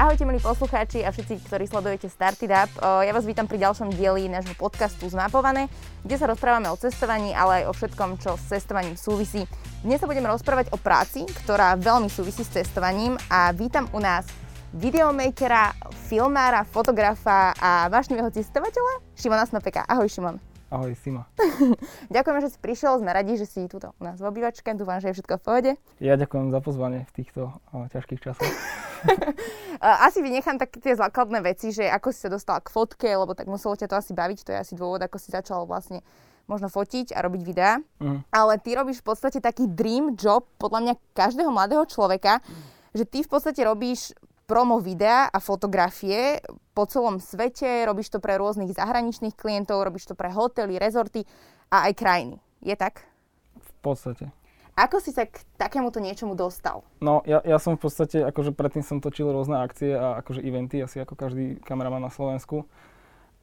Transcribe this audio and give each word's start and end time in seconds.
Ahojte 0.00 0.24
milí 0.24 0.40
poslucháči 0.40 1.04
a 1.04 1.12
všetci, 1.12 1.44
ktorí 1.44 1.68
sledujete 1.68 2.08
Started 2.08 2.48
Up. 2.48 2.72
Ja 3.04 3.12
vás 3.12 3.28
vítam 3.28 3.44
pri 3.44 3.60
ďalšom 3.60 3.92
dieli 3.92 4.32
nášho 4.32 4.56
podcastu 4.56 5.04
Zmapované, 5.12 5.68
kde 6.08 6.16
sa 6.16 6.24
rozprávame 6.24 6.72
o 6.72 6.80
cestovaní, 6.80 7.36
ale 7.36 7.60
aj 7.60 7.64
o 7.68 7.76
všetkom, 7.76 8.16
čo 8.16 8.40
s 8.40 8.48
cestovaním 8.48 8.96
súvisí. 8.96 9.44
Dnes 9.84 10.00
sa 10.00 10.08
budeme 10.08 10.32
rozprávať 10.32 10.72
o 10.72 10.80
práci, 10.80 11.28
ktorá 11.44 11.76
veľmi 11.76 12.08
súvisí 12.08 12.40
s 12.40 12.48
cestovaním 12.48 13.20
a 13.28 13.52
vítam 13.52 13.92
u 13.92 14.00
nás 14.00 14.24
videomakera, 14.72 15.76
filmára, 16.08 16.64
fotografa 16.64 17.52
a 17.60 17.92
vášnivého 17.92 18.32
cestovateľa 18.32 19.04
Šimona 19.20 19.44
Snopeka. 19.44 19.84
Ahoj 19.84 20.08
Šimon. 20.08 20.49
Ahoj, 20.70 20.94
Sima. 20.94 21.26
Ďakujeme, 22.14 22.40
že 22.46 22.54
si 22.54 22.58
prišiel, 22.62 23.02
sme 23.02 23.10
radi, 23.10 23.34
že 23.34 23.42
si 23.42 23.66
tu 23.66 23.82
u 23.82 24.02
nás 24.06 24.22
v 24.22 24.26
obývačke, 24.30 24.70
dúfam, 24.78 25.02
že 25.02 25.10
je 25.10 25.18
všetko 25.18 25.34
v 25.34 25.42
pohode. 25.42 25.72
Ja 25.98 26.14
ďakujem 26.14 26.54
za 26.54 26.62
pozvanie 26.62 27.10
v 27.10 27.12
týchto 27.18 27.58
o, 27.74 27.90
ťažkých 27.90 28.22
časoch. 28.22 28.46
asi 30.06 30.22
vynechám 30.22 30.62
také 30.62 30.78
tie 30.78 30.94
základné 30.94 31.42
veci, 31.42 31.74
že 31.74 31.90
ako 31.90 32.14
si 32.14 32.22
sa 32.22 32.30
dostal 32.30 32.62
k 32.62 32.70
fotke, 32.70 33.10
lebo 33.10 33.34
tak 33.34 33.50
muselo 33.50 33.74
ťa 33.74 33.90
to 33.90 33.98
asi 33.98 34.14
baviť, 34.14 34.38
to 34.46 34.50
je 34.54 34.62
asi 34.62 34.74
dôvod, 34.78 35.02
ako 35.02 35.18
si 35.18 35.34
začal 35.34 35.66
vlastne 35.66 36.06
možno 36.46 36.70
fotiť 36.70 37.18
a 37.18 37.26
robiť 37.26 37.42
videá. 37.42 37.82
Mm. 37.98 38.22
Ale 38.30 38.62
ty 38.62 38.78
robíš 38.78 39.02
v 39.02 39.10
podstate 39.10 39.42
taký 39.42 39.66
dream 39.66 40.14
job, 40.14 40.46
podľa 40.54 40.86
mňa 40.86 40.94
každého 41.18 41.50
mladého 41.50 41.82
človeka, 41.90 42.38
mm. 42.46 42.94
že 42.94 43.04
ty 43.10 43.26
v 43.26 43.30
podstate 43.30 43.58
robíš 43.66 44.14
promo 44.50 44.82
videa 44.82 45.30
a 45.30 45.38
fotografie 45.38 46.42
po 46.74 46.82
celom 46.90 47.22
svete, 47.22 47.86
robíš 47.86 48.10
to 48.10 48.18
pre 48.18 48.34
rôznych 48.34 48.74
zahraničných 48.74 49.38
klientov, 49.38 49.86
robíš 49.86 50.10
to 50.10 50.18
pre 50.18 50.26
hotely, 50.26 50.74
rezorty 50.74 51.22
a 51.70 51.86
aj 51.86 51.94
krajiny. 51.94 52.42
Je 52.58 52.74
tak? 52.74 53.06
V 53.54 53.72
podstate. 53.78 54.26
Ako 54.74 54.98
si 54.98 55.14
sa 55.14 55.30
k 55.30 55.38
takémuto 55.54 56.02
niečomu 56.02 56.34
dostal? 56.34 56.82
No, 56.98 57.22
ja, 57.30 57.38
ja 57.46 57.62
som 57.62 57.78
v 57.78 57.86
podstate, 57.86 58.26
akože 58.26 58.50
predtým 58.50 58.82
som 58.82 58.98
točil 58.98 59.30
rôzne 59.30 59.62
akcie 59.62 59.94
a 59.94 60.18
akože 60.18 60.42
eventy, 60.42 60.82
asi 60.82 60.98
ako 60.98 61.14
každý 61.14 61.62
kameraman 61.62 62.02
na 62.02 62.10
Slovensku. 62.10 62.66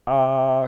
A 0.04 0.16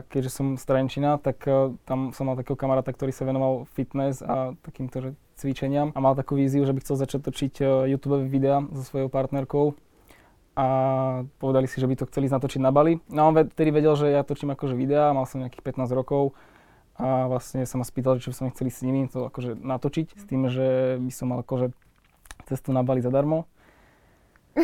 keďže 0.09 0.31
som 0.33 0.57
z 0.57 0.63
Trenčina, 0.65 1.21
tak 1.21 1.45
uh, 1.45 1.73
tam 1.85 2.13
som 2.17 2.29
mal 2.29 2.37
takého 2.37 2.57
kamaráta, 2.57 2.93
ktorý 2.93 3.13
sa 3.13 3.29
venoval 3.29 3.69
fitness 3.77 4.25
a 4.25 4.57
takýmto 4.65 5.01
že 5.01 5.09
cvičeniam 5.37 5.93
a 5.93 5.99
mal 6.01 6.13
takú 6.13 6.37
víziu, 6.37 6.65
že 6.65 6.73
by 6.73 6.81
chcel 6.81 6.97
začať 6.97 7.19
točiť 7.29 7.53
uh, 7.61 7.69
YouTube 7.89 8.25
videá 8.25 8.61
so 8.73 8.85
svojou 8.85 9.09
partnerkou 9.09 9.77
a 10.61 10.65
povedali 11.41 11.65
si, 11.65 11.81
že 11.81 11.89
by 11.89 11.97
to 11.97 12.05
chceli 12.13 12.29
natočiť 12.29 12.61
na 12.61 12.69
Bali. 12.69 13.01
No 13.09 13.33
on 13.33 13.33
vtedy 13.33 13.73
vedel, 13.73 13.97
že 13.97 14.13
ja 14.13 14.21
točím 14.21 14.53
akože 14.53 14.77
videá, 14.77 15.09
mal 15.09 15.25
som 15.25 15.41
nejakých 15.41 15.73
15 15.73 15.89
rokov 15.97 16.37
a 17.01 17.25
vlastne 17.25 17.65
sa 17.65 17.81
ma 17.81 17.85
spýtal, 17.87 18.21
či 18.21 18.29
by 18.29 18.35
som 18.37 18.53
chceli 18.53 18.69
s 18.69 18.85
nimi 18.85 19.09
to 19.09 19.25
akože 19.25 19.57
natočiť 19.57 20.07
s 20.13 20.23
tým, 20.29 20.45
že 20.53 21.01
by 21.01 21.09
som 21.09 21.33
mal 21.33 21.41
akože 21.41 21.73
cestu 22.45 22.69
na 22.69 22.85
Bali 22.85 23.01
zadarmo. 23.01 23.49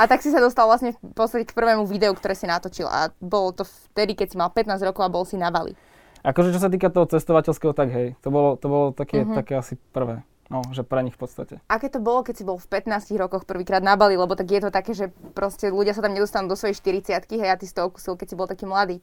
a 0.00 0.02
tak 0.06 0.22
si 0.22 0.30
sa 0.30 0.38
dostal 0.38 0.70
vlastne 0.70 0.94
v 0.94 1.14
podstate 1.16 1.42
k 1.42 1.56
prvému 1.58 1.82
videu, 1.90 2.14
ktoré 2.14 2.38
si 2.38 2.46
natočil 2.46 2.86
a 2.86 3.10
bolo 3.18 3.50
to 3.50 3.66
vtedy, 3.90 4.14
keď 4.14 4.26
si 4.30 4.36
mal 4.38 4.54
15 4.54 4.78
rokov 4.86 5.02
a 5.02 5.10
bol 5.10 5.26
si 5.26 5.34
na 5.34 5.50
Bali. 5.50 5.74
Akože 6.22 6.54
čo 6.54 6.62
sa 6.62 6.70
týka 6.70 6.86
toho 6.86 7.10
cestovateľského, 7.10 7.74
tak 7.74 7.90
hej, 7.90 8.14
to 8.22 8.30
bolo, 8.30 8.54
to 8.54 8.70
bolo 8.70 8.86
také, 8.94 9.26
uh-huh. 9.26 9.34
také 9.34 9.58
asi 9.58 9.74
prvé. 9.90 10.22
No, 10.52 10.60
že 10.68 10.84
pre 10.84 11.00
nich 11.00 11.16
v 11.16 11.20
podstate. 11.24 11.54
Aké 11.64 11.88
to 11.88 11.96
bolo, 11.96 12.20
keď 12.20 12.34
si 12.36 12.44
bol 12.44 12.60
v 12.60 12.68
15 12.68 13.08
rokoch 13.16 13.48
prvýkrát 13.48 13.80
na 13.80 13.96
Bali, 13.96 14.20
lebo 14.20 14.36
tak 14.36 14.52
je 14.52 14.60
to 14.60 14.68
také, 14.68 14.92
že 14.92 15.08
proste 15.32 15.72
ľudia 15.72 15.96
sa 15.96 16.04
tam 16.04 16.12
nedostanú 16.12 16.44
do 16.44 16.60
svojej 16.60 16.76
40 16.76 17.24
hej, 17.40 17.48
a 17.48 17.56
ty 17.56 17.64
si 17.64 17.72
to 17.72 17.88
okusil, 17.88 18.20
keď 18.20 18.26
si 18.28 18.36
bol 18.36 18.44
taký 18.44 18.68
mladý. 18.68 19.00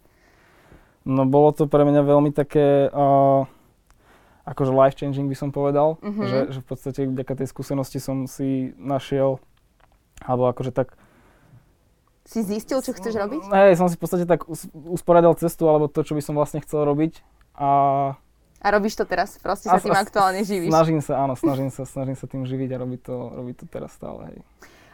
No 1.09 1.25
bolo 1.25 1.49
to 1.49 1.65
pre 1.65 1.81
mňa 1.89 2.05
veľmi 2.05 2.29
také, 2.37 2.93
uh, 2.93 3.49
akože 4.45 4.69
life 4.77 4.93
changing 5.01 5.25
by 5.25 5.33
som 5.33 5.49
povedal, 5.49 5.97
mm-hmm. 6.05 6.27
že, 6.29 6.39
že 6.53 6.59
v 6.61 6.67
podstate 6.69 7.01
vďaka 7.09 7.33
tej 7.41 7.47
skúsenosti 7.49 7.97
som 7.97 8.29
si 8.29 8.77
našiel, 8.77 9.41
alebo 10.21 10.53
akože 10.53 10.69
tak... 10.69 10.93
Si 12.29 12.45
zistil, 12.45 12.77
čo 12.85 12.93
chceš 12.93 13.17
robiť? 13.17 13.41
Hej, 13.49 13.81
som 13.81 13.89
si 13.89 13.97
v 13.97 14.05
podstate 14.05 14.29
tak 14.29 14.45
usporiadal 14.85 15.33
cestu, 15.33 15.65
alebo 15.65 15.89
to, 15.89 16.05
čo 16.05 16.13
by 16.13 16.21
som 16.21 16.37
vlastne 16.37 16.61
chcel 16.61 16.85
robiť 16.85 17.25
a 17.57 17.69
a 18.59 18.67
robíš 18.75 18.99
to 18.99 19.07
teraz, 19.07 19.39
proste 19.39 19.71
sa 19.71 19.79
tým 19.79 19.95
aktuálne 19.95 20.43
živíš. 20.43 20.71
Snažím 20.71 20.99
sa, 20.99 21.23
áno, 21.23 21.33
snažím 21.43 21.71
sa, 21.71 21.87
snažím 21.87 22.15
sa 22.19 22.27
tým 22.27 22.43
živiť 22.43 22.69
a 22.75 22.77
robiť 22.83 23.01
to, 23.03 23.15
robiť 23.15 23.55
to 23.63 23.65
teraz 23.71 23.95
stále, 23.95 24.27
hej. 24.31 24.39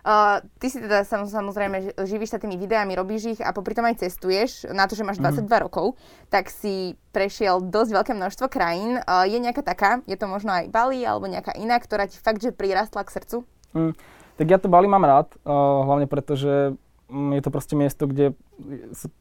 Uh, 0.06 0.38
ty 0.62 0.70
si 0.70 0.78
teda 0.78 1.02
sam, 1.02 1.26
samozrejme 1.26 1.98
živíš 2.06 2.30
sa 2.30 2.38
tými 2.38 2.62
videami, 2.62 2.94
robíš 2.94 3.26
ich 3.26 3.42
a 3.42 3.50
popri 3.50 3.74
tom 3.74 3.90
aj 3.90 4.06
cestuješ. 4.06 4.70
Na 4.70 4.86
to, 4.86 4.94
že 4.94 5.02
máš 5.02 5.18
22 5.18 5.50
mm. 5.50 5.66
rokov, 5.66 5.98
tak 6.30 6.54
si 6.54 6.94
prešiel 7.10 7.58
dosť 7.58 7.90
veľké 7.90 8.14
množstvo 8.14 8.46
krajín. 8.46 9.02
Uh, 9.02 9.26
je 9.26 9.42
nejaká 9.42 9.66
taká, 9.66 10.06
je 10.06 10.14
to 10.14 10.30
možno 10.30 10.54
aj 10.54 10.70
Bali 10.70 11.02
alebo 11.02 11.26
nejaká 11.26 11.58
iná, 11.58 11.82
ktorá 11.82 12.06
ti 12.06 12.22
fakt, 12.22 12.38
že 12.38 12.54
prirastla 12.54 13.02
k 13.02 13.18
srdcu? 13.18 13.50
Mm, 13.74 13.98
tak 14.38 14.46
ja 14.46 14.62
to 14.62 14.70
Bali 14.70 14.86
mám 14.86 15.02
rád, 15.02 15.34
uh, 15.42 15.82
hlavne 15.90 16.06
preto, 16.06 16.38
že 16.38 16.78
je 17.10 17.42
to 17.42 17.54
proste 17.54 17.78
miesto, 17.78 18.10
kde, 18.10 18.34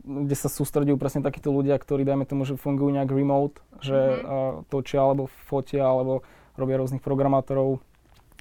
kde 0.00 0.36
sa 0.36 0.48
sústredujú 0.48 0.96
presne 0.96 1.20
takíto 1.20 1.52
ľudia, 1.52 1.76
ktorí, 1.76 2.08
dajme 2.08 2.24
tomu, 2.24 2.48
že 2.48 2.56
fungujú 2.56 2.88
nejak 2.96 3.12
remote, 3.12 3.60
že 3.84 3.96
mm-hmm. 3.96 4.72
točia 4.72 5.04
alebo 5.04 5.28
fotia 5.44 5.84
alebo 5.84 6.24
robia 6.56 6.80
rôznych 6.80 7.04
programátorov 7.04 7.84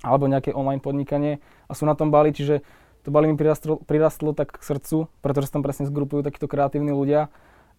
alebo 0.03 0.27
nejaké 0.27 0.55
online 0.55 0.83
podnikanie 0.83 1.43
a 1.67 1.71
sú 1.75 1.83
na 1.83 1.95
tom 1.95 2.11
Bali, 2.11 2.31
čiže 2.31 2.63
to 3.03 3.11
Bali 3.11 3.27
mi 3.27 3.35
prirastlo, 3.35 3.83
prirastlo 3.83 4.31
tak 4.31 4.55
k 4.55 4.63
srdcu, 4.63 5.11
pretože 5.19 5.51
sa 5.51 5.59
tam 5.59 5.63
presne 5.63 5.87
zgrupujú 5.91 6.23
takíto 6.23 6.47
kreatívni 6.47 6.95
ľudia 6.95 7.27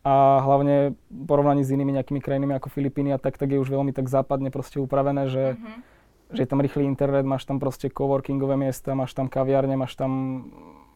a 0.04 0.44
hlavne 0.44 0.92
v 1.08 1.22
porovnaní 1.24 1.64
s 1.64 1.72
inými 1.72 1.96
nejakými 1.96 2.20
krajinami 2.20 2.60
ako 2.60 2.68
Filipíny 2.68 3.16
a 3.16 3.20
tak, 3.20 3.40
tak 3.40 3.48
je 3.48 3.56
už 3.56 3.72
veľmi 3.72 3.96
tak 3.96 4.12
západne 4.12 4.52
proste 4.52 4.76
upravené, 4.84 5.32
že, 5.32 5.56
mm-hmm. 5.56 5.76
že 6.36 6.40
je 6.44 6.48
tam 6.48 6.60
rýchly 6.60 6.84
internet, 6.84 7.24
máš 7.24 7.48
tam 7.48 7.56
proste 7.56 7.88
coworkingové 7.88 8.60
miesta, 8.60 8.92
máš 8.92 9.16
tam 9.16 9.32
kaviárne, 9.32 9.80
máš 9.80 9.96
tam 9.96 10.12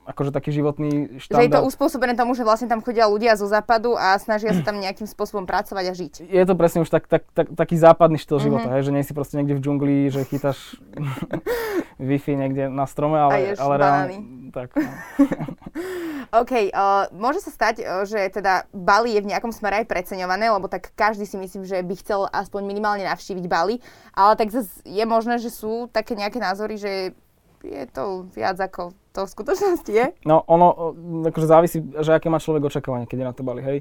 akože 0.08 0.32
taký 0.32 0.56
životný 0.56 1.20
štandard. 1.20 1.44
Že 1.44 1.48
je 1.52 1.56
to 1.60 1.62
uspôsobené 1.68 2.16
tomu, 2.16 2.32
že 2.32 2.40
vlastne 2.40 2.64
tam 2.64 2.80
chodia 2.80 3.04
ľudia 3.04 3.36
zo 3.36 3.44
západu 3.44 3.92
a 3.92 4.16
snažia 4.16 4.56
sa 4.56 4.64
tam 4.64 4.80
nejakým 4.84 5.04
spôsobom 5.04 5.44
pracovať 5.44 5.84
a 5.84 5.92
žiť. 5.92 6.12
Je 6.24 6.44
to 6.48 6.54
presne 6.56 6.80
už 6.80 6.88
tak, 6.88 7.04
tak, 7.04 7.28
tak, 7.36 7.52
taký 7.52 7.76
západný 7.76 8.16
štýl 8.16 8.40
mm-hmm. 8.40 8.46
života, 8.48 8.68
hej, 8.72 8.82
že 8.88 8.94
nie 8.96 9.04
si 9.04 9.12
proste 9.12 9.36
niekde 9.36 9.60
v 9.60 9.62
džungli, 9.62 9.96
že 10.08 10.24
chytáš 10.24 10.80
Wi-Fi 12.00 12.40
niekde 12.40 12.72
na 12.72 12.88
strome, 12.88 13.20
ale, 13.20 13.52
ale 13.52 13.74
reálne... 13.76 14.16
Tak, 14.48 14.80
no. 14.80 14.90
OK, 16.40 16.72
uh, 16.72 17.08
môže 17.12 17.44
sa 17.44 17.52
stať, 17.52 17.84
uh, 17.84 18.08
že 18.08 18.32
teda 18.32 18.64
Bali 18.72 19.12
je 19.12 19.20
v 19.20 19.30
nejakom 19.36 19.52
smere 19.52 19.84
aj 19.84 19.92
preceňované, 19.92 20.48
lebo 20.48 20.72
tak 20.72 20.88
každý 20.96 21.28
si 21.28 21.36
myslím, 21.36 21.68
že 21.68 21.84
by 21.84 21.94
chcel 22.00 22.24
aspoň 22.32 22.64
minimálne 22.64 23.04
navštíviť 23.04 23.44
Bali, 23.44 23.84
ale 24.16 24.32
tak 24.40 24.48
zase 24.48 24.72
je 24.88 25.04
možné, 25.04 25.36
že 25.36 25.52
sú 25.52 25.92
také 25.92 26.16
nejaké 26.16 26.40
názory, 26.40 26.80
že 26.80 27.12
je 27.60 27.84
to 27.90 28.30
viac 28.32 28.56
ako 28.56 28.94
to 29.18 29.26
v 29.26 29.34
skutočnosti 29.34 29.90
je? 29.90 30.06
No 30.22 30.46
ono, 30.46 30.94
akože 31.26 31.46
závisí, 31.50 31.82
že 31.82 32.14
aké 32.14 32.30
má 32.30 32.38
človek 32.38 32.70
očakávanie, 32.70 33.10
keď 33.10 33.18
je 33.18 33.26
na 33.26 33.34
to 33.34 33.42
Bali, 33.42 33.62
hej. 33.66 33.78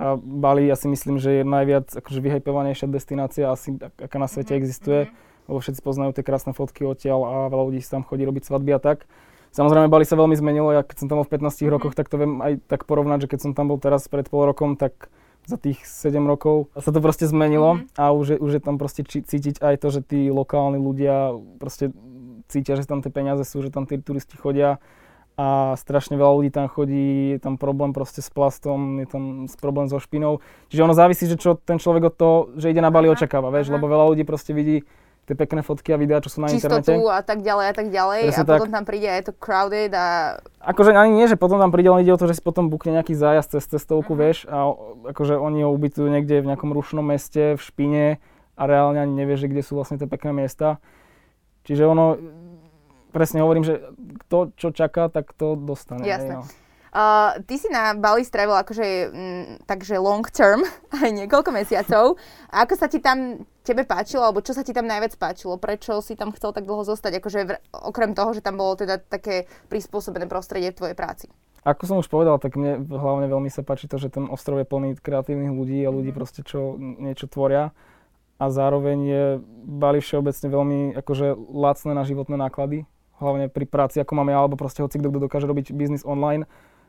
A 0.00 0.16
Bali 0.16 0.64
ja 0.64 0.78
si 0.78 0.88
myslím, 0.88 1.20
že 1.20 1.42
je 1.42 1.44
najviac 1.44 1.92
akože 1.92 2.24
vyhypovanejšia 2.24 2.88
destinácia 2.88 3.52
asi, 3.52 3.76
aká 3.76 4.16
na 4.16 4.30
svete 4.30 4.56
mm-hmm. 4.56 4.62
existuje, 4.64 5.00
mm-hmm. 5.04 5.46
lebo 5.52 5.58
všetci 5.60 5.80
poznajú 5.84 6.10
tie 6.16 6.24
krásne 6.24 6.56
fotky 6.56 6.88
odtiaľ 6.88 7.20
a 7.26 7.32
veľa 7.52 7.64
ľudí 7.68 7.80
si 7.84 7.90
tam 7.92 8.06
chodí 8.06 8.24
robiť 8.24 8.48
svadby 8.48 8.72
a 8.72 8.80
tak. 8.80 9.04
Samozrejme, 9.52 9.90
Bali 9.90 10.06
sa 10.06 10.14
veľmi 10.14 10.36
zmenilo, 10.38 10.70
ja 10.72 10.86
keď 10.86 10.96
som 11.04 11.06
tam 11.10 11.20
bol 11.20 11.26
v 11.26 11.34
15 11.36 11.44
mm-hmm. 11.44 11.72
rokoch, 11.74 11.92
tak 11.92 12.06
to 12.08 12.16
viem 12.16 12.40
aj 12.40 12.52
tak 12.70 12.86
porovnať, 12.88 13.26
že 13.26 13.30
keď 13.36 13.40
som 13.44 13.52
tam 13.52 13.68
bol 13.68 13.76
teraz 13.82 14.06
pred 14.08 14.24
pol 14.30 14.46
rokom, 14.46 14.78
tak 14.78 15.12
za 15.48 15.56
tých 15.56 15.80
7 15.82 16.14
rokov 16.28 16.68
sa 16.76 16.92
to 16.92 17.00
proste 17.00 17.26
zmenilo 17.26 17.82
mm-hmm. 17.82 17.98
a 17.98 18.12
už 18.12 18.26
je, 18.32 18.38
už 18.38 18.50
je 18.56 18.62
tam 18.62 18.76
proste 18.78 19.02
či, 19.02 19.24
cítiť 19.24 19.64
aj 19.64 19.74
to, 19.82 19.88
že 19.88 20.00
tí 20.04 20.20
lokálni 20.28 20.78
ľudia 20.78 21.34
proste 21.58 21.90
cítia, 22.48 22.74
že 22.74 22.88
tam 22.88 23.04
tie 23.04 23.12
peniaze 23.12 23.44
sú, 23.44 23.60
že 23.60 23.70
tam 23.70 23.84
tí 23.84 24.00
turisti 24.00 24.34
chodia 24.34 24.80
a 25.38 25.78
strašne 25.78 26.18
veľa 26.18 26.34
ľudí 26.34 26.50
tam 26.50 26.66
chodí, 26.66 27.36
je 27.36 27.38
tam 27.38 27.54
problém 27.54 27.94
proste 27.94 28.18
s 28.18 28.26
plastom, 28.26 28.98
je 28.98 29.06
tam 29.06 29.46
problém 29.62 29.86
so 29.86 30.02
špinou. 30.02 30.42
Čiže 30.66 30.82
ono 30.82 30.98
závisí, 30.98 31.30
že 31.30 31.38
čo 31.38 31.54
ten 31.54 31.78
človek 31.78 32.10
od 32.10 32.14
toho, 32.18 32.36
že 32.58 32.74
ide 32.74 32.82
na 32.82 32.90
Bali 32.90 33.06
očakáva, 33.06 33.54
vieš, 33.54 33.70
lebo 33.70 33.86
veľa 33.86 34.10
ľudí 34.10 34.26
proste 34.26 34.50
vidí 34.50 34.82
tie 35.28 35.36
pekné 35.36 35.60
fotky 35.60 35.92
a 35.92 36.00
videá, 36.00 36.24
čo 36.24 36.32
sú 36.32 36.40
na 36.40 36.48
Čistotu 36.48 36.80
internete. 36.80 37.12
a 37.12 37.20
tak 37.20 37.44
ďalej 37.44 37.66
a 37.68 37.74
tak 37.76 37.88
ďalej 37.92 38.20
Presne 38.32 38.42
a 38.42 38.48
potom 38.48 38.70
tak. 38.72 38.76
tam 38.80 38.84
príde 38.88 39.06
a 39.12 39.14
je 39.20 39.24
to 39.28 39.34
crowded 39.36 39.92
a... 39.92 40.06
Akože 40.64 40.96
ani 40.96 41.12
nie, 41.20 41.28
že 41.28 41.36
potom 41.36 41.60
tam 41.60 41.68
príde, 41.68 41.92
ale 41.92 42.00
ide 42.00 42.16
o 42.16 42.18
to, 42.18 42.26
že 42.26 42.40
si 42.40 42.42
potom 42.42 42.72
bukne 42.72 42.96
nejaký 42.96 43.12
zájazd 43.12 43.60
cez 43.60 43.64
cestovku, 43.76 44.16
uh-huh. 44.16 44.24
vieš, 44.24 44.48
a 44.48 44.72
akože 45.12 45.36
oni 45.36 45.68
ho 45.68 45.70
ubytujú 45.70 46.08
niekde 46.08 46.40
v 46.40 46.48
nejakom 46.48 46.72
rušnom 46.72 47.04
meste, 47.04 47.54
v 47.54 47.62
špine 47.62 48.06
a 48.56 48.62
reálne 48.64 49.04
ani 49.04 49.12
nevieš, 49.20 49.44
že 49.44 49.48
kde 49.52 49.62
sú 49.62 49.76
vlastne 49.76 50.00
tie 50.00 50.08
pekné 50.08 50.32
miesta. 50.32 50.80
Čiže 51.68 51.84
ono, 51.84 52.16
presne 53.12 53.44
hovorím, 53.44 53.68
že 53.68 53.84
kto 54.24 54.56
čo 54.56 54.72
čaká, 54.72 55.12
tak 55.12 55.36
to 55.36 55.52
dostane. 55.52 56.08
Jasné. 56.08 56.40
no. 56.40 56.48
Uh, 56.88 57.36
ty 57.44 57.60
si 57.60 57.68
na 57.68 57.92
Bali 57.92 58.24
strávil 58.24 58.56
akože 58.56 58.86
m, 59.12 59.60
takže 59.68 60.00
long 60.00 60.24
term, 60.32 60.64
aj 61.04 61.12
niekoľko 61.12 61.52
mesiacov. 61.52 62.16
A 62.48 62.64
ako 62.64 62.74
sa 62.80 62.88
ti 62.88 63.04
tam 63.04 63.44
tebe 63.60 63.84
páčilo, 63.84 64.24
alebo 64.24 64.40
čo 64.40 64.56
sa 64.56 64.64
ti 64.64 64.72
tam 64.72 64.88
najviac 64.88 65.12
páčilo? 65.20 65.60
Prečo 65.60 66.00
si 66.00 66.16
tam 66.16 66.32
chcel 66.32 66.56
tak 66.56 66.64
dlho 66.64 66.88
zostať? 66.88 67.20
Akože 67.20 67.40
v, 67.44 67.50
okrem 67.76 68.16
toho, 68.16 68.32
že 68.32 68.40
tam 68.40 68.56
bolo 68.56 68.72
teda 68.80 68.96
také 69.04 69.44
prispôsobené 69.68 70.24
prostredie 70.24 70.72
v 70.72 70.78
tvojej 70.80 70.96
práci. 70.96 71.28
Ako 71.68 71.84
som 71.84 72.00
už 72.00 72.08
povedal, 72.08 72.40
tak 72.40 72.56
mne 72.56 72.80
hlavne 72.88 73.28
veľmi 73.28 73.52
sa 73.52 73.60
páči 73.60 73.84
to, 73.84 74.00
že 74.00 74.08
ten 74.08 74.24
ostrov 74.24 74.56
je 74.56 74.64
plný 74.64 74.96
kreatívnych 74.96 75.52
ľudí 75.52 75.84
a 75.84 75.92
ľudí 75.92 76.16
mm. 76.16 76.16
proste, 76.16 76.40
čo 76.40 76.80
niečo 76.80 77.28
tvoria 77.28 77.76
a 78.38 78.44
zároveň 78.48 78.98
je 79.02 79.24
Bali 79.66 79.98
všeobecne 79.98 80.46
veľmi 80.48 80.78
akože 80.94 81.34
lacné 81.52 81.92
na 81.92 82.06
životné 82.06 82.38
náklady 82.38 82.86
hlavne 83.18 83.50
pri 83.50 83.66
práci, 83.66 83.98
ako 83.98 84.14
máme 84.14 84.30
ja, 84.32 84.38
alebo 84.40 84.54
proste 84.54 84.80
hoci 84.80 84.96
kto, 84.98 85.10
kto 85.10 85.20
dokáže 85.26 85.46
robiť 85.50 85.74
biznis 85.74 86.06
online, 86.06 86.46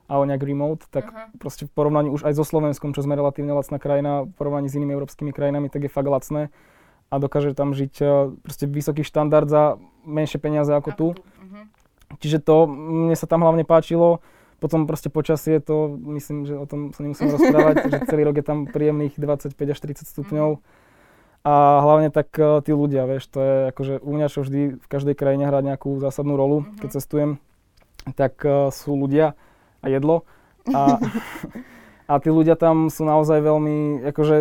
ale 0.09 0.29
nejak 0.29 0.45
remote, 0.45 0.85
tak 0.89 1.09
uh-huh. 1.09 1.33
proste 1.41 1.65
v 1.65 1.71
porovnaní 1.73 2.09
už 2.09 2.25
aj 2.25 2.37
so 2.37 2.45
Slovenskom, 2.45 2.93
čo 2.93 3.05
sme 3.05 3.17
relatívne 3.17 3.53
lacná 3.53 3.77
krajina, 3.81 4.25
v 4.25 4.33
porovnaní 4.37 4.69
s 4.69 4.77
inými 4.77 4.93
európskymi 4.93 5.33
krajinami, 5.33 5.69
tak 5.69 5.85
je 5.85 5.91
fakt 5.91 6.09
lacné 6.09 6.53
a 7.09 7.15
dokáže 7.17 7.57
tam 7.57 7.73
žiť 7.73 7.93
uh, 8.05 8.09
proste 8.45 8.69
vysoký 8.69 9.01
štandard 9.01 9.49
za 9.49 9.81
menšie 10.05 10.37
peniaze 10.37 10.69
ako, 10.69 10.89
tu. 10.93 11.07
Uh-huh. 11.17 11.65
Čiže 12.21 12.41
to 12.41 12.69
mne 12.69 13.17
sa 13.17 13.25
tam 13.25 13.41
hlavne 13.41 13.65
páčilo. 13.65 14.21
Potom 14.59 14.85
proste 14.85 15.07
počasie, 15.07 15.63
to 15.63 15.87
myslím, 16.19 16.43
že 16.43 16.53
o 16.53 16.67
tom 16.67 16.91
sa 16.91 17.01
nemusím 17.01 17.31
rozprávať, 17.31 17.75
že 17.89 17.97
celý 18.05 18.27
rok 18.27 18.37
je 18.37 18.45
tam 18.45 18.67
príjemných 18.69 19.17
25 19.17 19.55
až 19.55 19.79
30 19.81 20.05
stupňov. 20.05 20.49
A 21.47 21.79
hlavne 21.79 22.11
tak 22.11 22.35
uh, 22.35 22.59
tí 22.59 22.75
ľudia, 22.75 23.07
vieš, 23.07 23.31
to 23.31 23.39
je 23.39 23.55
akože 23.71 23.93
u 24.03 24.11
mňa, 24.11 24.27
čo 24.27 24.43
vždy 24.43 24.61
v 24.75 24.87
každej 24.91 25.15
krajine 25.15 25.47
hrá 25.47 25.63
nejakú 25.63 25.95
zásadnú 26.03 26.35
rolu, 26.35 26.67
uh-huh. 26.67 26.77
keď 26.83 26.99
cestujem, 26.99 27.31
tak 28.19 28.43
uh, 28.43 28.67
sú 28.75 28.99
ľudia 28.99 29.39
a 29.79 29.85
jedlo. 29.87 30.27
A, 30.75 30.99
a 32.11 32.13
tí 32.19 32.27
ľudia 32.27 32.59
tam 32.59 32.91
sú 32.91 33.07
naozaj 33.07 33.39
veľmi, 33.39 34.03
akože 34.11 34.35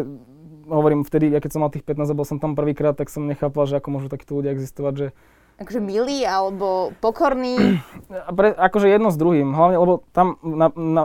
hovorím, 0.69 1.07
vtedy, 1.07 1.33
ja 1.33 1.41
keď 1.41 1.51
som 1.55 1.63
mal 1.65 1.73
tých 1.73 1.87
15 1.87 2.13
a 2.13 2.19
bol 2.19 2.27
som 2.29 2.43
tam 2.43 2.59
prvýkrát, 2.59 2.99
tak 2.99 3.09
som 3.09 3.25
nechápal, 3.25 3.65
že 3.65 3.81
ako 3.81 3.89
môžu 3.89 4.09
takíto 4.13 4.37
ľudia 4.37 4.53
existovať, 4.53 4.95
že 4.95 5.09
Akože 5.59 5.83
milý 5.83 6.23
alebo 6.23 6.95
pokorný? 7.03 7.83
Pre, 8.39 8.49
akože 8.55 8.87
jedno 8.87 9.11
s 9.11 9.19
druhým, 9.19 9.51
hlavne, 9.59 9.75
lebo 9.75 10.07
tam 10.15 10.39
na, 10.47 10.71
na, 10.71 11.03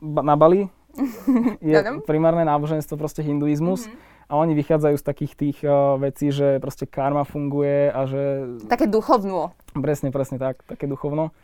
na 0.00 0.34
Bali 0.40 0.72
je 1.60 1.76
primárne 2.08 2.48
náboženstvo 2.48 2.96
proste 2.96 3.20
hinduizmus. 3.20 3.84
Mm-hmm. 3.84 4.09
A 4.30 4.38
oni 4.38 4.54
vychádzajú 4.54 4.94
z 4.94 5.04
takých 5.04 5.32
tých 5.34 5.58
uh, 5.66 5.98
vecí, 5.98 6.30
že 6.30 6.62
proste 6.62 6.86
karma 6.86 7.26
funguje 7.26 7.90
a 7.90 8.06
že... 8.06 8.22
Také 8.70 8.86
duchovno. 8.86 9.50
Presne, 9.74 10.14
presne 10.14 10.38
tak, 10.38 10.62
také 10.70 10.86
duchovno. 10.86 11.34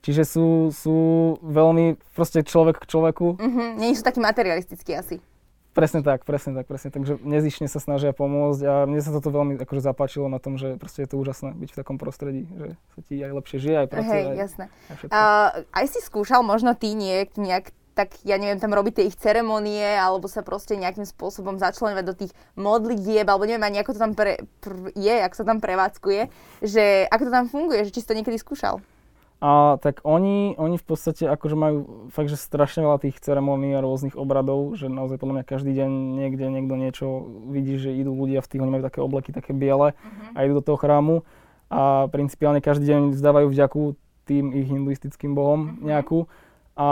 Čiže 0.00 0.22
sú, 0.24 0.70
sú 0.70 0.98
veľmi 1.42 1.98
proste 2.14 2.46
človek 2.46 2.80
k 2.80 2.88
človeku. 2.88 3.36
Mm-hmm. 3.36 3.68
Nie 3.82 3.98
sú 3.98 4.06
takí 4.06 4.22
materialistickí 4.22 4.94
asi. 4.94 5.18
Presne 5.70 6.02
tak, 6.02 6.26
presne 6.26 6.50
tak, 6.50 6.66
presne. 6.66 6.90
Takže 6.90 7.22
nezišne 7.22 7.70
sa 7.70 7.78
snažia 7.78 8.10
pomôcť 8.10 8.60
a 8.66 8.74
mne 8.90 8.98
sa 8.98 9.14
toto 9.14 9.30
veľmi 9.30 9.54
akože 9.58 9.82
zapáčilo 9.86 10.26
na 10.26 10.42
tom, 10.42 10.58
že 10.58 10.74
proste 10.74 11.06
je 11.06 11.14
to 11.14 11.16
úžasné 11.18 11.54
byť 11.54 11.70
v 11.70 11.78
takom 11.78 11.94
prostredí, 11.94 12.42
že 12.58 12.74
sa 12.90 13.00
ti 13.06 13.22
aj 13.22 13.32
lepšie 13.38 13.58
žije, 13.62 13.76
aj 13.78 13.88
pracuje. 13.90 14.18
Hej, 14.18 14.24
aj, 14.26 14.38
jasné. 14.38 14.64
Aj, 14.90 14.96
uh, 15.06 15.48
aj 15.70 15.84
si 15.94 16.02
skúšal 16.02 16.42
možno 16.42 16.74
ty 16.74 16.90
nejak, 16.98 17.38
nejak 17.38 17.70
tak 18.00 18.16
ja 18.24 18.40
neviem, 18.40 18.56
tam 18.56 18.72
robiť 18.72 18.96
tie 18.96 19.08
ich 19.12 19.20
ceremonie, 19.20 19.84
alebo 19.84 20.24
sa 20.24 20.40
proste 20.40 20.72
nejakým 20.80 21.04
spôsobom 21.04 21.60
začlenovať 21.60 22.04
do 22.08 22.14
tých 22.16 22.32
modlitieb, 22.56 23.28
alebo 23.28 23.44
neviem 23.44 23.60
ani 23.60 23.84
ako 23.84 23.92
to 23.92 24.00
tam 24.00 24.16
pre, 24.16 24.40
pr, 24.64 24.96
je, 24.96 25.14
ako 25.20 25.34
sa 25.36 25.44
tam 25.44 25.60
prevádzkuje, 25.60 26.22
že 26.64 27.04
ako 27.12 27.22
to 27.28 27.32
tam 27.36 27.44
funguje, 27.52 27.84
že 27.84 27.92
či 27.92 28.00
si 28.00 28.08
to 28.08 28.16
niekedy 28.16 28.40
skúšal. 28.40 28.80
A 29.40 29.80
tak 29.80 30.04
oni, 30.04 30.52
oni 30.60 30.76
v 30.76 30.84
podstate 30.84 31.24
akože 31.24 31.56
majú 31.56 32.08
fakt, 32.12 32.28
že 32.28 32.36
strašne 32.36 32.84
veľa 32.84 33.00
tých 33.00 33.20
ceremónií 33.24 33.72
a 33.72 33.80
rôznych 33.80 34.12
obradov, 34.12 34.76
že 34.76 34.92
naozaj 34.92 35.16
podľa 35.16 35.40
mňa 35.40 35.44
každý 35.48 35.72
deň 35.76 35.90
niekde 36.20 36.44
niekto 36.52 36.74
niečo 36.76 37.06
vidí, 37.48 37.80
že 37.80 37.88
idú 37.88 38.12
ľudia 38.12 38.44
v 38.44 38.48
tých, 38.52 38.60
oni 38.60 38.72
majú 38.72 38.84
také 38.84 39.00
obleky, 39.00 39.32
také 39.32 39.56
biele 39.56 39.96
uh-huh. 39.96 40.36
a 40.36 40.44
idú 40.44 40.60
do 40.60 40.64
toho 40.72 40.76
chrámu 40.76 41.24
a 41.72 42.12
principiálne 42.12 42.60
každý 42.60 42.92
deň 42.92 43.00
vzdávajú 43.16 43.48
vďaku 43.48 43.80
tým 44.28 44.52
ich 44.52 44.68
hinduistickým 44.68 45.32
bohom 45.32 45.60
uh-huh. 45.72 45.88
nejakú. 45.88 46.28
A 46.76 46.88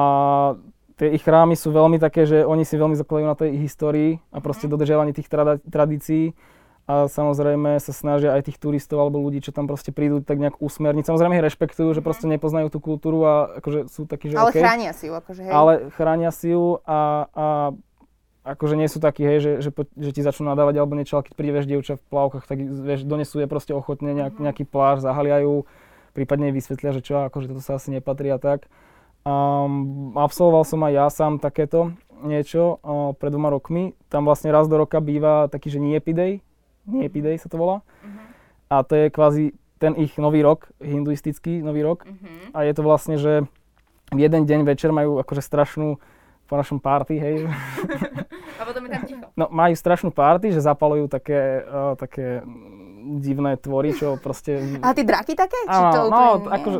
tie 0.99 1.15
ich 1.15 1.23
chrámy 1.23 1.55
sú 1.55 1.71
veľmi 1.71 2.03
také, 2.03 2.27
že 2.27 2.43
oni 2.43 2.67
si 2.67 2.75
veľmi 2.75 2.99
zakladajú 2.99 3.27
na 3.27 3.39
tej 3.39 3.51
histórii 3.63 4.19
a 4.35 4.43
proste 4.43 4.67
uh-huh. 4.67 4.75
dodržiavaní 4.75 5.15
tých 5.15 5.31
trada- 5.31 5.63
tradícií 5.63 6.35
a 6.89 7.05
samozrejme 7.05 7.77
sa 7.85 7.93
snažia 7.93 8.33
aj 8.33 8.49
tých 8.49 8.57
turistov 8.57 8.99
alebo 9.05 9.21
ľudí, 9.21 9.45
čo 9.45 9.53
tam 9.53 9.69
proste 9.69 9.93
prídu, 9.93 10.25
tak 10.25 10.41
nejak 10.41 10.57
usmerniť. 10.57 11.05
Samozrejme 11.05 11.37
ich 11.37 11.45
rešpektujú, 11.45 11.93
že 11.93 12.01
proste 12.01 12.25
nepoznajú 12.25 12.73
tú 12.73 12.81
kultúru 12.81 13.29
a 13.29 13.61
akože 13.61 13.93
sú 13.93 14.09
takí, 14.09 14.33
že 14.33 14.41
Ale 14.41 14.57
okay. 14.57 14.65
chránia 14.65 14.93
si 14.97 15.05
ju, 15.07 15.13
akože 15.13 15.41
hej. 15.45 15.53
Ale 15.53 15.73
chránia 15.93 16.33
si 16.33 16.49
ju 16.57 16.81
a, 16.89 17.29
a 17.29 17.47
akože 18.57 18.75
nie 18.81 18.89
sú 18.89 19.05
takí, 19.05 19.21
hej, 19.21 19.39
že, 19.45 19.53
že, 19.69 19.71
že 20.01 20.11
ti 20.17 20.25
začnú 20.25 20.49
nadávať 20.49 20.81
alebo 20.81 20.97
niečo, 20.97 21.21
ale 21.21 21.29
keď 21.29 21.35
príde, 21.37 21.53
vieš, 21.53 21.69
dievča 21.69 21.95
v 22.01 22.05
plavkách, 22.09 22.49
tak 22.49 22.57
vieš, 22.65 23.05
donesú 23.05 23.45
je 23.45 23.49
proste 23.53 23.77
ochotne 23.77 24.17
nejak, 24.17 24.41
nejaký 24.41 24.65
pláž, 24.65 25.05
zahaliajú, 25.05 25.69
prípadne 26.17 26.57
vysvetlia, 26.57 26.97
že 26.97 27.05
čo, 27.05 27.29
akože 27.29 27.53
toto 27.53 27.61
sa 27.61 27.77
asi 27.77 27.93
nepatrí 27.93 28.33
a 28.33 28.41
tak. 28.41 28.65
Um, 29.29 30.17
absolvoval 30.17 30.65
som 30.65 30.81
aj 30.89 30.93
ja 30.97 31.07
sám 31.13 31.37
takéto 31.37 31.93
niečo 32.25 32.81
uh, 32.81 33.13
pred 33.13 33.29
dvoma 33.29 33.53
rokmi. 33.53 33.93
Tam 34.09 34.25
vlastne 34.25 34.49
raz 34.49 34.65
do 34.73 34.81
roka 34.81 35.05
býva 35.05 35.53
taký, 35.53 35.69
že 35.69 35.83
nie 35.83 35.93
epidej, 36.01 36.41
Niepidej 36.89 37.37
sa 37.37 37.53
to 37.53 37.61
volá. 37.61 37.85
Uh-huh. 38.01 38.19
A 38.73 38.81
to 38.81 38.97
je 38.97 39.13
kvázi 39.13 39.45
ten 39.77 39.95
ich 40.01 40.17
nový 40.17 40.41
rok, 40.41 40.73
hinduistický 40.81 41.61
nový 41.61 41.85
rok. 41.85 42.09
Uh-huh. 42.09 42.57
A 42.57 42.65
je 42.65 42.73
to 42.73 42.83
vlastne, 42.83 43.21
že 43.21 43.45
v 44.09 44.19
jeden 44.19 44.49
deň 44.49 44.65
večer 44.65 44.89
majú 44.89 45.21
akože 45.21 45.45
strašnú 45.45 46.01
po 46.49 46.55
našom 46.57 46.81
party, 46.81 47.21
hej. 47.21 47.37
A 48.61 48.65
potom 48.65 48.89
je 48.89 48.91
tam 48.91 49.03
ticho. 49.05 49.27
No, 49.37 49.53
majú 49.53 49.77
strašnú 49.77 50.09
party, 50.09 50.51
že 50.51 50.65
zapalujú 50.65 51.13
také, 51.13 51.63
uh, 51.69 51.93
také 51.95 52.41
divné 53.19 53.57
tvory, 53.57 53.95
čo 53.95 54.19
proste... 54.19 54.81
A 54.83 54.93
tie 54.93 55.07
draky 55.07 55.39
také? 55.39 55.59
Či 55.67 55.81
to 55.95 56.01
no, 56.07 56.09
úplne, 56.11 56.55
akože 56.59 56.79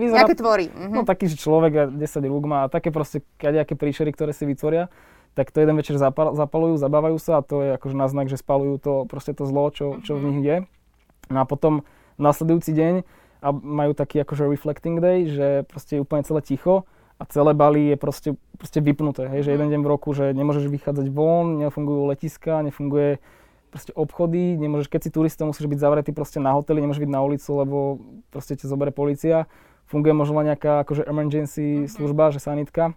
vyzerá... 0.00 0.18
Nejaké 0.24 0.36
tvory. 0.36 0.66
Uh-huh. 0.72 0.94
No 0.96 1.00
taký, 1.04 1.28
že 1.28 1.36
človek 1.36 1.72
a 1.76 1.84
10 1.92 2.32
rúk 2.32 2.44
má 2.48 2.66
a 2.66 2.70
také 2.72 2.88
proste 2.88 3.22
kadejaké 3.36 3.76
príšery, 3.76 4.10
ktoré 4.12 4.32
si 4.32 4.48
vytvoria 4.48 4.90
tak 5.38 5.54
to 5.54 5.62
jeden 5.62 5.78
večer 5.78 5.94
zapal, 6.02 6.34
zapalujú, 6.34 6.82
zabávajú 6.82 7.14
sa 7.22 7.38
a 7.38 7.46
to 7.46 7.62
je 7.62 7.70
akože 7.78 7.94
náznak, 7.94 8.26
že 8.26 8.42
spalujú 8.42 8.74
to, 8.82 8.92
proste 9.06 9.38
to 9.38 9.46
zlo, 9.46 9.70
čo, 9.70 10.02
čo 10.02 10.18
v 10.18 10.34
nich 10.34 10.42
je. 10.42 10.56
No 11.30 11.38
a 11.38 11.44
potom 11.46 11.86
nasledujúci 12.18 12.74
deň 12.74 12.94
a 13.38 13.48
majú 13.54 13.94
taký 13.94 14.18
akože 14.26 14.50
reflecting 14.50 14.98
day, 14.98 15.30
že 15.30 15.62
proste 15.70 15.94
je 15.94 16.02
úplne 16.02 16.26
celé 16.26 16.42
ticho 16.42 16.90
a 17.18 17.22
celé 17.30 17.54
Bali 17.54 17.94
je 17.94 17.96
proste, 17.98 18.30
proste 18.58 18.82
vypnuté, 18.82 19.30
hej, 19.30 19.46
že 19.46 19.54
jeden 19.54 19.70
deň 19.70 19.80
v 19.86 19.90
roku, 19.90 20.10
že 20.10 20.34
nemôžeš 20.34 20.66
vychádzať 20.66 21.06
von, 21.14 21.62
nefungujú 21.62 22.10
letiska, 22.10 22.66
nefunguje 22.66 23.22
proste 23.68 23.92
obchody, 23.92 24.56
nemôžeš, 24.56 24.88
keď 24.88 25.00
si 25.06 25.10
turista, 25.12 25.44
musíš 25.44 25.68
byť 25.68 25.78
zavretý 25.78 26.10
proste 26.16 26.40
na 26.40 26.56
hoteli, 26.56 26.80
nemôžeš 26.80 27.04
byť 27.04 27.12
na 27.12 27.20
ulicu, 27.20 27.50
lebo 27.54 27.76
proste 28.32 28.56
ťa 28.56 28.66
zoberie 28.68 28.92
policia. 28.92 29.44
Funguje 29.88 30.12
možno 30.12 30.40
nejaká 30.44 30.84
akože 30.84 31.08
emergency 31.08 31.84
mm-hmm. 31.84 31.92
služba, 31.92 32.32
že 32.32 32.40
sanitka 32.40 32.96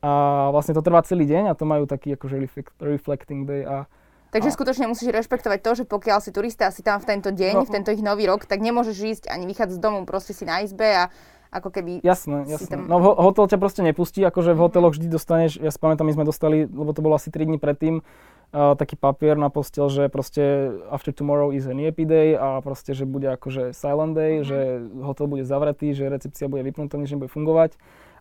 a 0.00 0.12
vlastne 0.48 0.72
to 0.72 0.80
trvá 0.80 1.04
celý 1.04 1.28
deň 1.28 1.52
a 1.52 1.56
to 1.56 1.68
majú 1.68 1.84
taký 1.84 2.16
akože 2.16 2.40
reflecting 2.80 3.44
day 3.44 3.64
a 3.68 3.84
Takže 4.30 4.48
a... 4.48 4.54
skutočne 4.54 4.86
musíš 4.88 5.10
rešpektovať 5.12 5.58
to, 5.60 5.70
že 5.82 5.84
pokiaľ 5.90 6.18
si 6.22 6.30
turista 6.30 6.70
a 6.70 6.74
si 6.74 6.80
tam 6.86 7.02
v 7.02 7.06
tento 7.10 7.34
deň, 7.34 7.54
no, 7.60 7.66
v 7.66 7.74
tento 7.74 7.90
ich 7.90 8.00
nový 8.00 8.30
rok, 8.30 8.46
tak 8.46 8.62
nemôžeš 8.62 8.96
ísť 8.96 9.24
ani 9.28 9.44
vychádzať 9.50 9.76
z 9.76 9.82
domu, 9.82 10.06
proste 10.06 10.32
si 10.32 10.46
na 10.46 10.62
izbe 10.62 10.86
a 10.86 11.10
ako 11.50 11.74
keby... 11.74 11.98
Jasné, 12.06 12.46
jasné. 12.46 12.78
Tam... 12.78 12.86
No 12.86 13.02
hotel 13.02 13.50
ťa 13.50 13.58
proste 13.58 13.82
nepustí, 13.82 14.22
akože 14.22 14.54
v 14.54 14.62
hoteloch 14.62 14.94
vždy 14.94 15.10
dostaneš, 15.10 15.58
ja 15.58 15.74
si 15.74 15.82
pamätám, 15.82 16.06
my 16.06 16.14
sme 16.14 16.24
dostali, 16.24 16.62
lebo 16.62 16.94
to 16.94 17.02
bolo 17.02 17.18
asi 17.18 17.34
3 17.34 17.50
dní 17.50 17.58
predtým, 17.58 18.06
uh, 18.52 18.74
taký 18.74 18.94
papier 18.98 19.34
na 19.38 19.48
postel, 19.48 19.90
že 19.90 20.10
proste 20.10 20.74
after 20.90 21.10
tomorrow 21.10 21.50
is 21.54 21.66
a 21.66 21.74
NEPI 21.74 22.04
day 22.06 22.28
a 22.34 22.62
proste, 22.62 22.94
že 22.94 23.06
bude 23.06 23.26
akože 23.30 23.74
silent 23.74 24.14
day, 24.14 24.40
mm-hmm. 24.40 24.48
že 24.48 24.58
hotel 25.02 25.26
bude 25.26 25.44
zavretý, 25.46 25.94
že 25.94 26.10
recepcia 26.10 26.50
bude 26.50 26.66
vypnutá, 26.66 26.98
nič 26.98 27.14
nebude 27.14 27.30
fungovať 27.30 27.78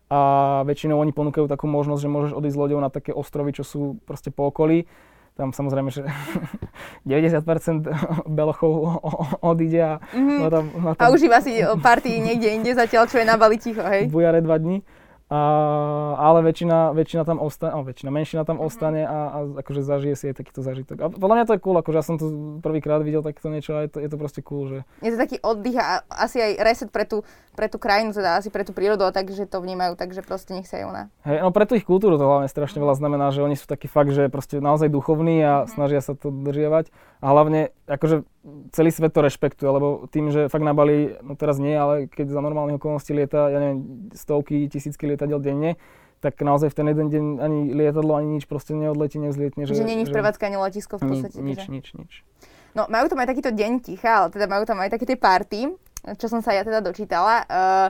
a 0.09 0.19
väčšinou 0.65 0.97
oni 0.97 1.13
ponúkajú 1.13 1.45
takú 1.45 1.69
možnosť, 1.69 2.01
že 2.01 2.09
môžeš 2.09 2.31
odísť 2.33 2.57
loďou 2.57 2.81
na 2.81 2.89
také 2.89 3.13
ostrovy, 3.13 3.53
čo 3.53 3.61
sú 3.61 3.81
proste 4.09 4.33
po 4.33 4.49
okolí. 4.49 4.89
Tam 5.37 5.53
samozrejme, 5.53 5.93
že 5.93 6.03
90% 7.07 7.85
belochov 8.25 8.99
odíde 9.45 9.79
a... 9.85 9.93
Mm-hmm. 10.11 10.39
tam, 10.49 10.65
tam... 10.73 10.93
A 10.97 11.13
užíva 11.13 11.39
si 11.45 11.61
party 11.61 12.25
niekde 12.25 12.57
inde 12.57 12.73
zatiaľ, 12.73 13.05
čo 13.05 13.21
je 13.21 13.25
na 13.29 13.37
Bali 13.37 13.61
ticho, 13.61 13.85
hej? 13.85 14.09
Bujare 14.09 14.41
dva 14.41 14.57
dní. 14.57 14.81
A, 15.29 15.41
ale 16.17 16.41
väčšina, 16.41 16.89
väčšina 16.97 17.21
tam 17.21 17.37
ostane, 17.37 17.77
oh, 17.77 17.85
väčšina, 17.85 18.09
menšina 18.09 18.41
tam 18.49 18.57
mm-hmm. 18.57 18.65
ostane 18.65 19.01
a, 19.05 19.17
a 19.29 19.37
akože 19.61 19.85
zažije 19.85 20.15
si 20.17 20.25
aj 20.33 20.41
takýto 20.41 20.65
zážitok. 20.65 20.97
A 21.05 21.05
podľa 21.13 21.35
mňa 21.37 21.45
to 21.45 21.53
je 21.53 21.61
cool, 21.61 21.77
akože 21.77 21.97
ja 22.01 22.05
som 22.05 22.17
to 22.17 22.57
prvýkrát 22.65 22.97
videl 23.05 23.21
takéto 23.21 23.53
niečo 23.53 23.77
a 23.77 23.85
je 23.85 23.93
to, 23.93 24.01
je 24.01 24.09
to 24.09 24.17
proste 24.17 24.41
cool, 24.41 24.65
že... 24.65 24.81
Je 25.05 25.13
to 25.13 25.21
taký 25.21 25.37
oddych 25.45 25.77
a 25.77 26.01
asi 26.09 26.41
aj 26.41 26.51
reset 26.65 26.89
pre 26.89 27.05
tú, 27.05 27.21
pre 27.53 27.69
tú 27.69 27.77
krajinu, 27.77 28.09
teda 28.09 28.41
asi 28.41 28.49
pre 28.49 28.65
tú 28.65 28.73
prírodu 28.73 29.05
a 29.05 29.13
tak, 29.13 29.29
že 29.29 29.45
to 29.45 29.61
vnímajú 29.61 29.93
tak, 29.93 30.17
že 30.17 30.25
proste 30.25 30.57
nech 30.57 30.65
sa 30.65 30.81
aj 30.81 30.85
ona. 30.89 31.03
Hej, 31.21 31.45
no 31.45 31.53
pre 31.53 31.69
tú 31.69 31.77
ich 31.77 31.85
kultúru 31.85 32.17
to 32.17 32.25
hlavne 32.25 32.49
strašne 32.49 32.81
veľa 32.81 32.97
znamená, 32.97 33.29
že 33.29 33.45
oni 33.45 33.53
sú 33.53 33.69
takí 33.69 33.85
fakt, 33.85 34.09
že 34.09 34.33
proste 34.33 34.57
naozaj 34.57 34.89
duchovní 34.89 35.45
a 35.45 35.53
mm-hmm. 35.61 35.77
snažia 35.77 36.01
sa 36.01 36.17
to 36.17 36.33
držiavať. 36.33 36.89
A 37.21 37.25
hlavne, 37.29 37.69
akože 37.89 38.21
celý 38.69 38.93
svet 38.93 39.11
to 39.11 39.25
rešpektuje, 39.25 39.65
lebo 39.65 40.05
tým, 40.13 40.29
že 40.29 40.45
fakt 40.47 40.61
na 40.61 40.77
Bali, 40.77 41.17
no 41.25 41.33
teraz 41.33 41.57
nie, 41.57 41.73
ale 41.73 42.05
keď 42.05 42.29
za 42.29 42.41
normálnych 42.45 42.77
okolností 42.77 43.17
lieta, 43.17 43.49
ja 43.49 43.57
neviem, 43.57 44.13
stovky, 44.13 44.69
tisícky 44.69 45.09
lietadiel 45.09 45.41
denne, 45.41 45.81
tak 46.21 46.37
naozaj 46.37 46.69
v 46.69 46.77
ten 46.77 46.87
jeden 46.91 47.07
deň 47.09 47.25
ani 47.41 47.59
lietadlo, 47.73 48.13
ani 48.13 48.37
nič 48.37 48.45
proste 48.45 48.77
neodletí, 48.77 49.17
nevzlietne. 49.17 49.65
Že, 49.65 49.73
že 49.73 49.87
nie 49.87 50.03
je 50.03 50.13
prevádzka 50.13 50.45
ani 50.51 50.61
letisko 50.61 51.01
v 51.01 51.09
podstate. 51.09 51.41
Nič, 51.41 51.65
nič, 51.71 51.95
nič. 51.95 52.11
No 52.77 52.85
majú 52.91 53.09
tam 53.09 53.23
aj 53.23 53.33
takýto 53.33 53.49
deň 53.49 53.71
ticha, 53.81 54.23
ale 54.23 54.27
teda 54.29 54.45
majú 54.45 54.63
tam 54.67 54.77
aj 54.77 54.93
také 54.93 55.09
tie 55.09 55.17
party, 55.17 55.73
čo 56.21 56.27
som 56.29 56.43
sa 56.45 56.53
ja 56.53 56.61
teda 56.61 56.83
dočítala. 56.85 57.47
Uh, 57.49 57.89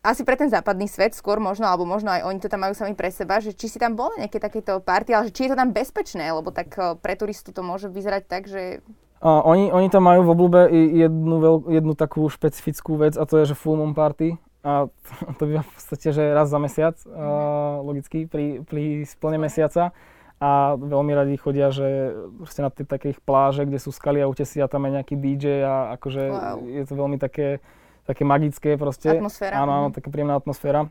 asi 0.00 0.24
pre 0.24 0.36
ten 0.36 0.48
západný 0.48 0.88
svet 0.88 1.12
skôr 1.12 1.38
možno, 1.40 1.68
alebo 1.68 1.84
možno 1.84 2.08
aj 2.08 2.24
oni 2.24 2.38
to 2.40 2.48
tam 2.48 2.64
majú 2.64 2.72
sami 2.72 2.96
pre 2.96 3.12
seba, 3.12 3.36
že 3.40 3.52
či 3.52 3.68
si 3.68 3.76
tam 3.76 3.96
boli 3.96 4.16
nejaké 4.20 4.40
takéto 4.40 4.80
party, 4.80 5.12
ale 5.12 5.28
že 5.28 5.34
či 5.36 5.46
je 5.46 5.52
to 5.52 5.60
tam 5.60 5.76
bezpečné, 5.76 6.24
lebo 6.32 6.48
tak 6.50 6.72
pre 7.04 7.14
turistu 7.20 7.52
to 7.52 7.60
môže 7.60 7.92
vyzerať 7.92 8.22
tak, 8.24 8.48
že 8.48 8.80
A 9.20 9.44
oni, 9.44 9.68
oni 9.68 9.92
tam 9.92 10.08
majú 10.08 10.24
v 10.24 10.32
oblúbe 10.32 10.60
jednu, 10.72 11.36
veľ, 11.44 11.56
jednu 11.68 11.92
takú 11.92 12.24
špecifickú 12.32 12.96
vec 12.96 13.20
a 13.20 13.28
to 13.28 13.36
je, 13.44 13.52
že 13.52 13.58
full 13.58 13.76
moon 13.76 13.92
party. 13.92 14.40
A 14.64 14.88
to, 15.36 15.44
býva 15.44 15.60
v 15.60 15.72
podstate, 15.76 16.12
že 16.12 16.24
raz 16.32 16.48
za 16.48 16.56
mesiac, 16.56 16.96
uh, 17.04 17.84
logicky, 17.84 18.24
pri, 18.24 18.64
pri 18.64 19.04
splne 19.04 19.36
mesiaca. 19.36 19.92
A 20.40 20.72
veľmi 20.72 21.12
radi 21.12 21.36
chodia, 21.36 21.68
že 21.68 22.16
proste 22.40 22.64
na 22.64 22.72
tie 22.72 22.88
takých 22.88 23.20
pláže, 23.20 23.68
kde 23.68 23.76
sú 23.76 23.92
skaly 23.92 24.24
a 24.24 24.30
útesy 24.32 24.64
a 24.64 24.72
tam 24.72 24.88
je 24.88 24.96
nejaký 24.96 25.14
DJ 25.20 25.68
a 25.68 26.00
akože 26.00 26.22
wow. 26.32 26.56
je 26.64 26.84
to 26.88 26.94
veľmi 26.96 27.20
také, 27.20 27.60
také 28.08 28.24
magické 28.24 28.80
proste. 28.80 29.20
Atmosféra. 29.20 29.60
Áno, 29.60 29.72
áno, 29.76 29.86
mhm. 29.92 30.00
taká 30.00 30.08
príjemná 30.08 30.40
atmosféra. 30.40 30.88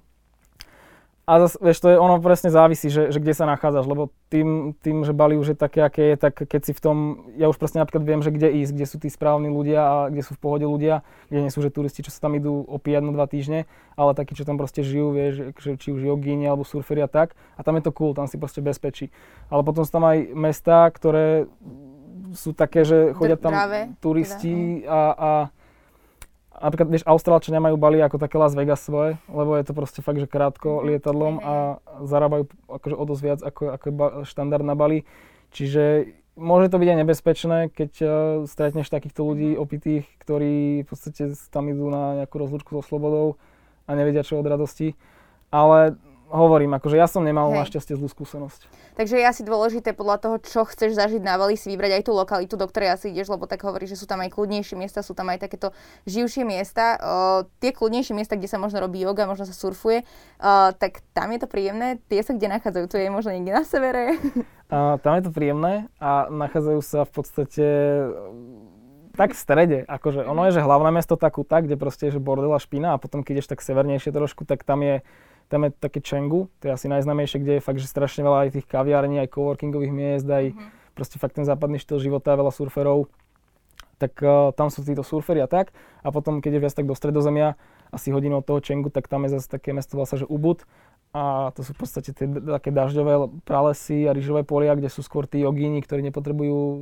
A 1.29 1.45
zase, 1.45 1.61
vieš, 1.61 1.77
to 1.85 1.93
je, 1.93 2.01
ono 2.01 2.17
presne 2.17 2.49
závisí, 2.49 2.89
že, 2.89 3.13
že 3.13 3.21
kde 3.21 3.37
sa 3.37 3.45
nachádzaš, 3.45 3.85
lebo 3.85 4.09
tým, 4.33 4.73
tým, 4.81 5.05
že 5.05 5.13
Bali 5.13 5.37
už 5.37 5.53
je 5.53 5.57
také, 5.61 5.85
aké 5.85 6.09
je, 6.09 6.15
tak 6.17 6.33
keď 6.41 6.61
si 6.65 6.73
v 6.73 6.81
tom, 6.81 6.97
ja 7.37 7.45
už 7.45 7.61
presne 7.61 7.85
napríklad 7.85 8.01
viem, 8.01 8.25
že 8.25 8.33
kde 8.33 8.49
ísť, 8.65 8.71
kde 8.73 8.85
sú 8.89 8.97
tí 8.97 9.13
správni 9.13 9.53
ľudia 9.53 9.77
a 9.77 9.95
kde 10.09 10.25
sú 10.25 10.33
v 10.33 10.41
pohode 10.41 10.65
ľudia, 10.65 11.05
kde 11.29 11.45
nie 11.45 11.53
sú 11.53 11.61
že 11.61 11.69
turisti, 11.69 12.01
čo 12.01 12.09
sa 12.09 12.25
tam 12.25 12.33
idú 12.33 12.65
opíjať 12.65 13.05
na 13.05 13.13
dva 13.13 13.29
týždne, 13.29 13.69
ale 13.93 14.17
takí, 14.17 14.33
čo 14.33 14.41
tam 14.41 14.57
proste 14.57 14.81
žijú, 14.81 15.13
vieš, 15.13 15.53
že, 15.61 15.77
či 15.77 15.93
už 15.93 16.01
jogíni 16.01 16.49
alebo 16.49 16.65
surferi 16.65 17.05
a 17.05 17.09
tak. 17.11 17.37
A 17.53 17.61
tam 17.61 17.77
je 17.77 17.85
to 17.85 17.93
cool, 17.93 18.17
tam 18.17 18.25
si 18.25 18.41
proste 18.41 18.65
bezpečí. 18.65 19.13
Ale 19.53 19.61
potom 19.61 19.85
sú 19.85 19.93
tam 19.93 20.09
aj 20.09 20.33
mesta, 20.33 20.89
ktoré 20.89 21.45
sú 22.33 22.57
také, 22.57 22.85
že 22.85 23.13
chodia 23.13 23.37
tam 23.37 23.53
Práve, 23.53 23.79
turisti 24.01 24.81
teda, 24.81 24.89
a, 24.89 25.01
a 25.13 25.31
napríklad, 26.59 26.87
vieš, 26.91 27.07
Austrálčania 27.07 27.63
majú 27.63 27.79
Bali 27.79 28.03
ako 28.03 28.19
také 28.19 28.35
Las 28.35 28.53
Vegas 28.53 28.83
svoje, 28.83 29.15
lebo 29.31 29.55
je 29.55 29.63
to 29.65 29.73
proste 29.73 29.99
fakt, 30.03 30.19
že 30.19 30.27
krátko 30.29 30.79
mhm. 30.79 30.83
lietadlom 30.91 31.35
a 31.41 31.53
zarábajú 32.03 32.51
akože 32.67 32.95
o 32.95 33.03
dosť 33.07 33.21
viac 33.23 33.39
ako, 33.43 33.63
ako 33.75 33.87
štandard 34.27 34.63
na 34.63 34.75
Bali. 34.75 35.07
Čiže 35.49 36.13
môže 36.37 36.69
to 36.69 36.77
byť 36.77 36.89
aj 36.93 36.99
nebezpečné, 37.03 37.57
keď 37.73 37.91
uh, 38.03 38.11
stretneš 38.45 38.91
takýchto 38.91 39.25
ľudí 39.25 39.55
mhm. 39.55 39.59
opitých, 39.59 40.05
ktorí 40.21 40.83
v 40.83 40.87
podstate 40.87 41.33
tam 41.49 41.71
idú 41.71 41.87
na 41.89 42.23
nejakú 42.23 42.35
rozlúčku 42.37 42.75
so 42.79 42.83
slobodou 42.83 43.39
a 43.89 43.97
nevedia 43.97 44.21
čo 44.21 44.37
od 44.37 44.45
radosti. 44.45 44.93
Ale 45.49 45.97
hovorím, 46.29 46.77
akože 46.77 46.95
ja 46.95 47.09
som 47.09 47.25
nemal 47.25 47.49
Hej. 47.49 47.65
našťastie 47.65 47.97
zlú 47.97 48.07
skúsenosť. 48.07 48.69
Takže 48.95 49.17
je 49.17 49.25
asi 49.25 49.41
dôležité 49.41 49.97
podľa 49.97 50.17
toho, 50.21 50.35
čo 50.39 50.61
chceš 50.69 50.93
zažiť 50.95 51.21
na 51.25 51.35
Bali, 51.35 51.57
si 51.57 51.73
vybrať 51.73 51.99
aj 51.99 52.03
tú 52.05 52.11
lokalitu, 52.13 52.53
do 52.55 52.69
ktorej 52.69 52.93
asi 52.93 53.09
ideš, 53.09 53.33
lebo 53.33 53.49
tak 53.49 53.65
hovorí, 53.65 53.89
že 53.89 53.97
sú 53.97 54.05
tam 54.05 54.21
aj 54.21 54.29
kľudnejšie 54.31 54.77
miesta, 54.77 55.01
sú 55.01 55.17
tam 55.17 55.33
aj 55.33 55.49
takéto 55.49 55.73
živšie 56.05 56.45
miesta. 56.45 56.95
Uh, 57.01 57.49
tie 57.57 57.73
kľudnejšie 57.73 58.13
miesta, 58.13 58.37
kde 58.37 58.47
sa 58.47 58.61
možno 58.61 58.79
robí 58.79 59.01
yoga, 59.01 59.25
možno 59.25 59.49
sa 59.49 59.55
surfuje, 59.55 60.05
uh, 60.05 60.71
tak 60.77 61.01
tam 61.17 61.33
je 61.33 61.39
to 61.41 61.47
príjemné. 61.49 61.97
Tie 62.07 62.21
sa 62.21 62.37
kde 62.37 62.47
nachádzajú? 62.59 62.85
To 62.85 62.97
je 63.01 63.09
možno 63.09 63.33
niekde 63.33 63.53
na 63.57 63.63
severe? 63.65 64.15
Uh, 64.69 65.01
tam 65.01 65.17
je 65.17 65.25
to 65.25 65.33
príjemné 65.33 65.89
a 65.97 66.29
nachádzajú 66.29 66.79
sa 66.85 67.01
v 67.01 67.11
podstate 67.11 67.65
tak 69.19 69.35
v 69.35 69.41
strede, 69.41 69.79
akože 69.83 70.23
ono 70.23 70.47
je, 70.47 70.55
že 70.55 70.63
hlavné 70.63 70.95
mesto 70.95 71.19
takú 71.19 71.43
tak, 71.43 71.67
kde 71.67 71.75
proste 71.75 72.07
je, 72.07 72.15
že 72.15 72.23
bordel 72.23 72.55
a 72.55 72.61
špina 72.61 72.95
a 72.95 73.01
potom 73.01 73.19
keď 73.19 73.43
ideš 73.43 73.51
tak 73.51 73.59
severnejšie 73.59 74.15
trošku, 74.15 74.47
tak 74.47 74.63
tam 74.63 74.79
je 74.79 75.03
tam 75.49 75.65
je 75.65 75.73
také 75.73 75.99
Čengu, 75.99 76.47
to 76.61 76.69
je 76.69 76.71
asi 76.77 76.85
najznámejšie, 76.85 77.41
kde 77.41 77.53
je 77.57 77.65
fakt, 77.65 77.81
že 77.81 77.89
strašne 77.89 78.21
veľa 78.21 78.47
aj 78.47 78.49
tých 78.61 78.67
kaviarní, 78.69 79.17
aj 79.17 79.33
coworkingových 79.33 79.93
miest, 79.93 80.29
aj 80.29 80.53
mm-hmm. 80.53 80.93
proste 80.93 81.17
fakt 81.17 81.41
ten 81.41 81.43
západný 81.43 81.81
štýl 81.81 81.97
života, 81.97 82.37
veľa 82.37 82.53
surferov. 82.53 83.09
Tak 83.99 84.13
uh, 84.23 84.55
tam 84.55 84.71
sú 84.71 84.85
títo 84.85 85.03
surferi 85.03 85.43
a 85.43 85.49
tak. 85.49 85.75
A 86.05 86.13
potom, 86.13 86.39
keď 86.39 86.55
je 86.55 86.61
viac 86.63 86.73
tak 86.77 86.87
do 86.87 86.95
stredozemia, 86.95 87.59
asi 87.91 88.13
hodinu 88.13 88.39
od 88.39 88.45
toho 88.47 88.63
Čengu, 88.63 88.87
tak 88.93 89.09
tam 89.11 89.27
je 89.27 89.35
zase 89.35 89.49
také 89.49 89.75
mesto, 89.75 89.97
volá 89.97 90.07
sa, 90.07 90.15
že 90.15 90.29
Ubud. 90.29 90.63
A 91.09 91.49
to 91.57 91.65
sú 91.65 91.73
v 91.73 91.81
podstate 91.81 92.13
tie 92.13 92.29
také 92.29 92.69
dažďové 92.69 93.41
pralesy 93.41 94.05
a 94.05 94.13
rýžové 94.13 94.45
polia, 94.45 94.77
kde 94.77 94.93
sú 94.93 95.01
skôr 95.01 95.25
tí 95.25 95.41
jogíni, 95.41 95.81
ktorí 95.81 96.05
nepotrebujú 96.05 96.53
uh, 96.53 96.77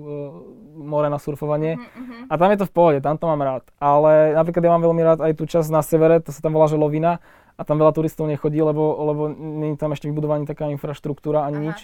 more 0.83 1.07
na 1.07 1.15
surfovanie. 1.15 1.79
Mm-hmm. 1.79 2.27
A 2.27 2.33
tam 2.35 2.51
je 2.51 2.59
to 2.59 2.67
v 2.67 2.73
pohode, 2.75 2.99
tam 2.99 3.15
to 3.15 3.25
mám 3.25 3.39
rád. 3.39 3.63
Ale 3.79 4.35
napríklad 4.35 4.67
ja 4.67 4.73
mám 4.75 4.83
veľmi 4.83 5.01
rád 5.01 5.19
aj 5.23 5.33
tú 5.39 5.47
časť 5.47 5.71
na 5.71 5.79
severe, 5.79 6.19
to 6.19 6.35
sa 6.35 6.43
tam 6.43 6.53
volá, 6.53 6.67
že 6.67 6.75
Lovina 6.75 7.23
a 7.57 7.61
tam 7.65 7.81
veľa 7.81 7.91
turistov 7.97 8.29
nechodí, 8.29 8.61
lebo, 8.61 8.93
lebo 9.01 9.21
nie 9.33 9.73
je 9.73 9.81
tam 9.81 9.91
ešte 9.91 10.05
vybudovaná 10.05 10.45
taká 10.45 10.69
infraštruktúra 10.69 11.49
ani 11.49 11.57
Aha. 11.57 11.65
nič. 11.73 11.79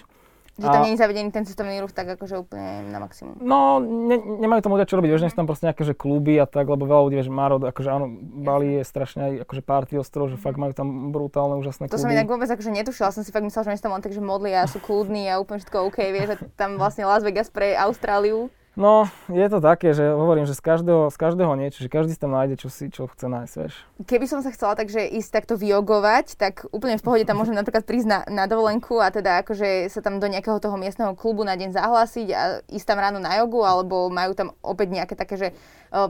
Že 0.54 0.70
tam 0.70 0.86
nie 0.86 0.94
je 0.94 1.02
zavedený 1.02 1.34
ten 1.34 1.42
cestovný 1.42 1.82
ruch 1.82 1.90
tak 1.90 2.14
akože 2.14 2.38
úplne 2.38 2.86
na 2.94 3.02
maximum. 3.02 3.34
No, 3.42 3.82
ne, 3.82 4.14
nemajú 4.38 4.62
tam 4.62 4.78
ľudia 4.78 4.86
čo 4.86 4.94
robiť, 5.02 5.10
vieš, 5.10 5.26
mm. 5.26 5.34
tam 5.34 5.50
proste 5.50 5.66
nejaké 5.66 5.82
že 5.82 5.98
kluby 5.98 6.38
a 6.38 6.46
tak, 6.46 6.70
lebo 6.70 6.86
veľa 6.86 7.02
ľudí, 7.10 7.16
vieš, 7.18 7.26
má 7.26 7.50
rod, 7.50 7.66
akože 7.66 7.90
áno, 7.90 8.06
Bali 8.22 8.78
je 8.78 8.82
strašne 8.86 9.20
aj 9.26 9.32
akože 9.50 9.62
party 9.66 9.98
ostrov, 9.98 10.30
že 10.30 10.38
fakt 10.38 10.54
majú 10.54 10.70
tam 10.70 11.10
brutálne, 11.10 11.58
úžasné 11.58 11.90
kluby. 11.90 11.98
To 11.98 12.04
som 12.06 12.14
inak 12.14 12.30
vôbec 12.30 12.46
akože 12.46 12.70
netušila, 12.70 13.10
som 13.10 13.26
si 13.26 13.34
fakt 13.34 13.42
myslela, 13.42 13.66
že 13.66 13.82
tam 13.82 13.98
len 13.98 14.02
tak, 14.06 14.14
že 14.14 14.22
modlia 14.22 14.62
a 14.62 14.70
sú 14.70 14.78
kľudní 14.78 15.26
a 15.26 15.42
úplne 15.42 15.58
všetko 15.58 15.90
OK, 15.90 15.98
vieš, 16.14 16.38
že 16.38 16.46
tam 16.54 16.78
vlastne 16.78 17.02
Las 17.02 17.26
Vegas 17.26 17.50
pre 17.50 17.74
Austráliu. 17.74 18.46
No, 18.74 19.06
je 19.30 19.46
to 19.46 19.62
také, 19.62 19.94
že 19.94 20.02
hovorím, 20.02 20.50
že 20.50 20.58
z 20.58 20.62
každého, 20.62 21.06
z 21.06 21.16
každého 21.16 21.54
niečo, 21.54 21.78
že 21.78 21.86
každý 21.86 22.18
si 22.18 22.20
tam 22.20 22.34
nájde, 22.34 22.58
čo 22.58 22.68
si 22.70 22.90
čo 22.90 23.06
chce 23.06 23.30
nájsť, 23.30 23.54
vieš. 23.54 23.74
Keby 24.02 24.26
som 24.26 24.42
sa 24.42 24.50
chcela 24.50 24.74
takže 24.74 25.06
ísť 25.14 25.30
takto 25.30 25.54
vyogovať, 25.54 26.34
tak 26.34 26.66
úplne 26.74 26.98
v 26.98 27.04
pohode 27.06 27.22
tam 27.22 27.38
môžem 27.38 27.54
napríklad 27.54 27.86
prísť 27.86 28.08
na, 28.10 28.18
na 28.26 28.44
dovolenku 28.50 28.98
a 28.98 29.14
teda 29.14 29.46
akože 29.46 29.86
sa 29.86 30.02
tam 30.02 30.18
do 30.18 30.26
nejakého 30.26 30.58
toho 30.58 30.74
miestneho 30.74 31.14
klubu 31.14 31.46
na 31.46 31.54
deň 31.54 31.70
zahlásiť 31.70 32.28
a 32.34 32.42
ísť 32.66 32.86
tam 32.86 32.98
ráno 32.98 33.22
na 33.22 33.38
jogu, 33.38 33.62
alebo 33.62 34.10
majú 34.10 34.34
tam 34.34 34.50
opäť 34.58 34.90
nejaké 34.90 35.14
také, 35.14 35.38
že 35.38 35.48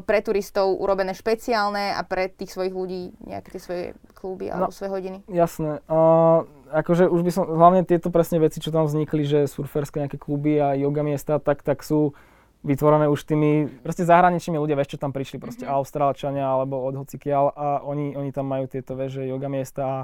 pre 0.09 0.25
turistov 0.25 0.81
urobené 0.81 1.13
špeciálne 1.13 1.93
a 1.93 2.01
pre 2.09 2.33
tých 2.33 2.57
svojich 2.57 2.73
ľudí 2.73 3.13
nejaké 3.29 3.53
tie 3.53 3.61
svoje 3.61 3.85
kluby 4.17 4.49
alebo 4.49 4.73
no, 4.73 4.77
svoje 4.77 4.91
hodiny. 4.97 5.19
Jasné. 5.29 5.85
Uh, 5.85 6.49
akože 6.73 7.13
už 7.13 7.21
by 7.21 7.31
som, 7.31 7.45
hlavne 7.45 7.85
tieto 7.85 8.09
presne 8.09 8.41
veci, 8.41 8.65
čo 8.65 8.73
tam 8.73 8.89
vznikli, 8.89 9.29
že 9.29 9.45
surferské 9.45 10.01
nejaké 10.01 10.17
kluby 10.17 10.57
a 10.57 10.73
yoga 10.73 11.05
miesta, 11.05 11.37
tak, 11.37 11.61
tak 11.61 11.85
sú 11.85 12.17
vytvorené 12.65 13.07
už 13.13 13.29
tými 13.29 13.69
proste 13.85 14.09
zahraničnými 14.09 14.57
ľudia, 14.57 14.75
vieš, 14.75 14.97
čo 14.97 15.03
tam 15.05 15.13
prišli, 15.13 15.37
proste 15.37 15.69
mm-hmm. 15.69 15.79
Austrálčania 15.79 16.49
alebo 16.49 16.81
od 16.81 17.05
hocikiaľ 17.05 17.45
a 17.53 17.67
oni, 17.85 18.17
oni 18.17 18.33
tam 18.33 18.49
majú 18.49 18.65
tieto, 18.65 18.97
vieš, 18.97 19.21
yoga 19.21 19.53
miesta 19.53 19.83
a 19.85 19.97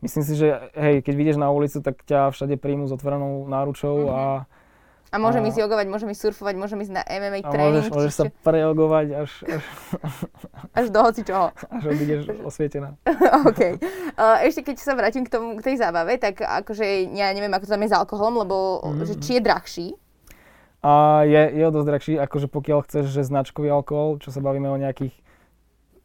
myslím 0.00 0.24
si, 0.24 0.32
že 0.34 0.72
hej, 0.72 1.04
keď 1.04 1.14
vyjdeš 1.14 1.36
na 1.36 1.52
ulicu, 1.52 1.84
tak 1.84 2.00
ťa 2.08 2.32
všade 2.32 2.56
príjmu 2.56 2.88
s 2.88 2.96
otvorenou 2.96 3.44
náručou 3.46 4.08
mm-hmm. 4.08 4.16
a 4.16 4.22
a 5.06 5.22
môžem 5.22 5.38
a, 5.38 5.48
ísť 5.48 5.58
jogovať, 5.62 5.86
môžem 5.86 6.08
ísť 6.10 6.22
surfovať, 6.28 6.54
môžem 6.58 6.82
ísť 6.82 6.92
na 6.98 7.02
MMA 7.06 7.40
a 7.46 7.50
tréning. 7.54 7.78
Môžeš, 7.78 7.94
môžeš 7.94 8.12
sa 8.12 8.24
prejogovať 8.42 9.06
až... 9.14 9.30
Až, 10.06 10.14
až 10.74 10.86
do 10.90 11.00
hoci 11.00 11.22
čoho. 11.22 11.54
Až 11.54 11.82
odídeš 11.94 12.26
osvietená. 12.48 12.98
OK. 13.46 13.78
Uh, 14.18 14.42
ešte 14.44 14.66
keď 14.66 14.76
sa 14.82 14.92
vrátim 14.98 15.22
k, 15.22 15.30
tomu, 15.30 15.56
k 15.56 15.72
tej 15.72 15.78
zábave, 15.78 16.18
tak 16.18 16.42
akože 16.42 17.14
ja 17.14 17.30
neviem, 17.32 17.54
ako 17.54 17.64
to 17.64 17.72
tam 17.78 17.84
je 17.86 17.90
s 17.94 17.96
alkoholom, 17.96 18.34
lebo 18.42 18.82
mm. 18.82 19.06
že 19.06 19.14
či 19.22 19.30
je 19.38 19.46
drahší, 19.46 19.86
a 20.86 21.26
je, 21.26 21.42
je 21.50 21.64
o 21.66 21.74
dosť 21.74 21.88
drahší, 21.90 22.14
akože 22.22 22.46
pokiaľ 22.46 22.86
chceš, 22.86 23.10
že 23.10 23.26
značkový 23.26 23.74
alkohol, 23.74 24.22
čo 24.22 24.30
sa 24.30 24.38
bavíme 24.38 24.70
o 24.70 24.78
nejakých 24.78 25.18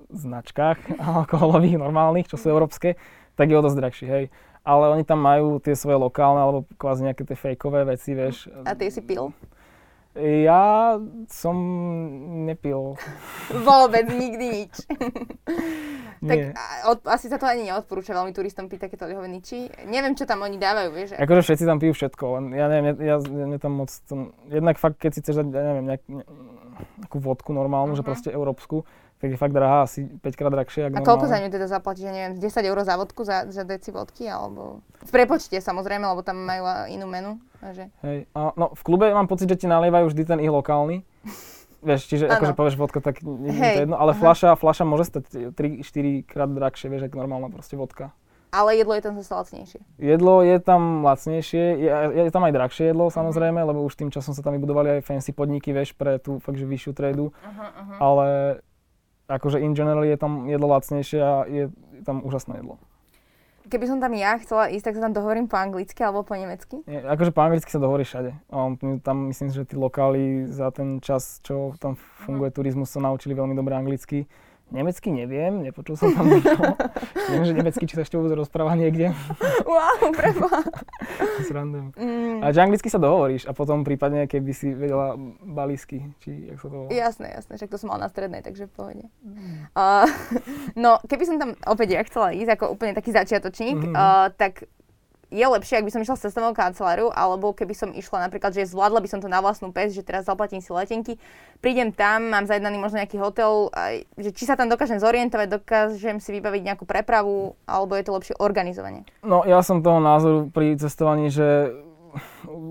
značkách 0.10 0.98
alkoholových 1.22 1.78
normálnych, 1.78 2.26
čo 2.26 2.42
sú 2.42 2.50
európske, 2.50 2.98
tak 3.38 3.54
je 3.54 3.62
o 3.62 3.62
dosť 3.62 3.78
drahší, 3.78 4.06
hej. 4.10 4.26
Ale 4.66 4.90
oni 4.90 5.06
tam 5.06 5.22
majú 5.22 5.62
tie 5.62 5.78
svoje 5.78 6.02
lokálne, 6.02 6.42
alebo 6.42 6.66
kvázi 6.82 7.06
nejaké 7.06 7.26
tie 7.30 7.38
fejkové 7.38 7.86
veci, 7.86 8.14
vieš. 8.18 8.50
A 8.66 8.74
ty 8.74 8.90
si 8.90 9.06
pil? 9.06 9.30
Ja 10.20 11.00
som 11.32 11.56
nepil. 12.44 13.00
Vôbec, 13.68 14.12
nikdy 14.12 14.46
nič. 14.52 14.74
tak 16.30 16.38
od, 16.84 17.00
asi 17.08 17.32
sa 17.32 17.40
to 17.40 17.48
ani 17.48 17.72
neodporúča 17.72 18.12
veľmi 18.12 18.36
turistom 18.36 18.68
piť 18.68 18.92
takéto 18.92 19.08
lihovený 19.08 19.40
či. 19.40 19.72
Neviem, 19.88 20.12
čo 20.20 20.28
tam 20.28 20.44
oni 20.44 20.60
dávajú, 20.60 20.90
vieš. 20.92 21.10
Akože 21.16 21.48
všetci 21.48 21.64
tam 21.64 21.80
pijú 21.80 21.96
všetko, 21.96 22.24
len 22.38 22.46
ja 22.52 22.68
neviem, 22.68 23.00
ja, 23.00 23.16
ja, 23.16 23.18
ja 23.24 23.60
tam 23.64 23.80
moc, 23.80 23.90
tom, 24.04 24.36
jednak 24.52 24.76
fakt, 24.84 25.00
keď 25.00 25.12
si 25.16 25.20
chceš 25.24 25.36
dať, 25.40 25.48
ja 25.48 25.64
neviem, 25.64 25.86
nejak, 25.88 26.04
nejakú 27.08 27.18
vodku 27.24 27.56
normálnu, 27.56 27.96
uh-huh. 27.96 28.04
že 28.04 28.04
mhm. 28.04 28.10
proste 28.12 28.30
európsku, 28.36 28.84
tak 29.24 29.32
je 29.32 29.38
fakt 29.40 29.56
drahá, 29.56 29.88
asi 29.88 30.12
5 30.20 30.34
krát 30.36 30.52
drahšie. 30.52 30.92
A 30.92 31.06
koľko 31.06 31.30
za 31.30 31.40
ňu 31.40 31.48
teda 31.54 31.72
zaplatíš, 31.72 32.10
ja 32.10 32.14
neviem, 32.14 32.36
10 32.36 32.68
eur 32.68 32.78
za 32.84 33.00
vodku, 33.00 33.22
za, 33.24 33.48
za 33.48 33.64
deci 33.64 33.94
vodky, 33.94 34.28
alebo... 34.28 34.84
V 35.08 35.12
prepočte 35.14 35.56
samozrejme, 35.62 36.04
lebo 36.04 36.20
tam 36.26 36.42
majú 36.42 36.90
inú 36.90 37.06
menu. 37.06 37.38
Takže... 37.62 37.84
Hej, 38.02 38.18
a, 38.34 38.52
no 38.58 38.74
v 38.74 38.82
klube 38.82 39.06
mám 39.14 39.30
pocit, 39.30 39.46
že 39.46 39.66
ti 39.66 39.68
nalievajú 39.70 40.10
vždy 40.10 40.24
ten 40.26 40.40
ich 40.42 40.50
lokálny. 40.50 41.06
Vieš, 41.82 42.02
čiže 42.14 42.26
ano. 42.30 42.38
akože 42.38 42.54
povieš 42.54 42.76
vodka, 42.78 43.02
tak 43.02 43.26
nie 43.26 43.58
je 43.58 43.74
to 43.74 43.82
jedno, 43.90 43.98
ale 43.98 44.14
fľaša, 44.14 44.54
fľaša 44.54 44.86
môže 44.86 45.10
stať 45.10 45.50
3-4 45.58 46.30
krát 46.30 46.46
drahšie, 46.54 46.94
vieš, 46.94 47.10
ako 47.10 47.26
normálna 47.26 47.50
proste 47.50 47.74
vodka. 47.74 48.14
Ale 48.54 48.78
jedlo 48.78 48.94
je 48.94 49.02
tam 49.02 49.18
zase 49.18 49.34
lacnejšie. 49.34 49.80
Jedlo 49.98 50.46
je 50.46 50.58
tam 50.62 51.02
lacnejšie, 51.02 51.66
je, 51.82 51.90
je 52.22 52.32
tam 52.36 52.46
aj 52.46 52.54
drahšie 52.54 52.94
jedlo 52.94 53.10
samozrejme, 53.10 53.66
lebo 53.66 53.82
už 53.82 53.98
tým 53.98 54.14
časom 54.14 54.38
sa 54.38 54.46
tam 54.46 54.54
vybudovali 54.62 55.02
aj 55.02 55.08
fancy 55.10 55.34
podniky, 55.34 55.74
vieš, 55.74 55.98
pre 55.98 56.22
tú 56.22 56.38
fakt, 56.38 56.62
že 56.62 56.70
vyššiu 56.70 56.92
tradu. 56.94 57.34
Uh-huh, 57.34 57.50
uh-huh. 57.50 57.98
Ale 57.98 58.28
akože 59.26 59.64
in 59.64 59.74
general 59.74 60.06
je 60.06 60.20
tam 60.22 60.52
jedlo 60.52 60.68
lacnejšie 60.70 61.20
a 61.24 61.34
je 61.50 61.74
tam 62.06 62.22
úžasné 62.22 62.62
jedlo. 62.62 62.78
Keby 63.72 63.88
som 63.88 64.04
tam 64.04 64.12
ja 64.12 64.36
chcela 64.36 64.68
ísť, 64.68 64.92
tak 64.92 64.96
sa 65.00 65.08
tam 65.08 65.16
dohovorím 65.16 65.48
po 65.48 65.56
anglicky 65.56 66.04
alebo 66.04 66.28
po 66.28 66.36
nemecky? 66.36 66.84
Nie, 66.84 67.08
akože 67.08 67.32
po 67.32 67.40
anglicky 67.40 67.72
sa 67.72 67.80
dohovorí 67.80 68.04
všade. 68.04 68.36
Um, 68.52 68.76
tam 69.00 69.32
myslím, 69.32 69.48
že 69.48 69.64
tí 69.64 69.80
lokáli 69.80 70.44
za 70.52 70.76
ten 70.76 71.00
čas, 71.00 71.40
čo 71.40 71.72
tam 71.80 71.96
funguje 71.96 72.52
uh-huh. 72.52 72.60
turizmus, 72.60 72.92
sa 72.92 73.00
naučili 73.00 73.32
veľmi 73.32 73.56
dobre 73.56 73.72
anglicky. 73.80 74.28
Nemecky 74.72 75.12
neviem, 75.12 75.68
nepočul 75.68 76.00
som 76.00 76.16
tam 76.16 76.32
nikoho. 76.32 76.80
Viem, 77.32 77.44
že 77.44 77.54
nemecky 77.54 77.84
či 77.84 78.00
sa 78.00 78.08
ešte 78.08 78.16
vôbec 78.16 78.32
rozpráva 78.40 78.72
niekde. 78.80 79.12
Wow, 79.68 80.16
preboha. 80.16 80.64
Mm. 81.52 82.40
A 82.40 82.54
že 82.54 82.64
anglicky 82.64 82.88
sa 82.88 83.02
dohovoríš 83.02 83.50
a 83.50 83.52
potom 83.52 83.84
prípadne, 83.84 84.30
keby 84.30 84.52
si 84.56 84.72
vedela 84.72 85.18
balísky, 85.44 86.14
či 86.24 86.48
jak 86.48 86.58
sa 86.62 86.72
to 86.72 86.76
volá. 86.86 86.90
Jasné, 86.94 87.28
jasné, 87.34 87.54
však 87.60 87.70
to 87.70 87.78
som 87.82 87.92
mal 87.92 88.00
na 88.00 88.08
strednej, 88.08 88.40
takže 88.46 88.70
v 88.70 88.74
pohode. 88.74 89.06
Mm. 89.26 89.68
Uh, 89.76 90.08
no, 90.84 91.02
keby 91.04 91.24
som 91.28 91.38
tam 91.42 91.58
opäť 91.68 91.98
ja 91.98 92.02
chcela 92.08 92.32
ísť 92.32 92.56
ako 92.56 92.66
úplne 92.78 92.96
taký 92.96 93.12
začiatočník, 93.12 93.92
mm-hmm. 93.92 93.96
uh, 93.98 94.32
tak 94.38 94.70
je 95.32 95.46
lepšie, 95.48 95.80
ak 95.80 95.88
by 95.88 95.92
som 95.96 96.04
išla 96.04 96.16
s 96.20 96.24
cestovnou 96.28 96.52
kanceláriu, 96.52 97.08
alebo 97.08 97.56
keby 97.56 97.72
som 97.72 97.90
išla 97.96 98.28
napríklad, 98.28 98.52
že 98.52 98.68
zvládla 98.68 99.00
by 99.00 99.10
som 99.10 99.24
to 99.24 99.32
na 99.32 99.40
vlastnú 99.40 99.72
pes, 99.72 99.96
že 99.96 100.04
teraz 100.04 100.28
zaplatím 100.28 100.60
si 100.60 100.76
letenky, 100.76 101.16
prídem 101.64 101.96
tam, 101.96 102.28
mám 102.28 102.44
zajednaný 102.44 102.76
možno 102.76 103.00
nejaký 103.00 103.16
hotel, 103.16 103.72
aj, 103.72 104.04
že 104.20 104.30
či 104.36 104.44
sa 104.44 104.60
tam 104.60 104.68
dokážem 104.68 105.00
zorientovať, 105.00 105.48
dokážem 105.48 106.20
si 106.20 106.36
vybaviť 106.36 106.62
nejakú 106.68 106.84
prepravu, 106.84 107.56
alebo 107.64 107.96
je 107.96 108.04
to 108.04 108.12
lepšie 108.12 108.36
organizovanie? 108.44 109.08
No 109.24 109.48
ja 109.48 109.64
som 109.64 109.80
toho 109.80 110.04
názoru 110.04 110.52
pri 110.52 110.76
cestovaní, 110.76 111.32
že 111.32 111.72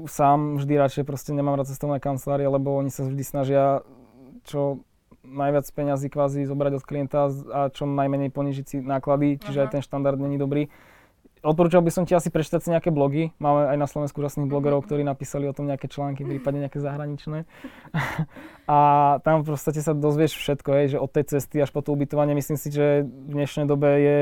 sám 0.04 0.60
vždy 0.60 0.74
radšej 0.76 1.04
proste 1.08 1.32
nemám 1.32 1.56
rád 1.56 1.72
cestovné 1.72 1.96
kancelárie, 1.96 2.44
lebo 2.44 2.76
oni 2.76 2.92
sa 2.92 3.08
vždy 3.08 3.24
snažia 3.24 3.80
čo 4.44 4.84
najviac 5.24 5.64
peňazí 5.72 6.08
kvázi 6.08 6.48
zobrať 6.48 6.72
od 6.80 6.84
klienta 6.84 7.28
a 7.52 7.68
čo 7.72 7.84
najmenej 7.88 8.32
ponižiť 8.32 8.64
si 8.66 8.76
náklady, 8.80 9.40
čiže 9.40 9.64
uh-huh. 9.64 9.68
aj 9.68 9.72
ten 9.72 9.82
štandard 9.84 10.18
není 10.20 10.36
dobrý. 10.40 10.68
Odporúčal 11.40 11.80
by 11.80 11.88
som 11.88 12.04
ti 12.04 12.12
asi 12.12 12.28
prečítať 12.28 12.60
si 12.60 12.68
nejaké 12.68 12.92
blogy. 12.92 13.32
Máme 13.40 13.72
aj 13.72 13.78
na 13.80 13.88
Slovensku 13.88 14.20
úžasných 14.20 14.44
mhm. 14.44 14.52
blogerov, 14.52 14.84
ktorí 14.84 15.00
napísali 15.00 15.48
o 15.48 15.56
tom 15.56 15.68
nejaké 15.68 15.88
články, 15.88 16.24
prípadne 16.24 16.68
nejaké 16.68 16.80
zahraničné. 16.80 17.48
A 18.70 18.78
tam 19.24 19.42
v 19.42 19.56
podstate 19.56 19.80
sa 19.80 19.96
dozvieš 19.96 20.36
všetko, 20.36 20.70
hej, 20.76 20.86
že 20.94 21.02
od 21.02 21.10
tej 21.10 21.24
cesty 21.36 21.58
až 21.58 21.72
po 21.72 21.80
to 21.80 21.96
ubytovanie. 21.96 22.36
Myslím 22.36 22.60
si, 22.60 22.70
že 22.70 23.02
v 23.08 23.32
dnešnej 23.34 23.66
dobe 23.66 23.88
je 23.98 24.18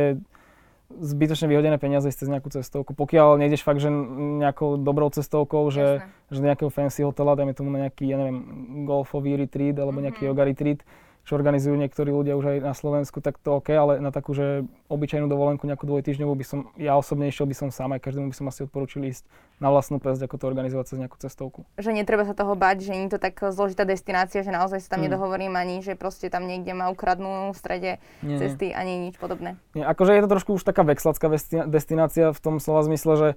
zbytočne 0.88 1.52
vyhodené 1.52 1.76
peniaze 1.76 2.08
cez 2.08 2.24
nejakú 2.32 2.48
cestovku. 2.48 2.96
Pokiaľ 2.96 3.36
nejdeš 3.44 3.60
fakt, 3.60 3.84
že 3.84 3.92
nejakou 3.92 4.80
dobrou 4.80 5.12
cestovkou, 5.12 5.68
že, 5.68 6.00
že 6.32 6.40
nejakého 6.40 6.72
fancy 6.72 7.04
hotela, 7.04 7.36
dajme 7.36 7.52
tomu 7.52 7.68
na 7.68 7.86
nejaký, 7.86 8.08
ja 8.08 8.16
neviem, 8.16 8.40
golfový 8.88 9.36
retreat 9.36 9.76
alebo 9.76 10.00
nejaký 10.00 10.24
mm-hmm. 10.24 10.32
yoga 10.32 10.48
retreat, 10.48 10.80
čo 11.28 11.36
organizujú 11.36 11.76
niektorí 11.76 12.08
ľudia 12.08 12.40
už 12.40 12.56
aj 12.56 12.58
na 12.64 12.72
Slovensku, 12.72 13.20
tak 13.20 13.36
to 13.36 13.60
OK, 13.60 13.68
ale 13.76 14.00
na 14.00 14.08
takú, 14.08 14.32
že 14.32 14.64
obyčajnú 14.88 15.28
dovolenku 15.28 15.68
nejakú 15.68 15.84
dvojtýždňovú 15.84 16.32
by 16.32 16.44
som, 16.48 16.58
ja 16.80 16.96
osobne 16.96 17.28
išiel 17.28 17.44
by 17.44 17.52
som 17.52 17.68
sám, 17.68 17.92
aj 17.92 18.00
každému 18.00 18.32
by 18.32 18.36
som 18.40 18.48
asi 18.48 18.64
odporúčil 18.64 19.04
ísť 19.04 19.28
na 19.60 19.68
vlastnú 19.68 20.00
pesť, 20.00 20.24
ako 20.24 20.40
to 20.40 20.48
organizovať 20.48 20.88
cez 20.88 20.96
nejakú 20.96 21.20
cestovku. 21.20 21.68
Že 21.76 22.00
netreba 22.00 22.24
sa 22.24 22.32
toho 22.32 22.56
bať, 22.56 22.80
že 22.80 22.96
nie 22.96 23.12
je 23.12 23.20
to 23.20 23.20
tak 23.20 23.36
zložitá 23.52 23.84
destinácia, 23.84 24.40
že 24.40 24.48
naozaj 24.48 24.80
sa 24.80 24.96
tam 24.96 25.04
hmm. 25.04 25.12
nedohovorím 25.12 25.52
ani, 25.52 25.84
že 25.84 26.00
proste 26.00 26.32
tam 26.32 26.48
niekde 26.48 26.72
ma 26.72 26.88
ukradnú 26.88 27.52
v 27.52 27.58
strede 27.60 27.90
nie, 28.24 28.40
cesty, 28.40 28.72
ani 28.72 29.12
nič 29.12 29.20
podobné. 29.20 29.60
Nie, 29.76 29.84
akože 29.84 30.16
je 30.16 30.24
to 30.24 30.32
trošku 30.32 30.56
už 30.56 30.64
taká 30.64 30.80
vexlacká 30.80 31.28
destinácia 31.68 32.32
v 32.32 32.40
tom 32.40 32.56
slova 32.56 32.88
zmysle, 32.88 33.12
že 33.20 33.28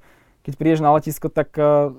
keď 0.42 0.54
prídeš 0.58 0.82
na 0.82 0.96
letisko, 0.96 1.30
tak 1.30 1.54
uh, 1.60 1.94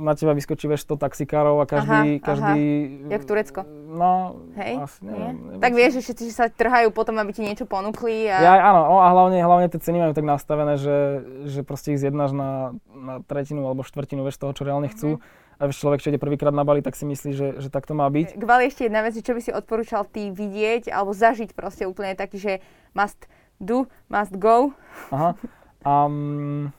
na 0.00 0.16
teba 0.16 0.32
vyskočí 0.32 0.64
veš 0.64 0.88
100 0.88 1.04
taxikárov 1.04 1.60
a 1.60 1.68
každý... 1.68 2.18
Aha, 2.18 2.24
každý 2.24 2.60
aha. 3.04 3.12
Jak 3.12 3.22
Turecko. 3.28 3.60
No, 3.90 4.40
Hej? 4.56 4.74
asi 4.80 4.98
neviem, 5.04 5.60
Tak 5.60 5.72
vieš, 5.76 6.00
že 6.00 6.02
všetci 6.08 6.24
sa 6.32 6.48
trhajú 6.48 6.88
potom, 6.90 7.20
aby 7.20 7.36
ti 7.36 7.44
niečo 7.44 7.68
ponúkli. 7.68 8.26
A... 8.32 8.40
Ja, 8.40 8.52
áno, 8.72 8.98
a 9.04 9.12
hlavne, 9.12 9.44
hlavne 9.44 9.68
tie 9.68 9.82
ceny 9.82 10.00
majú 10.00 10.12
tak 10.16 10.24
nastavené, 10.24 10.80
že, 10.80 10.96
že 11.44 11.60
proste 11.60 11.92
ich 11.92 12.00
zjednáš 12.00 12.32
na, 12.32 12.72
na 12.96 13.20
tretinu 13.20 13.68
alebo 13.68 13.84
štvrtinu 13.84 14.24
vieš, 14.24 14.40
toho, 14.40 14.56
čo 14.56 14.64
reálne 14.64 14.88
chcú. 14.88 15.20
Mm-hmm. 15.20 15.58
A 15.60 15.68
vieš, 15.68 15.84
človek, 15.84 16.00
čo 16.00 16.08
ide 16.08 16.16
prvýkrát 16.16 16.56
na 16.56 16.64
Bali, 16.64 16.80
tak 16.80 16.96
si 16.96 17.04
myslí, 17.04 17.30
že, 17.36 17.48
že 17.60 17.68
tak 17.68 17.84
to 17.84 17.92
má 17.92 18.08
byť. 18.08 18.40
K 18.40 18.44
Bali 18.48 18.64
ešte 18.64 18.88
jedna 18.88 19.04
vec, 19.04 19.12
čo 19.12 19.36
by 19.36 19.40
si 19.44 19.52
odporúčal 19.52 20.08
ty 20.08 20.32
vidieť 20.32 20.88
alebo 20.88 21.12
zažiť 21.12 21.52
proste 21.52 21.84
úplne 21.84 22.16
taký, 22.16 22.40
že 22.40 22.52
must 22.96 23.28
do, 23.60 23.84
must 24.08 24.32
go. 24.40 24.72
Aha. 25.12 25.36
Um, 25.84 26.72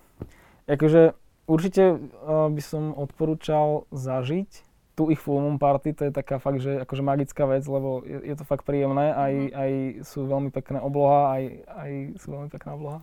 akože 0.66 1.14
Určite 1.52 2.00
uh, 2.00 2.48
by 2.48 2.62
som 2.64 2.96
odporúčal 2.96 3.84
zažiť 3.92 4.72
tú 5.02 5.08
ich 5.08 5.18
full 5.18 5.40
moon 5.40 5.56
party, 5.56 5.96
to 5.96 6.04
je 6.08 6.14
taká 6.14 6.38
fakt, 6.38 6.60
že 6.60 6.84
akože 6.84 7.02
magická 7.02 7.48
vec, 7.48 7.64
lebo 7.64 8.04
je, 8.04 8.22
je 8.28 8.36
to 8.36 8.44
fakt 8.44 8.68
príjemné, 8.68 9.16
aj, 9.16 9.34
mm. 9.34 9.50
aj 9.56 9.72
sú 10.04 10.28
veľmi 10.28 10.52
pekné 10.52 10.84
obloha, 10.84 11.34
aj, 11.40 11.44
aj 11.66 11.92
sú 12.20 12.28
veľmi 12.36 12.50
pekná 12.52 12.72
obloha. 12.76 12.98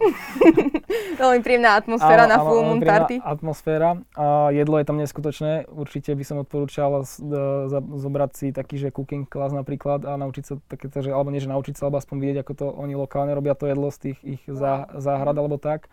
veľmi 1.22 1.40
príjemná 1.40 1.80
atmosféra 1.80 2.28
áno, 2.28 2.32
na 2.32 2.38
full 2.44 2.62
moon 2.62 2.80
party. 2.84 3.24
atmosféra 3.24 3.90
a 4.14 4.52
jedlo 4.52 4.76
je 4.78 4.86
tam 4.86 5.00
neskutočné, 5.00 5.66
určite 5.72 6.12
by 6.12 6.24
som 6.28 6.36
odporúčal 6.44 7.02
z, 7.08 7.24
z, 7.66 7.74
zobrať 7.80 8.30
si 8.36 8.46
taký, 8.52 8.76
že 8.76 8.92
cooking 8.92 9.24
class 9.24 9.56
napríklad 9.56 10.04
a 10.04 10.20
naučiť 10.20 10.44
sa 10.44 10.54
takéto, 10.68 11.00
že, 11.00 11.10
alebo 11.10 11.32
nie, 11.32 11.40
že 11.40 11.50
naučiť 11.50 11.74
sa, 11.74 11.88
alebo 11.88 11.98
aspoň 11.98 12.16
vidieť, 12.20 12.38
ako 12.44 12.52
to 12.52 12.66
oni 12.68 12.94
lokálne 12.94 13.32
robia 13.32 13.56
to 13.56 13.64
jedlo 13.64 13.88
z 13.88 14.12
tých 14.12 14.18
ich 14.22 14.42
zá, 14.46 14.92
záhrad 15.00 15.34
alebo 15.34 15.56
tak 15.56 15.88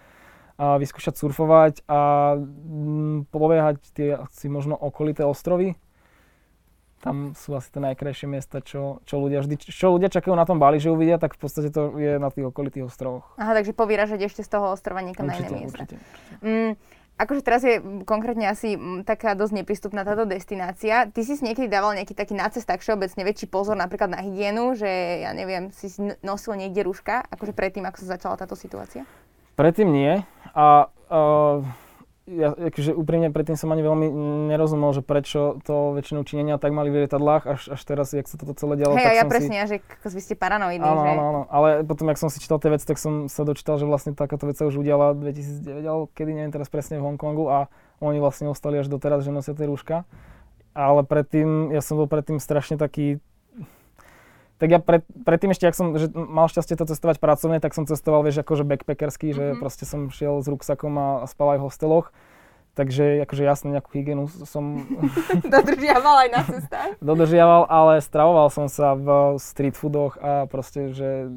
a 0.56 0.80
vyskúšať 0.80 1.20
surfovať 1.20 1.84
a 1.92 2.34
mm, 2.40 3.28
pobeehať 3.28 3.78
tie 3.92 4.16
asi 4.16 4.48
možno 4.48 4.80
okolité 4.80 5.28
ostrovy. 5.28 5.76
Tam 7.04 7.38
sú 7.38 7.54
asi 7.54 7.70
tie 7.70 7.84
najkrajšie 7.84 8.26
miesta, 8.26 8.64
čo, 8.66 9.04
čo, 9.06 9.22
ľudia 9.22 9.44
vždy, 9.46 9.62
čo 9.62 9.94
ľudia 9.94 10.10
čakajú 10.10 10.34
na 10.34 10.48
tom 10.48 10.58
Bali, 10.58 10.82
že 10.82 10.90
uvidia, 10.90 11.22
tak 11.22 11.38
v 11.38 11.40
podstate 11.44 11.70
to 11.70 12.00
je 12.02 12.18
na 12.18 12.34
tých 12.34 12.50
okolitých 12.50 12.88
ostrovoch. 12.88 13.36
Aha, 13.38 13.54
takže 13.54 13.78
povyražať 13.78 14.26
ešte 14.26 14.42
z 14.42 14.50
toho 14.50 14.74
ostrova 14.74 15.06
niekam 15.06 15.30
určite, 15.30 15.44
na 15.44 15.48
iné 15.54 15.58
miesta. 15.70 15.86
Určite, 15.86 16.02
určite. 16.02 16.42
Mm, 16.42 16.72
akože 17.20 17.42
teraz 17.46 17.62
je 17.62 17.76
konkrétne 18.08 18.48
asi 18.50 18.80
taká 19.06 19.38
dosť 19.38 19.54
neprístupná 19.54 20.02
táto 20.02 20.26
destinácia. 20.26 21.06
Ty 21.06 21.22
si 21.22 21.38
si 21.38 21.44
niekedy 21.44 21.70
dával 21.70 21.94
nejaký 21.94 22.16
taký 22.18 22.34
na 22.34 22.48
cestách 22.50 22.82
všeobecne 22.82 23.22
väčší 23.22 23.52
pozor 23.52 23.78
napríklad 23.78 24.10
na 24.10 24.24
hygienu, 24.24 24.74
že 24.74 25.22
ja 25.22 25.36
neviem, 25.36 25.70
si 25.76 25.94
nosil 26.26 26.58
niekde 26.58 26.82
rúška, 26.82 27.22
akože 27.28 27.54
predtým, 27.54 27.86
ako 27.86 28.02
sa 28.02 28.18
začala 28.18 28.40
táto 28.40 28.58
situácia? 28.58 29.06
Predtým 29.56 29.88
nie. 29.92 30.24
A 30.56 30.88
uh, 31.12 31.64
ja 32.26 32.58
akože 32.58 32.98
úprimne 32.98 33.30
predtým 33.30 33.54
som 33.54 33.70
ani 33.70 33.86
veľmi 33.86 34.08
nerozumel, 34.50 34.90
že 34.98 35.06
prečo 35.06 35.62
to 35.62 35.94
väčšinou 35.94 36.26
činenia 36.26 36.58
tak 36.58 36.74
mali 36.74 36.90
v 36.90 37.06
lietadlách, 37.06 37.44
až, 37.46 37.62
až 37.78 37.82
teraz, 37.86 38.18
jak 38.18 38.26
sa 38.26 38.34
toto 38.42 38.58
celé 38.58 38.82
dialo. 38.82 38.98
Hej, 38.98 39.06
tak 39.06 39.14
ja 39.14 39.26
som 39.26 39.32
presne, 39.32 39.58
si... 39.70 39.78
že 39.78 40.10
vy 40.10 40.22
ste 40.26 40.34
paranoidní. 40.34 40.82
Áno, 40.82 41.02
že... 41.06 41.10
áno, 41.14 41.24
áno, 41.30 41.42
ale 41.54 41.86
potom, 41.86 42.10
jak 42.10 42.18
som 42.18 42.34
si 42.34 42.42
čítal 42.42 42.58
tie 42.58 42.74
veci, 42.74 42.90
tak 42.90 42.98
som 42.98 43.30
sa 43.30 43.46
dočítal, 43.46 43.78
že 43.78 43.86
vlastne 43.86 44.18
takáto 44.18 44.50
vec 44.50 44.58
sa 44.58 44.66
už 44.66 44.82
udiala 44.82 45.14
2009, 45.14 45.86
alebo 45.86 46.10
kedy, 46.18 46.32
neviem 46.34 46.50
teraz 46.50 46.66
presne 46.74 46.98
v 46.98 47.06
Hongkongu 47.06 47.46
a 47.46 47.70
oni 48.02 48.18
vlastne 48.18 48.50
ostali 48.50 48.82
až 48.82 48.90
doteraz, 48.90 49.22
že 49.22 49.30
nosia 49.30 49.54
tie 49.54 49.70
rúška. 49.70 50.10
Ale 50.74 51.06
predtým, 51.06 51.72
ja 51.72 51.80
som 51.80 51.96
bol 52.02 52.10
predtým 52.10 52.42
strašne 52.42 52.76
taký 52.76 53.22
tak 54.56 54.72
ja 54.72 54.80
pred, 54.80 55.04
predtým 55.28 55.52
ešte, 55.52 55.68
ak 55.68 55.76
som 55.76 55.92
že 56.00 56.08
mal 56.16 56.48
šťastie 56.48 56.80
to 56.80 56.88
cestovať 56.88 57.20
pracovne, 57.20 57.60
tak 57.60 57.76
som 57.76 57.84
cestoval, 57.84 58.24
vieš, 58.24 58.40
akože 58.40 58.64
backpackerský, 58.64 59.36
mm-hmm. 59.36 59.60
že 59.60 59.60
proste 59.60 59.84
som 59.84 60.08
šiel 60.08 60.40
s 60.40 60.48
ruksakom 60.48 60.96
a, 60.96 61.08
spal 61.28 61.56
aj 61.56 61.60
v 61.60 61.66
hosteloch. 61.68 62.08
Takže 62.76 63.24
akože 63.24 63.44
jasne 63.44 63.72
nejakú 63.72 63.88
hygienu 63.96 64.28
som... 64.28 64.84
Dodržiaval 65.48 66.28
aj 66.28 66.30
na 66.32 66.42
cestách? 66.44 66.92
Dodržiaval, 67.08 67.68
ale 67.72 68.04
stravoval 68.04 68.52
som 68.52 68.68
sa 68.68 68.96
v 68.96 69.40
street 69.40 69.80
foodoch 69.80 70.20
a 70.20 70.44
proste, 70.48 70.92
že 70.92 71.32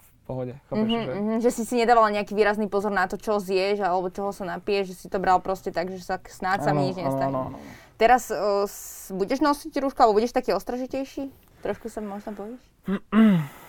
v 0.00 0.08
pohode. 0.24 0.52
Chápeš, 0.68 0.80
mm-hmm, 0.80 1.04
že... 1.04 1.12
Mm-hmm, 1.12 1.38
že 1.44 1.50
si 1.52 1.62
si 1.64 1.74
nedával 1.76 2.08
nejaký 2.08 2.32
výrazný 2.32 2.68
pozor 2.72 2.92
na 2.92 3.04
to, 3.04 3.20
čo 3.20 3.36
zješ 3.36 3.84
alebo 3.84 4.08
čoho 4.12 4.32
sa 4.32 4.48
napiješ, 4.48 4.92
že 4.92 4.96
si 4.96 5.06
to 5.12 5.20
bral 5.20 5.44
proste 5.44 5.72
tak, 5.72 5.92
že 5.92 6.00
sa 6.04 6.20
snáď 6.24 6.68
sa 6.68 6.72
mi 6.72 6.88
nič 6.88 7.00
nestane. 7.00 7.56
Teraz 7.96 8.28
uh, 8.28 8.68
budeš 9.12 9.40
nosiť 9.40 9.72
rúško 9.72 10.04
alebo 10.04 10.20
budeš 10.20 10.36
taký 10.36 10.52
ostražitejší? 10.52 11.45
Trošku 11.66 11.90
sa 11.90 11.98
možno 11.98 12.30
bojíš? 12.30 12.62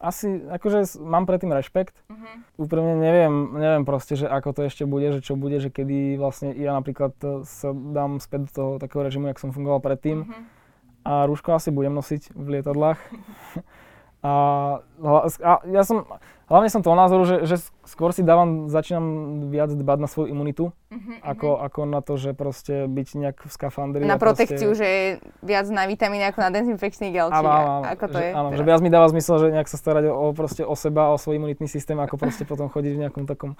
Asi, 0.00 0.40
akože 0.46 0.96
mám 1.04 1.28
predtým 1.28 1.52
rešpekt. 1.52 1.92
Uh-huh. 2.08 2.64
Úprimne 2.64 2.96
neviem, 2.96 3.60
neviem 3.60 3.84
proste, 3.84 4.16
že 4.16 4.24
ako 4.24 4.56
to 4.56 4.60
ešte 4.64 4.88
bude, 4.88 5.12
že 5.12 5.20
čo 5.20 5.36
bude, 5.36 5.60
že 5.60 5.68
kedy 5.68 6.16
vlastne 6.16 6.56
ja 6.56 6.72
napríklad 6.72 7.12
sa 7.44 7.74
dám 7.74 8.24
späť 8.24 8.48
do 8.48 8.52
toho 8.54 8.70
takého 8.80 9.04
režimu, 9.04 9.28
jak 9.28 9.42
som 9.42 9.52
fungoval 9.52 9.84
predtým. 9.84 10.24
Uh-huh. 10.24 10.42
A 11.04 11.28
rúško 11.28 11.52
asi 11.52 11.68
budem 11.68 11.92
nosiť 11.92 12.32
v 12.32 12.46
lietadlách. 12.56 12.96
a, 14.24 14.32
a 15.44 15.52
ja 15.68 15.82
som, 15.84 16.08
hlavne 16.48 16.68
som 16.72 16.80
toho 16.80 16.96
názoru, 16.96 17.22
že, 17.28 17.36
že 17.44 17.56
skôr 17.84 18.12
si 18.12 18.24
dávam, 18.24 18.68
začínam 18.72 19.04
viac 19.52 19.72
dbať 19.72 19.98
na 20.00 20.08
svoju 20.08 20.32
imunitu, 20.32 20.72
uh-huh, 20.72 21.16
ako, 21.24 21.60
ako 21.60 21.80
na 21.84 22.00
to, 22.00 22.16
že 22.16 22.32
proste 22.32 22.88
byť 22.88 23.08
nejak 23.16 23.36
v 23.44 23.52
skafandri. 23.52 24.02
Na 24.04 24.20
protekciu, 24.20 24.72
proste... 24.72 24.80
že 24.80 24.86
je 24.88 25.04
viac 25.44 25.66
na 25.68 25.84
vitamíny 25.84 26.24
ako 26.28 26.38
na 26.44 26.50
dezinfekčný 26.52 27.12
gel, 27.12 27.28
áno, 27.28 27.48
áno, 27.48 27.72
ako 27.84 28.04
to 28.08 28.18
že, 28.18 28.24
je? 28.24 28.30
Áno, 28.32 28.48
že 28.56 28.62
viac 28.64 28.80
mi 28.80 28.90
dáva 28.92 29.06
zmysel, 29.12 29.36
že 29.38 29.46
nejak 29.52 29.68
sa 29.68 29.78
starať 29.78 30.08
o, 30.08 30.32
proste 30.32 30.64
o 30.64 30.74
seba, 30.76 31.12
o 31.12 31.16
svoj 31.20 31.36
imunitný 31.38 31.68
systém, 31.68 31.96
ako 32.00 32.16
proste 32.16 32.48
potom 32.48 32.72
chodiť 32.72 32.92
v 32.96 33.00
nejakom 33.06 33.24
takom 33.28 33.54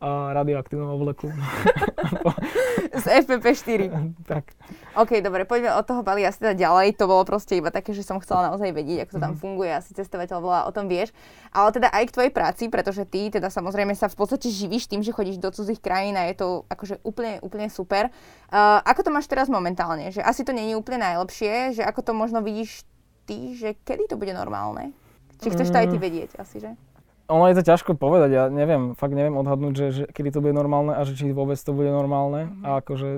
radioaktívnom 0.00 0.96
obleku. 0.96 1.28
Z 3.02 3.04
FPP4. 3.28 3.92
tak. 4.24 4.56
OK, 4.96 5.20
dobre, 5.20 5.44
poďme 5.44 5.76
od 5.76 5.84
toho 5.84 6.00
Bali 6.00 6.24
asi 6.24 6.40
teda 6.40 6.56
ďalej. 6.56 6.96
To 6.96 7.04
bolo 7.08 7.28
proste 7.28 7.60
iba 7.60 7.68
také, 7.68 7.92
že 7.92 8.00
som 8.00 8.20
chcela 8.20 8.52
naozaj 8.52 8.72
vedieť, 8.72 9.04
ako 9.04 9.12
to 9.16 9.20
tam 9.20 9.34
mm. 9.36 9.40
funguje. 9.40 9.70
Asi 9.72 9.92
cestovateľ 9.92 10.38
volá, 10.40 10.60
o 10.64 10.72
tom 10.72 10.88
vieš. 10.88 11.12
Ale 11.52 11.72
teda 11.72 11.92
aj 11.92 12.04
k 12.08 12.14
tvojej 12.14 12.32
práci, 12.32 12.62
pretože 12.72 13.04
ty 13.08 13.28
teda 13.28 13.52
sa 13.52 13.60
samozrejme 13.66 13.98
sa 13.98 14.06
v 14.06 14.14
podstate 14.14 14.46
živíš 14.46 14.86
tým, 14.86 15.02
že 15.02 15.10
chodíš 15.10 15.42
do 15.42 15.50
cudzích 15.50 15.82
krajín 15.82 16.14
a 16.14 16.30
je 16.30 16.38
to 16.38 16.48
akože 16.70 17.02
úplne, 17.02 17.42
úplne 17.42 17.66
super. 17.66 18.14
Uh, 18.52 18.78
ako 18.86 19.08
to 19.08 19.10
máš 19.10 19.26
teraz 19.26 19.50
momentálne? 19.50 20.14
Že 20.14 20.22
asi 20.22 20.46
to 20.46 20.54
nie 20.54 20.70
je 20.70 20.78
úplne 20.78 21.02
najlepšie, 21.02 21.74
že 21.74 21.82
ako 21.82 22.00
to 22.06 22.12
možno 22.14 22.44
vidíš 22.46 22.86
ty, 23.26 23.58
že 23.58 23.74
kedy 23.82 24.06
to 24.06 24.14
bude 24.14 24.30
normálne? 24.30 24.94
Či 25.42 25.50
chceš 25.52 25.74
to 25.74 25.82
aj 25.82 25.88
ty 25.90 25.98
mm. 25.98 26.04
vedieť 26.04 26.30
asi, 26.38 26.62
že? 26.62 26.70
Ono 27.26 27.44
je 27.50 27.58
to 27.58 27.66
ťažko 27.66 27.98
povedať, 27.98 28.30
ja 28.30 28.44
neviem, 28.46 28.94
fakt 28.94 29.10
neviem 29.10 29.34
odhadnúť, 29.34 29.74
že, 29.74 29.86
že 29.90 30.02
kedy 30.14 30.30
to 30.30 30.38
bude 30.38 30.54
normálne 30.54 30.94
a 30.94 31.02
že 31.02 31.18
či 31.18 31.34
vôbec 31.34 31.58
to 31.58 31.74
bude 31.74 31.90
normálne. 31.90 32.46
Mm-hmm. 32.46 32.62
A 32.62 32.68
akože 32.78 33.08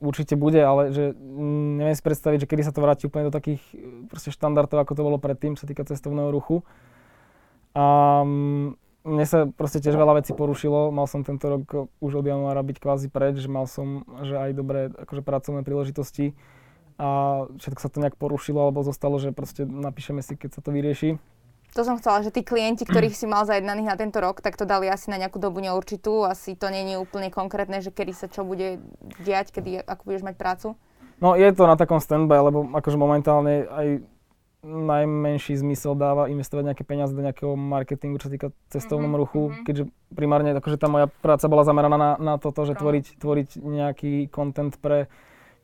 určite 0.00 0.34
bude, 0.40 0.60
ale 0.60 0.92
že 0.92 1.12
mm, 1.12 1.84
neviem 1.84 1.96
si 1.96 2.04
predstaviť, 2.04 2.44
že 2.44 2.48
kedy 2.48 2.62
sa 2.64 2.72
to 2.72 2.80
vráti 2.80 3.08
úplne 3.08 3.28
do 3.28 3.34
takých 3.36 3.60
proste 4.08 4.32
štandardov, 4.32 4.80
ako 4.80 4.92
to 4.96 5.02
bolo 5.04 5.18
predtým, 5.20 5.56
sa 5.56 5.68
týka 5.68 5.84
cestovného 5.84 6.32
ruchu. 6.32 6.64
A 7.76 8.24
mm, 8.24 8.76
mne 9.06 9.26
sa 9.28 9.46
proste 9.46 9.78
tiež 9.78 9.94
veľa 9.94 10.18
vecí 10.18 10.34
porušilo. 10.34 10.90
Mal 10.90 11.06
som 11.06 11.22
tento 11.22 11.46
rok 11.46 11.92
už 12.02 12.12
od 12.20 12.26
januára 12.26 12.64
byť 12.64 12.76
kvázi 12.82 13.06
preč, 13.12 13.38
že 13.38 13.52
mal 13.52 13.70
som 13.70 14.02
že 14.24 14.34
aj 14.34 14.50
dobré 14.56 14.80
akože 14.90 15.22
pracovné 15.22 15.60
príležitosti 15.62 16.34
a 16.96 17.44
všetko 17.60 17.80
sa 17.80 17.92
to 17.92 18.00
nejak 18.00 18.16
porušilo 18.16 18.56
alebo 18.56 18.80
zostalo, 18.80 19.20
že 19.20 19.30
proste 19.30 19.68
napíšeme 19.68 20.24
si, 20.24 20.34
keď 20.34 20.58
sa 20.58 20.60
to 20.64 20.72
vyrieši. 20.72 21.20
To 21.76 21.84
som 21.84 22.00
chcela, 22.00 22.24
že 22.24 22.32
tí 22.32 22.40
klienti, 22.40 22.88
ktorých 22.88 23.12
si 23.12 23.28
mal 23.28 23.44
zajednaných 23.44 23.92
na 23.92 23.96
tento 24.00 24.16
rok, 24.16 24.40
tak 24.40 24.56
to 24.56 24.64
dali 24.64 24.88
asi 24.88 25.12
na 25.12 25.20
nejakú 25.20 25.36
dobu 25.36 25.60
neurčitú. 25.60 26.24
Asi 26.24 26.56
to 26.56 26.72
nie 26.72 26.88
je 26.88 26.96
úplne 26.96 27.28
konkrétne, 27.28 27.84
že 27.84 27.92
kedy 27.92 28.16
sa 28.16 28.32
čo 28.32 28.48
bude 28.48 28.80
diať, 29.20 29.52
kedy, 29.52 29.84
ako 29.84 30.02
budeš 30.08 30.24
mať 30.24 30.34
prácu. 30.40 30.68
No 31.20 31.36
je 31.36 31.48
to 31.52 31.68
na 31.68 31.76
takom 31.76 32.00
standby, 32.00 32.40
lebo 32.48 32.64
akože 32.72 32.96
momentálne 32.96 33.68
aj 33.68 33.88
najmenší 34.66 35.60
zmysel 35.60 35.94
dáva 35.94 36.26
investovať 36.32 36.72
nejaké 36.72 36.84
peniaze 36.88 37.14
do 37.14 37.22
nejakého 37.22 37.54
marketingu, 37.54 38.18
čo 38.18 38.26
sa 38.26 38.34
týka 38.34 38.48
cestovnom 38.72 39.12
mm-hmm. 39.12 39.22
ruchu, 39.22 39.40
mm-hmm. 39.46 39.64
keďže 39.68 39.84
primárne 40.10 40.56
akože 40.58 40.80
tá 40.80 40.88
moja 40.90 41.06
práca 41.06 41.46
bola 41.46 41.62
zameraná 41.62 41.96
na, 41.96 42.10
na 42.18 42.34
toto, 42.40 42.66
že 42.66 42.74
tvoriť, 42.74 43.20
tvoriť 43.20 43.48
nejaký 43.62 44.32
content 44.32 44.74
pre 44.80 45.06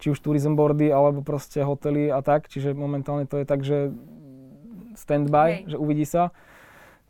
či 0.03 0.11
už 0.11 0.18
tourism 0.18 0.59
boardy, 0.59 0.90
alebo 0.90 1.22
proste 1.22 1.62
hotely 1.62 2.11
a 2.11 2.22
tak, 2.27 2.51
čiže 2.51 2.75
momentálne 2.75 3.27
to 3.27 3.38
je 3.38 3.46
tak, 3.46 3.62
že 3.62 3.94
standby, 4.94 5.64
okay. 5.64 5.70
že 5.72 5.76
uvidí 5.76 6.07
sa. 6.07 6.35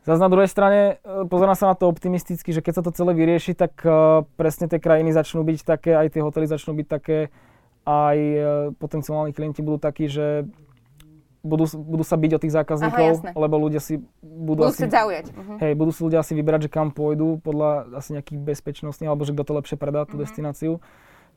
Zas 0.03 0.19
na 0.19 0.27
druhej 0.27 0.51
strane 0.51 0.99
e, 0.99 1.27
pozerám 1.31 1.55
sa 1.55 1.71
na 1.71 1.77
to 1.79 1.87
optimisticky, 1.87 2.51
že 2.51 2.59
keď 2.59 2.83
sa 2.83 2.83
to 2.83 2.91
celé 2.91 3.15
vyrieši, 3.15 3.55
tak 3.55 3.79
uh, 3.87 4.27
presne 4.35 4.67
tie 4.67 4.83
krajiny 4.83 5.15
začnú 5.15 5.47
byť 5.47 5.59
také, 5.63 5.95
aj 5.95 6.07
tie 6.11 6.25
hotely 6.27 6.51
začnú 6.51 6.75
byť 6.75 6.87
také, 6.91 7.31
aj 7.87 8.19
uh, 8.19 8.45
potenciálni 8.83 9.31
klienti 9.31 9.63
budú 9.63 9.79
takí, 9.79 10.11
že 10.11 10.51
budú, 11.43 11.67
budú 11.75 12.05
sa 12.07 12.19
byť 12.19 12.31
o 12.35 12.43
tých 12.43 12.55
zákazníkov, 12.55 13.09
Aha, 13.27 13.35
lebo 13.35 13.55
ľudia 13.59 13.83
si 13.83 13.99
budú, 14.23 14.67
budú 14.67 14.75
asi, 14.75 14.87
zaujať. 14.87 15.35
Uh-huh. 15.35 15.59
Hej, 15.59 15.73
budú 15.75 15.91
si 15.91 16.01
ľudia 16.03 16.23
asi 16.23 16.33
vyberať, 16.39 16.67
že 16.67 16.71
kam 16.71 16.95
pôjdu 16.95 17.43
podľa 17.43 17.99
asi 17.99 18.15
nejakých 18.15 18.39
bezpečnostných, 18.43 19.11
alebo 19.11 19.27
že 19.27 19.35
kto 19.35 19.43
to 19.43 19.53
lepšie 19.59 19.77
predá, 19.79 20.07
tú 20.07 20.15
uh-huh. 20.15 20.27
destináciu. 20.27 20.79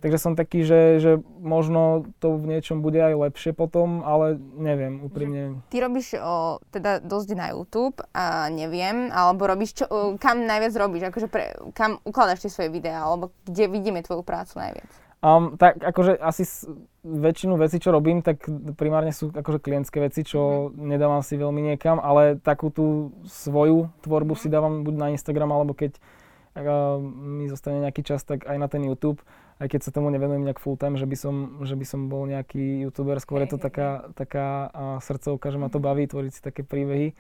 Takže 0.03 0.17
som 0.21 0.37
taký, 0.37 0.61
že, 0.61 1.01
že 1.01 1.11
možno 1.41 2.05
to 2.21 2.37
v 2.37 2.51
niečom 2.51 2.85
bude 2.85 2.99
aj 3.01 3.15
lepšie 3.15 3.51
potom, 3.57 4.05
ale 4.05 4.37
neviem, 4.53 5.01
úprimne. 5.01 5.65
Ty 5.73 5.87
robíš 5.87 6.19
o, 6.19 6.61
teda 6.69 7.01
dosť 7.01 7.29
na 7.33 7.55
YouTube 7.55 7.97
a 8.13 8.51
neviem, 8.53 9.09
alebo 9.09 9.49
robíš 9.49 9.81
čo, 9.81 9.85
o, 9.89 10.13
kam 10.21 10.45
najviac 10.45 10.77
robíš, 10.77 11.09
akože 11.09 11.27
pre, 11.31 11.57
kam 11.73 11.97
ukladáš 12.05 12.45
tie 12.45 12.53
svoje 12.53 12.69
videá, 12.69 13.01
alebo 13.01 13.33
kde 13.49 13.71
vidíme 13.71 14.05
tvoju 14.05 14.21
prácu 14.21 14.61
najviac? 14.61 14.91
Um, 15.25 15.57
tak 15.57 15.81
akože 15.81 16.21
asi 16.21 16.45
s, 16.45 16.69
väčšinu 17.01 17.57
vecí, 17.57 17.81
čo 17.81 17.89
robím, 17.89 18.21
tak 18.21 18.45
primárne 18.77 19.09
sú 19.09 19.33
akože 19.33 19.57
klientské 19.57 19.97
veci, 19.97 20.21
čo 20.21 20.69
mm. 20.69 20.85
nedávam 20.85 21.25
si 21.25 21.33
veľmi 21.33 21.73
niekam, 21.73 21.97
ale 21.97 22.37
takú 22.37 22.69
tú 22.69 23.09
svoju 23.25 23.89
tvorbu 24.05 24.37
mm. 24.37 24.41
si 24.43 24.47
dávam 24.53 24.85
buď 24.85 24.93
na 24.93 25.07
Instagram, 25.17 25.49
alebo 25.49 25.73
keď 25.73 25.97
uh, 25.97 27.01
mi 27.01 27.49
zostane 27.49 27.81
nejaký 27.81 28.05
čas, 28.05 28.21
tak 28.21 28.45
aj 28.45 28.57
na 28.59 28.69
ten 28.69 28.85
YouTube 28.85 29.17
aj 29.59 29.67
keď 29.71 29.81
sa 29.87 29.91
tomu 29.95 30.11
nevenujem 30.11 30.43
nejak 30.43 30.59
full 30.59 30.75
time, 30.75 30.99
že 30.99 31.07
by 31.07 31.15
som, 31.15 31.35
že 31.63 31.79
by 31.79 31.85
som 31.87 32.11
bol 32.11 32.27
nejaký 32.27 32.83
youtuber, 32.83 33.15
skôr 33.23 33.47
je 33.47 33.55
to 33.55 33.59
taká, 33.59 34.11
taká 34.15 34.67
srdcovka, 34.99 35.47
že 35.51 35.59
ma 35.59 35.71
to 35.71 35.79
baví 35.79 36.03
tvoriť 36.07 36.31
si 36.35 36.41
také 36.43 36.67
príbehy. 36.67 37.15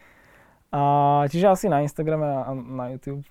A, 0.75 1.23
čiže 1.31 1.47
asi 1.47 1.65
na 1.71 1.79
Instagrame 1.79 2.27
a 2.27 2.51
na 2.51 2.91
YouTube. 2.91 3.23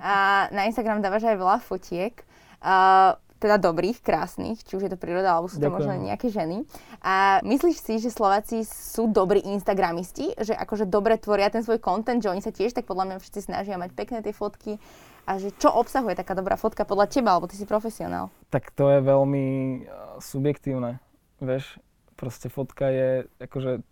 A 0.00 0.48
na 0.48 0.64
Instagram 0.64 1.04
dávaš 1.04 1.28
aj 1.28 1.36
veľa 1.36 1.58
fotiek. 1.60 2.24
Uh, 2.58 3.14
teda 3.38 3.54
dobrých, 3.62 4.02
krásnych, 4.02 4.58
či 4.66 4.74
už 4.74 4.90
je 4.90 4.92
to 4.92 4.98
príroda, 4.98 5.38
alebo 5.38 5.46
sú 5.46 5.62
to 5.62 5.70
Ďakujem. 5.70 5.78
možno 5.78 5.94
nejaké 6.10 6.26
ženy. 6.28 6.66
A 6.98 7.38
myslíš 7.46 7.78
si, 7.78 7.94
že 8.02 8.10
Slováci 8.10 8.66
sú 8.66 9.06
dobrí 9.06 9.38
instagramisti, 9.46 10.34
že 10.42 10.58
akože 10.58 10.90
dobre 10.90 11.14
tvoria 11.22 11.46
ten 11.46 11.62
svoj 11.62 11.78
content, 11.78 12.18
že 12.18 12.34
oni 12.34 12.42
sa 12.42 12.50
tiež 12.50 12.74
tak 12.74 12.90
podľa 12.90 13.14
mňa 13.14 13.16
všetci 13.22 13.40
snažia 13.46 13.78
mať 13.78 13.94
pekné 13.94 14.26
tie 14.26 14.34
fotky 14.34 14.82
a 15.28 15.36
že 15.36 15.52
čo 15.52 15.68
obsahuje 15.68 16.16
taká 16.16 16.32
dobrá 16.32 16.56
fotka 16.56 16.88
podľa 16.88 17.12
teba, 17.12 17.36
alebo 17.36 17.44
ty 17.44 17.60
si 17.60 17.68
profesionál? 17.68 18.32
Tak 18.48 18.72
to 18.72 18.88
je 18.88 19.04
veľmi 19.04 19.46
uh, 19.84 20.16
subjektívne, 20.24 21.04
vieš. 21.44 21.76
Proste 22.16 22.48
fotka 22.48 22.88
je 22.88 23.28
akože 23.36 23.84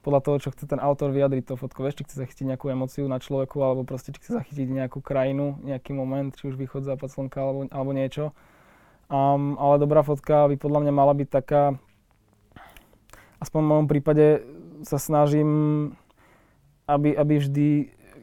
podľa 0.00 0.20
toho, 0.24 0.36
čo 0.40 0.52
chce 0.52 0.64
ten 0.68 0.80
autor 0.80 1.12
vyjadriť 1.12 1.52
to 1.52 1.60
fotko, 1.60 1.84
vieš, 1.84 2.00
či 2.00 2.04
chce 2.08 2.16
zachytiť 2.24 2.44
nejakú 2.48 2.72
emociu 2.72 3.04
na 3.08 3.20
človeku, 3.20 3.60
alebo 3.60 3.84
proste 3.84 4.12
či 4.12 4.24
chce 4.24 4.40
zachytiť 4.40 4.68
nejakú 4.68 5.04
krajinu, 5.04 5.60
nejaký 5.64 5.92
moment, 5.96 6.32
či 6.32 6.48
už 6.48 6.56
východ, 6.56 6.84
západ 6.84 7.08
slnka, 7.12 7.40
alebo, 7.40 7.68
alebo 7.68 7.90
niečo. 7.92 8.32
Um, 9.12 9.60
ale 9.60 9.80
dobrá 9.80 10.00
fotka 10.00 10.48
by 10.48 10.56
podľa 10.56 10.80
mňa 10.88 10.92
mala 10.92 11.12
byť 11.12 11.28
taká, 11.28 11.76
aspoň 13.40 13.60
v 13.60 13.70
mojom 13.70 13.86
prípade 13.88 14.26
sa 14.84 14.96
snažím, 15.00 15.48
aby, 16.84 17.16
aby 17.16 17.34
vždy 17.40 17.68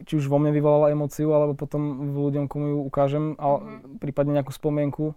či 0.06 0.18
už 0.18 0.28
vo 0.28 0.38
mne 0.38 0.52
vyvolala 0.54 0.92
emóciu, 0.94 1.32
alebo 1.34 1.54
potom 1.54 2.12
v 2.12 2.18
ľuďom, 2.30 2.46
komu 2.50 2.66
ju 2.74 2.78
ukážem, 2.86 3.26
a 3.38 3.58
mm-hmm. 3.58 4.02
prípadne 4.02 4.38
nejakú 4.40 4.54
spomienku, 4.54 5.14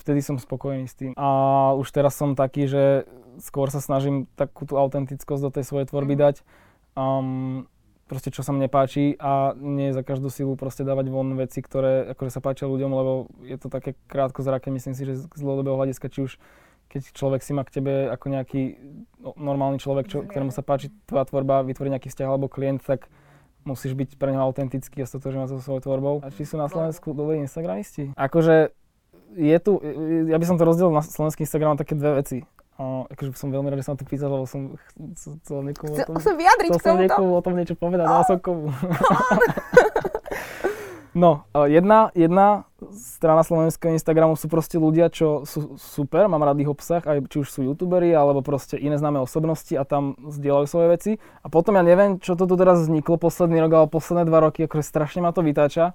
vtedy 0.00 0.20
som 0.20 0.36
spokojný 0.36 0.84
s 0.84 0.94
tým. 0.96 1.12
A 1.16 1.72
už 1.76 1.88
teraz 1.90 2.18
som 2.18 2.36
taký, 2.36 2.68
že 2.68 3.08
skôr 3.40 3.72
sa 3.72 3.80
snažím 3.80 4.28
takú 4.36 4.68
tú 4.68 4.76
autentickosť 4.76 5.42
do 5.42 5.50
tej 5.50 5.64
svojej 5.64 5.86
tvorby 5.88 6.14
mm-hmm. 6.18 6.26
dať. 6.28 6.36
Um, 6.94 7.66
proste 8.04 8.28
čo 8.28 8.44
sa 8.44 8.52
mne 8.52 8.68
páči 8.68 9.16
a 9.16 9.56
nie 9.56 9.90
za 9.96 10.04
každú 10.04 10.28
silu 10.28 10.54
proste 10.60 10.84
dávať 10.84 11.08
von 11.08 11.32
veci, 11.40 11.64
ktoré 11.64 12.12
akože 12.12 12.30
sa 12.30 12.44
páčia 12.44 12.68
ľuďom, 12.68 12.90
lebo 12.92 13.12
je 13.42 13.56
to 13.56 13.72
také 13.72 13.96
krátko 14.06 14.44
zraké, 14.44 14.68
myslím 14.68 14.92
si, 14.92 15.08
že 15.08 15.24
z 15.24 15.40
dlhodobého 15.40 15.80
hľadiska, 15.80 16.12
či 16.12 16.28
už 16.28 16.32
keď 16.92 17.10
človek 17.16 17.40
si 17.42 17.56
má 17.56 17.64
k 17.64 17.80
tebe 17.80 18.06
ako 18.12 18.26
nejaký 18.28 18.76
normálny 19.40 19.80
človek, 19.80 20.06
čo, 20.06 20.22
ktorému 20.22 20.52
sa 20.52 20.62
páči 20.62 20.92
tvoja 21.08 21.26
tvorba, 21.26 21.64
vytvorí 21.66 21.90
nejaký 21.90 22.12
vzťah 22.12 22.28
alebo 22.28 22.46
klient, 22.46 22.84
tak 22.84 23.08
musíš 23.64 23.96
byť 23.96 24.20
pre 24.20 24.32
neho 24.32 24.44
autentický 24.44 25.02
a 25.02 25.06
stotožňovať 25.08 25.48
so 25.56 25.58
svojou 25.60 25.82
tvorbou. 25.82 26.14
A 26.20 26.30
či 26.30 26.44
sú 26.44 26.60
na 26.60 26.68
Slovensku 26.68 27.16
dobrí 27.16 27.40
Instagramisti? 27.40 28.12
Akože 28.14 28.70
je 29.34 29.58
tu, 29.58 29.82
ja 30.30 30.38
by 30.38 30.46
som 30.46 30.56
to 30.60 30.68
rozdelil 30.68 30.94
na 30.94 31.02
slovenský 31.02 31.42
Instagram 31.42 31.74
na 31.74 31.82
také 31.82 31.98
dve 31.98 32.22
veci. 32.22 32.38
A 32.74 33.06
akože 33.06 33.38
som 33.38 33.54
veľmi 33.54 33.70
rád, 33.70 33.82
že 33.82 33.86
som 33.86 33.98
to 33.98 34.06
písal, 34.06 34.34
lebo 34.34 34.46
som 34.50 34.74
chcel 35.42 35.62
niekomu 35.62 35.94
chcel 35.94 36.10
o 36.10 36.12
tom, 36.14 36.18
som 36.18 36.34
vyjadriť 36.34 36.70
chcel 36.74 36.94
som 36.94 36.98
niekomu 36.98 37.32
o 37.38 37.42
tom 37.42 37.54
niečo 37.54 37.78
povedať, 37.78 38.06
ale 38.06 38.26
som 38.26 38.38
komu. 38.42 38.70
No, 41.14 41.46
jedna, 41.54 42.10
jedna 42.18 42.66
strana 42.90 43.46
slovenského 43.46 43.94
Instagramu 43.94 44.34
sú 44.34 44.50
proste 44.50 44.82
ľudia, 44.82 45.06
čo 45.14 45.46
sú 45.46 45.78
super, 45.78 46.26
mám 46.26 46.42
rád 46.42 46.58
ich 46.58 46.66
obsah, 46.66 47.06
aj 47.06 47.30
či 47.30 47.46
už 47.46 47.48
sú 47.54 47.60
youtuberi, 47.62 48.10
alebo 48.10 48.42
proste 48.42 48.74
iné 48.74 48.98
známe 48.98 49.22
osobnosti 49.22 49.70
a 49.78 49.86
tam 49.86 50.18
zdieľajú 50.18 50.66
svoje 50.66 50.88
veci. 50.90 51.12
A 51.40 51.46
potom 51.46 51.78
ja 51.78 51.86
neviem, 51.86 52.18
čo 52.18 52.34
to 52.34 52.50
tu 52.50 52.58
teraz 52.58 52.82
vzniklo 52.82 53.14
posledný 53.22 53.62
rok 53.62 53.72
alebo 53.72 53.94
posledné 53.94 54.26
dva 54.26 54.42
roky, 54.42 54.66
akože 54.66 54.82
strašne 54.82 55.22
ma 55.22 55.30
to 55.30 55.46
vytáča 55.46 55.94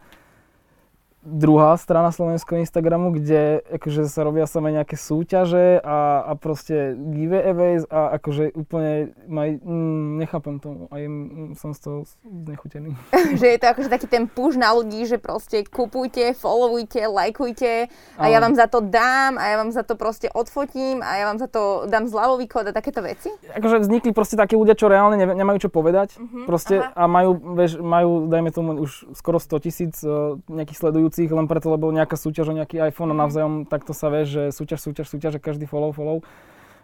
druhá 1.19 1.75
strana 1.75 2.15
slovenského 2.15 2.63
Instagramu, 2.63 3.11
kde 3.11 3.59
akože 3.75 4.07
sa 4.07 4.23
robia 4.23 4.47
samé 4.47 4.71
nejaké 4.71 4.95
súťaže 4.95 5.83
a, 5.83 6.23
a 6.23 6.31
proste 6.39 6.95
giveaways 6.95 7.83
a 7.91 8.15
akože 8.15 8.55
úplne 8.55 9.11
maj, 9.27 9.59
mm, 9.59 10.23
nechápem 10.23 10.63
to 10.63 10.87
a 10.87 10.95
je, 10.95 11.07
mm, 11.11 11.59
som 11.59 11.75
z 11.75 11.79
toho 11.83 11.97
znechutený. 12.23 12.95
že 13.39 13.47
je 13.51 13.59
to 13.59 13.67
akože 13.67 13.91
taký 13.91 14.07
ten 14.07 14.31
push 14.31 14.55
na 14.55 14.71
ľudí, 14.71 15.03
že 15.03 15.19
proste 15.19 15.67
kupujte, 15.67 16.31
followujte, 16.39 17.03
lajkujte 17.03 17.91
a 18.15 18.23
ja 18.31 18.39
vám 18.39 18.55
za 18.55 18.71
to 18.71 18.79
dám 18.79 19.35
a 19.35 19.43
ja 19.51 19.55
vám 19.59 19.75
za 19.75 19.83
to 19.83 19.99
proste 19.99 20.31
odfotím 20.31 21.03
a 21.03 21.19
ja 21.19 21.25
vám 21.27 21.35
za 21.43 21.51
to 21.51 21.83
dám 21.91 22.07
zľavový 22.07 22.47
kód 22.47 22.71
a 22.71 22.73
takéto 22.73 23.03
veci? 23.03 23.27
Akože 23.51 23.83
vznikli 23.83 24.15
proste 24.15 24.39
takí 24.39 24.55
ľudia, 24.55 24.79
čo 24.79 24.87
reálne 24.87 25.19
nemajú 25.19 25.67
čo 25.67 25.69
povedať 25.69 26.15
uh-huh, 26.15 26.47
proste 26.47 26.79
aha. 26.79 26.95
a 26.95 27.03
majú, 27.11 27.35
vieš, 27.59 27.83
majú, 27.83 28.31
dajme 28.31 28.49
tomu 28.55 28.79
už 28.87 29.11
skoro 29.11 29.35
100 29.35 29.65
tisíc 29.67 29.99
uh, 30.07 30.39
nejakých 30.47 30.79
sledujú 30.79 31.08
sledujúcich 31.09 31.33
len 31.33 31.47
preto, 31.49 31.67
lebo 31.73 31.89
nejaká 31.89 32.15
súťaž 32.15 32.53
o 32.53 32.57
nejaký 32.57 32.77
iPhone 32.85 33.11
a 33.11 33.17
navzájom 33.17 33.65
takto 33.65 33.91
sa 33.97 34.13
vie, 34.13 34.23
že 34.25 34.41
súťaž, 34.53 34.79
súťaž, 34.85 35.07
súťaž 35.09 35.33
a 35.37 35.41
každý 35.41 35.65
follow, 35.65 35.91
follow. 35.91 36.21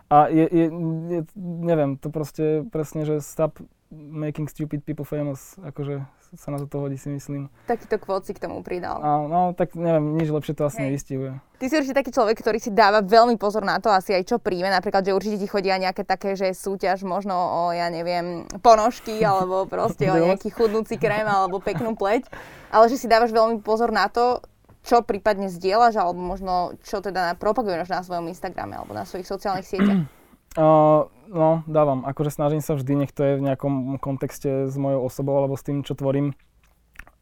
A 0.09 0.29
je, 0.29 0.45
je, 0.45 0.65
je, 1.09 1.19
neviem, 1.37 1.97
to 1.97 2.13
proste 2.13 2.65
presne, 2.69 3.05
že 3.09 3.25
stop 3.25 3.57
making 3.93 4.49
stupid 4.49 4.81
people 4.81 5.05
famous, 5.05 5.55
akože 5.61 6.01
sa 6.35 6.51
na 6.51 6.59
to 6.59 6.77
hodí, 6.81 6.99
si 6.99 7.07
myslím. 7.07 7.47
Takýto 7.69 7.95
kvót 8.01 8.27
si 8.27 8.35
k 8.35 8.43
tomu 8.43 8.59
pridal. 8.59 8.99
A, 8.99 9.23
no, 9.23 9.55
tak 9.55 9.77
neviem, 9.77 10.19
nič 10.19 10.27
lepšie 10.27 10.57
to 10.57 10.67
asi 10.67 10.83
nevystihuje. 10.83 11.39
Ty 11.61 11.65
si 11.71 11.73
určite 11.79 11.95
taký 11.95 12.11
človek, 12.11 12.35
ktorý 12.43 12.59
si 12.59 12.73
dáva 12.75 12.99
veľmi 12.99 13.39
pozor 13.39 13.63
na 13.63 13.79
to, 13.79 13.87
asi 13.87 14.11
aj 14.11 14.27
čo 14.27 14.37
príjme, 14.41 14.67
napríklad, 14.67 15.05
že 15.07 15.15
určite 15.15 15.39
ti 15.39 15.47
chodia 15.47 15.79
nejaké 15.79 16.03
také, 16.03 16.35
že 16.35 16.51
súťaž 16.51 17.07
možno 17.07 17.33
o, 17.33 17.61
ja 17.71 17.87
neviem, 17.87 18.43
ponožky, 18.59 19.23
alebo 19.29 19.63
proste 19.69 20.11
o 20.11 20.15
nejaký 20.19 20.51
chudnúci 20.51 20.99
krém, 20.99 21.23
alebo 21.23 21.63
peknú 21.63 21.95
pleť, 21.95 22.27
ale 22.73 22.91
že 22.91 22.99
si 22.99 23.07
dávaš 23.07 23.31
veľmi 23.31 23.63
pozor 23.63 23.95
na 23.95 24.11
to, 24.11 24.43
čo 24.85 25.01
prípadne 25.01 25.49
zdieľaš, 25.49 25.97
alebo 25.97 26.21
možno 26.21 26.77
čo 26.85 27.01
teda 27.01 27.33
propaguješ 27.41 27.89
na 27.89 28.05
svojom 28.05 28.29
Instagrame 28.29 28.77
alebo 28.77 28.93
na 28.93 29.07
svojich 29.07 29.25
sociálnych 29.25 29.65
sieťach? 29.65 30.03
Uh, 30.55 31.11
No, 31.29 31.65
dávam. 31.65 32.05
Akože 32.05 32.29
snažím 32.33 32.61
sa 32.61 32.77
vždy, 32.77 33.05
nech 33.05 33.11
to 33.11 33.21
je 33.25 33.33
v 33.39 33.45
nejakom 33.45 33.97
kontexte 33.97 34.69
s 34.69 34.75
mojou 34.77 35.05
osobou 35.05 35.35
alebo 35.37 35.57
s 35.57 35.65
tým, 35.65 35.81
čo 35.81 35.97
tvorím, 35.97 36.37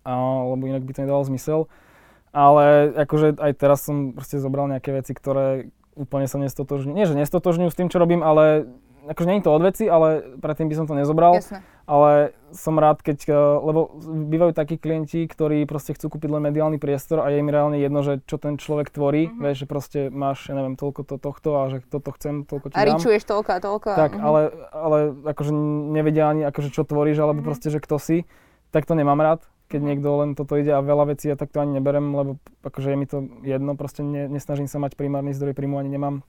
a, 0.03 0.15
lebo 0.53 0.67
inak 0.67 0.83
by 0.83 0.91
to 0.91 1.03
nedalo 1.07 1.23
zmysel. 1.23 1.71
Ale 2.33 2.89
akože 2.97 3.37
aj 3.37 3.51
teraz 3.55 3.85
som 3.85 4.11
proste 4.11 4.41
zobral 4.41 4.65
nejaké 4.65 4.89
veci, 4.89 5.13
ktoré 5.13 5.69
úplne 5.93 6.25
sa 6.25 6.41
nestotožňujú. 6.41 6.97
Nie, 6.97 7.05
že 7.05 7.13
nestotožňujú 7.13 7.69
s 7.69 7.77
tým, 7.77 7.87
čo 7.93 8.01
robím, 8.01 8.25
ale 8.25 8.65
akože 9.05 9.29
nie 9.29 9.37
je 9.39 9.45
to 9.45 9.53
od 9.53 9.61
veci, 9.61 9.85
ale 9.85 10.39
predtým 10.41 10.67
by 10.67 10.75
som 10.75 10.85
to 10.89 10.97
nezobral. 10.97 11.37
Jasne. 11.37 11.61
Ale 11.83 12.31
som 12.55 12.79
rád, 12.79 13.03
keď, 13.03 13.27
e, 13.27 13.35
lebo 13.35 13.91
bývajú 14.31 14.55
takí 14.55 14.79
klienti, 14.79 15.27
ktorí 15.27 15.67
proste 15.67 15.91
chcú 15.91 16.15
kúpiť 16.15 16.31
len 16.31 16.39
mediálny 16.39 16.79
priestor 16.79 17.19
a 17.19 17.27
je 17.27 17.43
im 17.43 17.51
reálne 17.51 17.75
jedno, 17.75 17.99
že 18.05 18.23
čo 18.23 18.39
ten 18.39 18.55
človek 18.55 18.87
tvorí, 18.87 19.27
mm-hmm. 19.27 19.41
vieš, 19.43 19.57
že 19.63 19.67
proste 19.67 19.99
máš, 20.07 20.47
ja 20.47 20.55
neviem, 20.55 20.79
toľko 20.79 21.01
to, 21.03 21.15
tohto 21.19 21.49
a 21.59 21.61
že 21.75 21.83
toto 21.83 22.15
chcem, 22.15 22.47
toľko 22.47 22.71
ti 22.71 22.75
A 22.79 22.87
ričuješ 22.87 23.27
toľko 23.27 23.49
a 23.51 23.59
toľko. 23.59 23.89
Tak, 23.99 24.11
mm-hmm. 24.15 24.23
ale, 24.23 24.41
ale 24.71 24.97
akože 25.27 25.51
nevedia 25.91 26.31
ani, 26.31 26.47
akože 26.47 26.71
čo 26.71 26.87
tvoríš, 26.87 27.19
alebo 27.19 27.43
mm-hmm. 27.43 27.49
proste, 27.51 27.67
že 27.67 27.83
kto 27.83 27.99
si, 27.99 28.17
tak 28.71 28.87
to 28.87 28.95
nemám 28.95 29.19
rád 29.19 29.43
keď 29.73 29.81
mhm. 29.81 29.89
niekto 29.89 30.09
len 30.21 30.29
toto 30.37 30.53
ide 30.53 30.69
a 30.69 30.85
veľa 30.85 31.17
vecí 31.17 31.33
ja 31.33 31.39
takto 31.39 31.57
ani 31.57 31.81
neberem, 31.81 32.13
lebo 32.13 32.37
akože 32.61 32.93
je 32.93 32.97
mi 32.99 33.09
to 33.09 33.25
jedno, 33.41 33.73
proste 33.73 34.05
ne, 34.05 34.29
nesnažím 34.29 34.69
sa 34.69 34.77
mať 34.77 34.93
primárny 34.93 35.33
zdroj 35.33 35.57
príjmu, 35.57 35.81
ani 35.81 35.89
nemám 35.89 36.21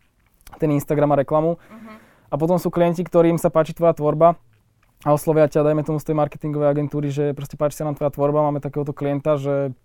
ten 0.57 0.73
Instagram 0.73 1.13
a 1.13 1.21
reklamu. 1.21 1.61
Uh-huh. 1.61 1.97
A 2.33 2.35
potom 2.41 2.57
sú 2.57 2.73
klienti, 2.73 3.05
ktorým 3.05 3.37
sa 3.37 3.53
páči 3.53 3.77
tvoja 3.77 3.93
tvorba 3.93 4.41
a 5.05 5.13
oslovia 5.13 5.45
ťa, 5.53 5.69
dajme 5.69 5.85
tomu 5.85 6.01
z 6.01 6.11
tej 6.11 6.17
marketingovej 6.17 6.69
agentúry, 6.73 7.13
že 7.13 7.37
proste 7.37 7.61
páči 7.61 7.77
sa 7.77 7.85
nám 7.85 8.01
tvoja 8.01 8.09
tvorba, 8.09 8.49
máme 8.49 8.65
takéhoto 8.65 8.97
klienta, 8.97 9.37
že 9.37 9.77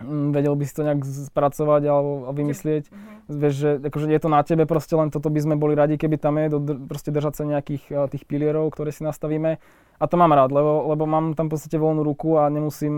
mm, 0.00 0.32
vedel 0.32 0.56
by 0.56 0.64
si 0.64 0.72
to 0.72 0.82
nejak 0.82 1.04
spracovať 1.04 1.82
alebo 1.84 2.32
vymyslieť. 2.32 2.88
Uh-huh. 2.88 3.36
Vieš, 3.36 3.54
že 3.54 3.70
akože 3.84 4.08
je 4.08 4.20
to 4.24 4.30
na 4.32 4.40
tebe, 4.40 4.64
proste 4.64 4.96
len 4.96 5.12
toto 5.12 5.28
by 5.28 5.40
sme 5.44 5.54
boli 5.60 5.76
radi, 5.76 6.00
keby 6.00 6.16
tam 6.16 6.40
je, 6.40 6.56
do, 6.56 6.58
proste 6.88 7.12
držať 7.12 7.36
sa 7.36 7.44
nejakých 7.44 7.84
uh, 7.92 8.08
tých 8.08 8.24
pilierov, 8.24 8.72
ktoré 8.72 8.96
si 8.96 9.04
nastavíme. 9.04 9.60
A 9.96 10.04
to 10.08 10.16
mám 10.16 10.32
rád, 10.32 10.52
lebo, 10.52 10.88
lebo 10.88 11.04
mám 11.04 11.36
tam 11.36 11.48
v 11.48 11.56
podstate 11.56 11.76
voľnú 11.76 12.00
ruku 12.04 12.40
a 12.40 12.48
nemusím 12.48 12.94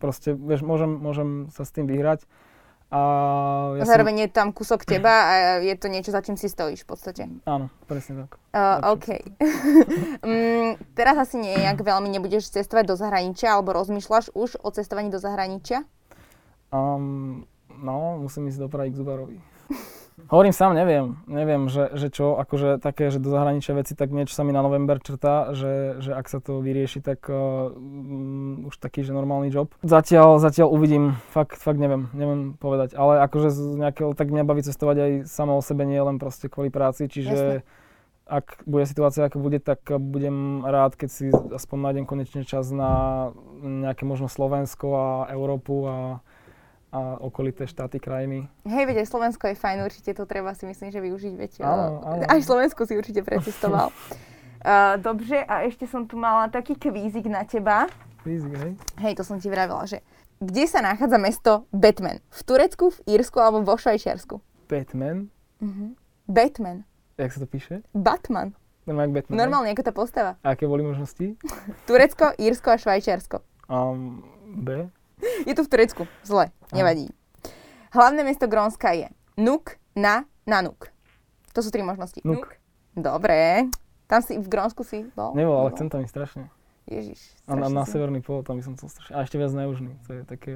proste, 0.00 0.36
vieš, 0.36 0.60
môžem, 0.60 0.92
môžem 0.92 1.28
sa 1.52 1.64
s 1.64 1.72
tým 1.72 1.88
vyhrať. 1.88 2.28
A 2.88 3.00
ja 3.76 3.84
Zároveň 3.84 4.16
som... 4.16 4.22
je 4.24 4.28
tam 4.32 4.48
kúsok 4.48 4.88
teba 4.88 5.12
a 5.12 5.32
je 5.60 5.76
to 5.76 5.92
niečo, 5.92 6.08
za 6.08 6.24
čím 6.24 6.40
si 6.40 6.48
stojíš 6.48 6.82
v 6.84 6.88
podstate. 6.88 7.22
Áno, 7.44 7.68
presne 7.84 8.24
tak. 8.24 8.40
Uh, 8.48 8.96
OK. 8.96 9.06
um, 10.24 10.72
teraz 10.98 11.20
asi 11.20 11.36
nejak 11.36 11.84
veľmi 11.84 12.08
nebudeš 12.08 12.48
cestovať 12.48 12.88
do 12.88 12.96
zahraničia, 12.96 13.52
alebo 13.52 13.76
rozmýšľaš 13.76 14.32
už 14.32 14.64
o 14.64 14.68
cestovaní 14.72 15.12
do 15.12 15.20
zahraničia? 15.20 15.84
Um, 16.72 17.44
no, 17.76 18.24
musím 18.24 18.48
ísť 18.48 18.64
do 18.64 18.68
Prahy 18.72 18.88
k 18.88 18.98
Zubarovi. 19.04 19.36
Hovorím 20.26 20.50
sám, 20.50 20.74
neviem, 20.74 21.14
neviem, 21.30 21.70
že, 21.70 21.94
že 21.94 22.10
čo, 22.10 22.34
akože 22.34 22.82
také, 22.82 23.14
že 23.14 23.22
do 23.22 23.30
zahraničia 23.30 23.78
veci, 23.78 23.94
tak 23.94 24.10
niečo 24.10 24.34
sa 24.34 24.42
mi 24.42 24.50
na 24.50 24.66
november 24.66 24.98
črtá, 24.98 25.54
že, 25.54 26.02
že 26.02 26.10
ak 26.10 26.26
sa 26.26 26.42
to 26.42 26.58
vyrieši, 26.58 26.98
tak 26.98 27.22
uh, 27.30 27.70
um, 27.70 28.66
už 28.66 28.76
taký, 28.82 29.06
že 29.06 29.14
normálny 29.14 29.54
job. 29.54 29.70
Zatiaľ, 29.86 30.42
zatiaľ 30.42 30.74
uvidím, 30.74 31.14
fakt, 31.30 31.54
fakt 31.54 31.78
neviem, 31.78 32.10
neviem 32.12 32.58
povedať, 32.58 32.98
ale 32.98 33.22
akože 33.24 33.48
z 33.54 33.60
nejakého, 33.78 34.12
tak 34.18 34.34
mňa 34.34 34.42
baví 34.42 34.66
cestovať 34.66 34.96
aj 34.98 35.12
samo 35.30 35.56
o 35.56 35.62
sebe, 35.62 35.86
nie 35.86 36.02
len 36.02 36.18
proste 36.18 36.50
kvôli 36.50 36.68
práci, 36.68 37.06
čiže 37.06 37.62
Jasne. 37.62 37.64
ak 38.26 38.66
bude 38.66 38.84
situácia, 38.84 39.22
ako 39.22 39.38
bude, 39.38 39.62
tak 39.62 39.86
budem 39.86 40.66
rád, 40.66 40.98
keď 40.98 41.08
si 41.08 41.30
aspoň 41.32 41.78
nájdem 41.78 42.04
konečne 42.10 42.42
čas 42.42 42.68
na 42.74 43.30
nejaké 43.62 44.02
možno 44.02 44.26
Slovensko 44.26 44.86
a 44.92 45.06
Európu 45.30 45.74
a 45.86 45.96
a 46.88 47.20
okolité 47.20 47.68
štáty, 47.68 48.00
krajiny. 48.00 48.48
Hej, 48.64 48.84
veď 48.88 48.96
aj 49.04 49.08
Slovensko 49.12 49.44
je 49.52 49.56
fajn, 49.60 49.84
určite 49.84 50.16
to 50.16 50.24
treba 50.24 50.56
si 50.56 50.64
myslím, 50.64 50.88
že 50.88 51.00
využiť, 51.04 51.34
veď 51.36 51.52
áno, 51.60 52.00
áno. 52.00 52.22
aj 52.24 52.40
Slovensku 52.40 52.88
si 52.88 52.96
určite 52.96 53.20
precestoval. 53.20 53.92
uh, 53.92 54.96
dobre, 54.96 55.44
a 55.44 55.68
ešte 55.68 55.84
som 55.84 56.08
tu 56.08 56.16
mala 56.16 56.48
taký 56.48 56.80
kvízik 56.80 57.28
na 57.28 57.44
teba. 57.44 57.92
Kvízik, 58.24 58.56
hej? 58.56 58.72
Hej, 59.04 59.20
to 59.20 59.22
som 59.24 59.36
ti 59.36 59.52
vravila, 59.52 59.84
že 59.84 60.00
kde 60.38 60.64
sa 60.70 60.78
nachádza 60.78 61.18
mesto 61.18 61.52
Batman? 61.74 62.22
V 62.30 62.40
Turecku, 62.46 62.94
v 62.94 62.98
Írsku 63.18 63.42
alebo 63.42 63.66
vo 63.66 63.74
Švajčiarsku? 63.74 64.38
Batman? 64.70 65.34
Uh-huh. 65.58 65.98
Batman. 66.30 66.86
Jak 67.18 67.34
sa 67.34 67.42
to 67.42 67.48
píše? 67.50 67.82
Batman. 67.90 68.54
Normálne 68.86 69.12
Batman. 69.18 69.36
Normálne, 69.36 69.68
ako 69.74 69.82
tá 69.82 69.92
postava. 69.92 70.32
A 70.46 70.54
aké 70.54 70.70
boli 70.70 70.86
možnosti? 70.86 71.34
Turecko, 71.90 72.38
Írsko 72.38 72.70
a 72.70 72.78
Švajčiarsko. 72.78 73.42
Um, 73.66 74.22
B? 74.62 74.86
Je 75.46 75.54
to 75.54 75.64
v 75.64 75.70
Turecku. 75.70 76.02
Zle. 76.22 76.50
Nevadí. 76.70 77.10
Hlavné 77.90 78.22
mesto 78.22 78.46
Grónska 78.46 78.92
je 78.92 79.08
Nuk 79.38 79.78
na 79.96 80.28
Nanuk. 80.46 80.90
To 81.54 81.60
sú 81.64 81.72
tri 81.72 81.82
možnosti. 81.82 82.20
Nuk. 82.22 82.42
Nuk. 82.42 82.48
Dobre. 82.98 83.70
Tam 84.08 84.20
si, 84.24 84.38
v 84.40 84.48
Grónsku 84.48 84.82
si 84.82 85.04
bol? 85.12 85.36
Nebol, 85.36 85.54
ale 85.54 85.74
chcem 85.76 85.88
tam 85.92 86.00
ísť 86.02 86.12
strašne. 86.12 86.44
Ježiš. 86.88 87.20
A 87.44 87.52
na, 87.52 87.68
na 87.68 87.84
severný 87.84 88.24
pol 88.24 88.40
tam 88.40 88.56
by 88.56 88.64
som 88.64 88.74
chcel 88.80 88.88
strašne. 88.88 89.12
A 89.12 89.22
ešte 89.22 89.36
viac 89.36 89.52
na 89.52 89.68
južný. 89.68 89.92
To 90.08 90.10
je 90.16 90.22
také... 90.24 90.52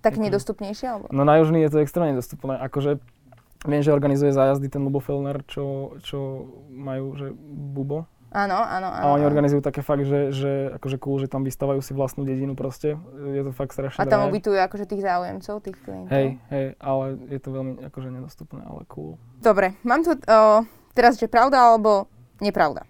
Tak 0.00 0.16
nedostupnejšie? 0.16 0.86
Alebo? 0.86 1.06
No 1.10 1.26
na 1.26 1.36
južný 1.42 1.60
je 1.66 1.70
to 1.74 1.82
extrémne 1.82 2.14
dostupné. 2.14 2.56
Akože 2.56 3.02
viem, 3.66 3.82
že 3.84 3.92
organizuje 3.92 4.32
zájazdy 4.32 4.70
ten 4.72 4.80
Lubo 4.80 5.02
Fellner, 5.02 5.42
čo, 5.44 5.98
čo 6.00 6.48
majú, 6.72 7.18
že 7.18 7.34
Bubo, 7.36 8.08
Áno, 8.30 8.54
áno, 8.54 8.88
áno. 8.94 9.04
A 9.10 9.14
oni 9.18 9.26
organizujú 9.26 9.58
také 9.58 9.82
fakt, 9.82 10.06
že, 10.06 10.30
že 10.30 10.50
akože 10.78 10.96
cool, 11.02 11.18
že 11.18 11.26
tam 11.26 11.42
vystavajú 11.42 11.82
si 11.82 11.90
vlastnú 11.90 12.22
dedinu 12.22 12.54
proste. 12.54 12.94
Je 13.18 13.42
to 13.42 13.50
fakt 13.50 13.74
strašne 13.74 13.98
A 13.98 14.06
tam 14.06 14.30
ubytujú 14.30 14.54
akože 14.54 14.86
tých 14.86 15.02
záujemcov, 15.02 15.54
tých 15.66 15.78
klientov. 15.82 16.14
Hej, 16.14 16.38
hej, 16.54 16.66
ale 16.78 17.18
je 17.26 17.40
to 17.42 17.48
veľmi 17.50 17.72
akože 17.90 18.08
nedostupné, 18.14 18.62
ale 18.62 18.86
cool. 18.86 19.18
Dobre, 19.42 19.74
mám 19.82 20.06
tu 20.06 20.14
o, 20.14 20.62
teraz, 20.94 21.18
že 21.18 21.26
pravda 21.26 21.74
alebo 21.74 22.06
nepravda? 22.38 22.86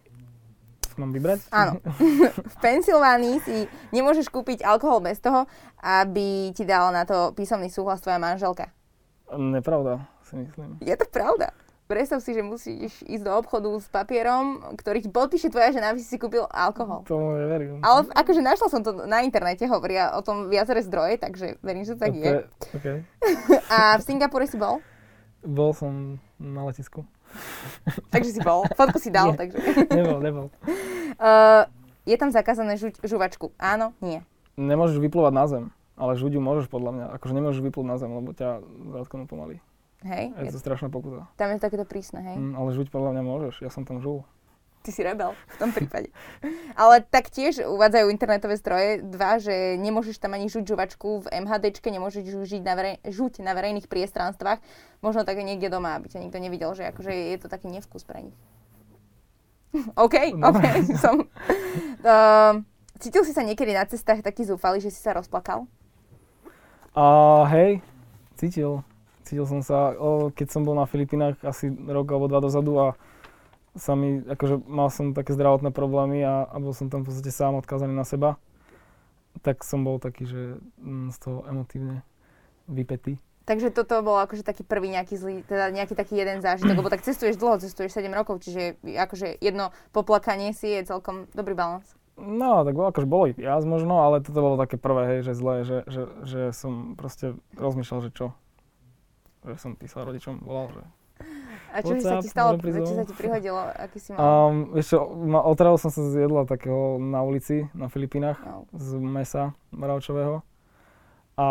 Mám 1.00 1.16
vybrať? 1.16 1.48
Áno. 1.48 1.80
v 2.52 2.56
Pensylvánii 2.60 3.36
si 3.40 3.64
nemôžeš 3.96 4.28
kúpiť 4.28 4.60
alkohol 4.60 5.00
bez 5.00 5.24
toho, 5.24 5.48
aby 5.80 6.52
ti 6.52 6.68
dala 6.68 6.92
na 6.92 7.08
to 7.08 7.32
písomný 7.32 7.72
súhlas 7.72 8.04
tvoja 8.04 8.20
manželka. 8.20 8.68
Nepravda, 9.32 10.04
si 10.28 10.36
myslím. 10.36 10.76
Je 10.84 10.92
to 11.00 11.08
pravda 11.08 11.56
predstav 11.90 12.22
si, 12.22 12.30
že 12.30 12.46
musíš 12.46 13.02
ísť 13.02 13.24
do 13.26 13.34
obchodu 13.34 13.66
s 13.74 13.90
papierom, 13.90 14.62
ktorý 14.78 15.02
ti 15.02 15.10
podpíše 15.10 15.50
tvoja 15.50 15.74
žena, 15.74 15.90
aby 15.90 15.98
si 15.98 16.06
si 16.06 16.22
kúpil 16.22 16.46
alkohol. 16.46 17.02
To 17.10 17.34
neverím. 17.34 17.82
Ale 17.82 18.06
akože 18.14 18.38
našla 18.38 18.70
som 18.70 18.86
to 18.86 19.10
na 19.10 19.26
internete, 19.26 19.66
hovoria 19.66 20.14
o 20.14 20.22
tom 20.22 20.46
viaceré 20.46 20.86
zdroje, 20.86 21.18
takže 21.18 21.58
verím, 21.66 21.82
že 21.82 21.98
to 21.98 22.06
tak 22.06 22.14
je. 22.14 22.46
Okay. 22.78 23.02
A 23.74 23.98
v 23.98 24.06
Singapure 24.06 24.46
si 24.46 24.54
bol? 24.54 24.78
Bol 25.42 25.74
som 25.74 26.22
na 26.38 26.62
letisku. 26.70 27.02
takže 28.14 28.38
si 28.38 28.40
bol. 28.46 28.62
Fotku 28.78 29.02
si 29.02 29.10
dal, 29.10 29.34
nie. 29.34 29.38
takže. 29.42 29.58
nebol, 29.98 30.18
nebol. 30.22 30.46
Uh, 31.18 31.66
je 32.06 32.14
tam 32.14 32.30
zakázané 32.30 32.78
žuť 32.78 33.02
žuvačku? 33.02 33.50
Áno? 33.58 33.90
Nie? 33.98 34.22
Nemôžeš 34.54 35.02
vyplúvať 35.02 35.32
na 35.34 35.44
zem, 35.50 35.64
ale 35.98 36.14
žuť 36.14 36.38
môžeš 36.38 36.70
podľa 36.70 36.90
mňa. 36.94 37.06
Akože 37.18 37.34
nemôžeš 37.34 37.60
vyplúť 37.66 37.86
na 37.86 37.96
zem, 37.98 38.14
lebo 38.14 38.30
ťa 38.30 38.62
zatknú 38.94 39.26
pomaly. 39.26 39.58
Hej? 40.00 40.32
Je 40.48 40.52
to 40.56 40.60
strašná 40.60 40.88
pokuta. 40.88 41.28
Tam 41.36 41.52
je 41.52 41.60
takéto 41.60 41.84
prísne, 41.84 42.24
hej? 42.24 42.36
Mm, 42.40 42.56
ale 42.56 42.72
žuť 42.72 42.88
podľa 42.88 43.16
mňa 43.16 43.22
môžeš, 43.24 43.54
ja 43.60 43.68
som 43.68 43.84
tam 43.84 44.00
žul. 44.00 44.24
Ty 44.80 44.96
si 44.96 45.04
rebel 45.04 45.36
v 45.36 45.56
tom 45.60 45.76
prípade. 45.76 46.08
ale 46.72 47.04
taktiež 47.04 47.60
uvádzajú 47.60 48.08
internetové 48.08 48.56
stroje 48.56 49.04
dva, 49.04 49.36
že 49.36 49.76
nemôžeš 49.76 50.16
tam 50.16 50.32
ani 50.32 50.48
žuť 50.48 50.72
žuvačku 50.72 51.28
v 51.28 51.44
MHDčke, 51.44 51.92
nemôžeš 51.92 52.24
žuť 52.24 52.64
na, 52.64 52.74
verej, 52.80 52.96
žuť 53.04 53.44
na 53.44 53.52
verejných 53.52 53.92
priestranstvách, 53.92 54.64
možno 55.04 55.28
také 55.28 55.44
niekde 55.44 55.68
doma, 55.68 56.00
aby 56.00 56.08
ťa 56.08 56.24
nikto 56.24 56.40
nevidel, 56.40 56.72
že 56.72 56.88
akože 56.88 57.12
je 57.12 57.36
to 57.36 57.52
taký 57.52 57.68
nevkus 57.68 58.08
pre 58.08 58.32
nich. 58.32 58.38
OK, 60.00 60.32
no. 60.32 60.48
OK, 60.48 60.64
som... 61.04 61.28
Uh, 62.00 62.64
cítil 62.96 63.28
si 63.28 63.36
sa 63.36 63.44
niekedy 63.44 63.76
na 63.76 63.84
cestách 63.84 64.24
taký 64.24 64.48
zúfalý, 64.48 64.80
že 64.80 64.88
si 64.88 65.04
sa 65.04 65.12
rozplakal? 65.12 65.68
Uh, 66.96 67.44
hej, 67.52 67.84
cítil 68.40 68.80
cítil 69.30 69.46
som 69.46 69.62
sa, 69.62 69.94
o, 69.94 70.34
keď 70.34 70.50
som 70.50 70.66
bol 70.66 70.74
na 70.74 70.90
Filipínach 70.90 71.38
asi 71.46 71.70
rok 71.70 72.10
alebo 72.10 72.26
dva 72.26 72.42
dozadu 72.42 72.74
a 72.82 72.86
sa 73.78 73.94
mi, 73.94 74.18
akože 74.26 74.66
mal 74.66 74.90
som 74.90 75.14
také 75.14 75.30
zdravotné 75.30 75.70
problémy 75.70 76.26
a, 76.26 76.50
a 76.50 76.58
bol 76.58 76.74
som 76.74 76.90
tam 76.90 77.06
v 77.06 77.14
podstate 77.14 77.30
sám 77.30 77.54
odkázaný 77.62 77.94
na 77.94 78.02
seba, 78.02 78.34
tak 79.46 79.62
som 79.62 79.86
bol 79.86 80.02
taký, 80.02 80.26
že 80.26 80.58
mm, 80.82 81.14
z 81.14 81.18
toho 81.22 81.46
emotívne 81.46 82.02
vypetý. 82.66 83.22
Takže 83.46 83.70
toto 83.70 84.02
bol 84.02 84.18
akože 84.18 84.42
taký 84.42 84.66
prvý 84.66 84.90
nejaký 84.90 85.14
zlý, 85.14 85.46
teda 85.46 85.70
nejaký 85.70 85.94
taký 85.94 86.18
jeden 86.18 86.42
zážitok, 86.42 86.82
lebo 86.82 86.90
tak 86.90 87.06
cestuješ 87.06 87.38
dlho, 87.38 87.62
cestuješ 87.62 87.94
7 87.94 88.10
rokov, 88.10 88.42
čiže 88.42 88.78
akože 88.82 89.38
jedno 89.38 89.70
poplakanie 89.94 90.50
si 90.50 90.70
je 90.74 90.90
celkom 90.90 91.30
dobrý 91.34 91.54
balans. 91.54 91.86
No, 92.20 92.62
tak 92.68 92.76
bolo, 92.76 92.92
akože 92.92 93.08
bolo 93.08 93.24
ich 93.32 93.38
viac 93.40 93.64
možno, 93.64 94.04
ale 94.04 94.20
toto 94.20 94.44
bolo 94.44 94.60
také 94.60 94.76
prvé, 94.76 95.16
hej, 95.16 95.20
že 95.30 95.32
zlé, 95.32 95.56
že, 95.64 95.78
že, 95.88 96.02
že 96.28 96.40
som 96.52 96.92
proste 96.92 97.32
rozmýšľal, 97.56 98.00
že 98.06 98.10
čo, 98.12 98.26
že 99.44 99.56
som 99.56 99.72
písal 99.76 100.04
rodičom, 100.04 100.42
volal, 100.44 100.72
že 100.74 100.82
a 101.70 101.86
čo 101.86 101.94
sa 102.02 102.18
ti 102.18 102.26
stalo, 102.26 102.58
čo 102.58 102.94
sa 102.98 103.06
ti 103.06 103.14
prihodilo, 103.14 103.54
aký 103.54 104.02
si 104.02 104.10
mal? 104.10 104.50
Um, 104.50 104.74
vieš 104.74 104.96
čo, 104.96 104.98
otravil 105.46 105.78
som 105.78 105.94
sa 105.94 106.02
z 106.02 106.26
jedla 106.26 106.42
takého 106.42 106.98
na 106.98 107.22
ulici 107.22 107.70
na 107.78 107.86
Filipínach, 107.86 108.42
no. 108.42 108.66
z 108.74 108.98
mesa 108.98 109.54
mravčového. 109.70 110.42
A 111.38 111.46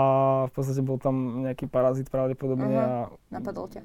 v 0.46 0.52
podstate 0.54 0.84
bol 0.86 1.00
tam 1.02 1.48
nejaký 1.48 1.66
parazit 1.66 2.12
pravdepodobne 2.14 2.78
uh-huh. 2.78 3.10
a... 3.10 3.34
Napadol 3.34 3.72
ťa. 3.72 3.82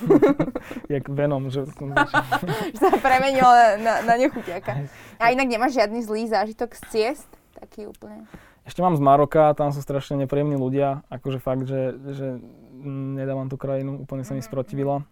Jak 0.92 1.06
Venom, 1.08 1.48
že 1.48 1.64
som 1.78 1.94
sa 2.76 2.98
premenil 2.98 3.46
na, 3.80 4.04
na 4.04 4.14
nechutiaka. 4.18 4.90
A 5.16 5.32
inak 5.32 5.48
nemáš 5.48 5.78
žiadny 5.78 6.02
zlý 6.04 6.28
zážitok 6.28 6.76
z 6.76 6.82
ciest? 6.92 7.30
Taký 7.56 7.88
úplne. 7.88 8.26
Ešte 8.68 8.84
mám 8.84 8.92
z 8.98 9.00
Maroka, 9.00 9.56
tam 9.56 9.72
sú 9.72 9.80
strašne 9.80 10.28
nepríjemní 10.28 10.60
ľudia, 10.60 11.00
akože 11.08 11.40
fakt, 11.40 11.64
že, 11.64 11.96
že 12.12 12.26
nedávam 13.14 13.50
tú 13.50 13.58
krajinu, 13.58 14.02
úplne 14.02 14.22
sa 14.22 14.34
mi 14.34 14.42
mhm, 14.42 14.48
sprotivila. 14.48 14.96
Mhm. 15.02 15.06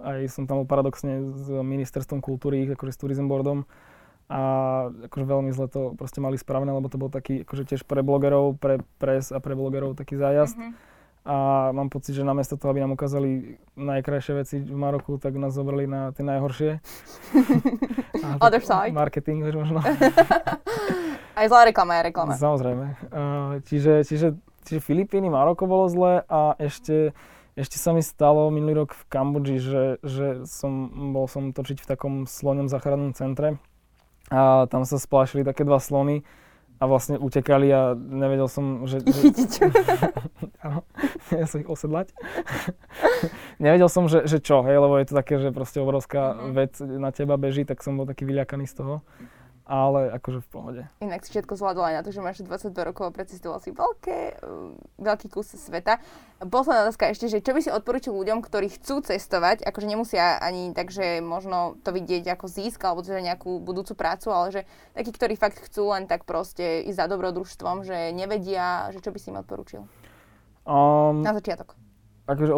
Aj 0.00 0.20
som 0.32 0.48
tam 0.48 0.64
bol 0.64 0.68
paradoxne 0.68 1.20
s 1.20 1.46
ministerstvom 1.52 2.24
kultúry, 2.24 2.64
akože 2.64 2.92
s 2.96 3.00
Tourism 3.00 3.28
Boardom 3.28 3.68
a 4.32 4.40
akože 4.88 5.26
veľmi 5.28 5.52
zle 5.52 5.68
to 5.68 5.92
proste 5.92 6.24
mali 6.24 6.40
spravené, 6.40 6.72
lebo 6.72 6.88
to 6.88 6.96
bol 6.96 7.12
taký 7.12 7.44
akože 7.44 7.68
tiež 7.68 7.82
pre 7.84 8.00
blogerov, 8.00 8.56
pre 8.56 8.80
pres 8.96 9.28
a 9.28 9.38
pre 9.44 9.52
blogerov 9.52 9.92
taký 9.92 10.16
zájazd. 10.16 10.56
Mm-hmm. 10.56 10.90
A 11.22 11.70
mám 11.70 11.86
pocit, 11.86 12.18
že 12.18 12.26
namiesto 12.26 12.58
toho, 12.58 12.74
aby 12.74 12.82
nám 12.82 12.98
ukázali 12.98 13.62
najkrajšie 13.78 14.32
veci 14.34 14.56
v 14.58 14.74
Maroku, 14.74 15.22
tak 15.22 15.38
nás 15.38 15.54
zobrali 15.54 15.86
na 15.86 16.10
tie 16.10 16.26
najhoršie. 16.26 16.82
Other 18.44 18.58
side. 18.58 18.90
Marketing, 18.90 19.46
možno. 19.54 19.78
Aj 21.38 21.46
zlá 21.46 21.62
reklama 21.62 22.00
je 22.00 22.02
reklama. 22.10 22.34
Samozrejme. 22.34 22.86
čiže, 23.70 24.02
čiže, 24.02 24.34
čiže 24.64 24.80
Filipíny, 24.82 25.28
Maroko 25.28 25.66
bolo 25.66 25.86
zle 25.90 26.22
a 26.26 26.56
ešte, 26.58 27.14
ešte 27.54 27.76
sa 27.76 27.92
mi 27.92 28.00
stalo 28.00 28.48
minulý 28.48 28.86
rok 28.86 28.94
v 28.94 29.02
Kambodži, 29.10 29.58
že, 29.58 29.84
že 30.02 30.26
som, 30.48 30.88
bol 31.12 31.26
som 31.26 31.52
točiť 31.52 31.82
v 31.82 31.88
takom 31.90 32.14
sloňom 32.24 32.70
záchrannom 32.70 33.12
centre 33.12 33.58
a 34.32 34.66
tam 34.70 34.88
sa 34.88 34.96
splášili 34.96 35.44
také 35.44 35.66
dva 35.66 35.82
slony 35.82 36.24
a 36.82 36.90
vlastne 36.90 37.14
utekali 37.14 37.70
a 37.70 37.94
nevedel 37.94 38.50
som, 38.50 38.90
že... 38.90 39.06
že 39.06 39.70
áno, 40.66 40.82
ja 41.30 41.46
som 41.46 41.62
ich 41.62 41.70
osedlať. 41.70 42.10
nevedel 43.62 43.86
som, 43.86 44.10
že, 44.10 44.26
že 44.26 44.42
čo, 44.42 44.66
hej, 44.66 44.82
lebo 44.82 44.98
je 44.98 45.06
to 45.06 45.14
také, 45.14 45.38
že 45.38 45.54
proste 45.54 45.78
obrovská 45.78 46.34
mm-hmm. 46.34 46.52
vec 46.58 46.72
na 46.82 47.14
teba 47.14 47.38
beží, 47.38 47.62
tak 47.62 47.86
som 47.86 47.94
bol 47.94 48.02
taký 48.02 48.26
vyľakaný 48.26 48.66
z 48.66 48.82
toho 48.82 49.06
ale 49.62 50.10
akože 50.18 50.40
v 50.42 50.48
pohode. 50.50 50.82
Inak 50.98 51.22
si 51.22 51.30
všetko 51.34 51.54
zvládol 51.54 51.84
aj 51.86 51.94
na 51.98 52.02
to, 52.02 52.10
že 52.10 52.24
máš 52.24 52.42
22 52.42 52.74
rokov 52.82 53.08
a 53.08 53.14
precestoval 53.14 53.62
si 53.62 53.70
veľké, 53.70 54.42
mm, 54.42 54.72
veľký 54.98 55.26
kus 55.30 55.54
sveta. 55.54 56.02
Posledná 56.42 56.90
otázka 56.90 57.14
ešte, 57.14 57.30
že 57.30 57.38
čo 57.38 57.54
by 57.54 57.60
si 57.62 57.70
odporučil 57.70 58.10
ľuďom, 58.10 58.42
ktorí 58.42 58.74
chcú 58.74 59.06
cestovať, 59.06 59.62
akože 59.62 59.86
nemusia 59.86 60.42
ani 60.42 60.74
tak, 60.74 60.90
že 60.90 61.22
možno 61.22 61.78
to 61.86 61.94
vidieť 61.94 62.34
ako 62.34 62.50
získ 62.50 62.82
alebo 62.82 63.06
teda 63.06 63.22
nejakú 63.22 63.62
budúcu 63.62 63.94
prácu, 63.94 64.34
ale 64.34 64.46
že 64.50 64.60
takí, 64.98 65.14
ktorí 65.14 65.38
fakt 65.38 65.62
chcú 65.62 65.94
len 65.94 66.10
tak 66.10 66.26
proste 66.26 66.82
ísť 66.86 66.98
za 66.98 67.06
dobrodružstvom, 67.06 67.86
že 67.86 68.10
nevedia, 68.10 68.90
že 68.90 68.98
čo 68.98 69.14
by 69.14 69.18
si 69.22 69.30
im 69.30 69.38
odporučil? 69.38 69.86
Um, 70.62 71.22
na 71.26 71.34
začiatok 71.34 71.81
akože 72.22 72.52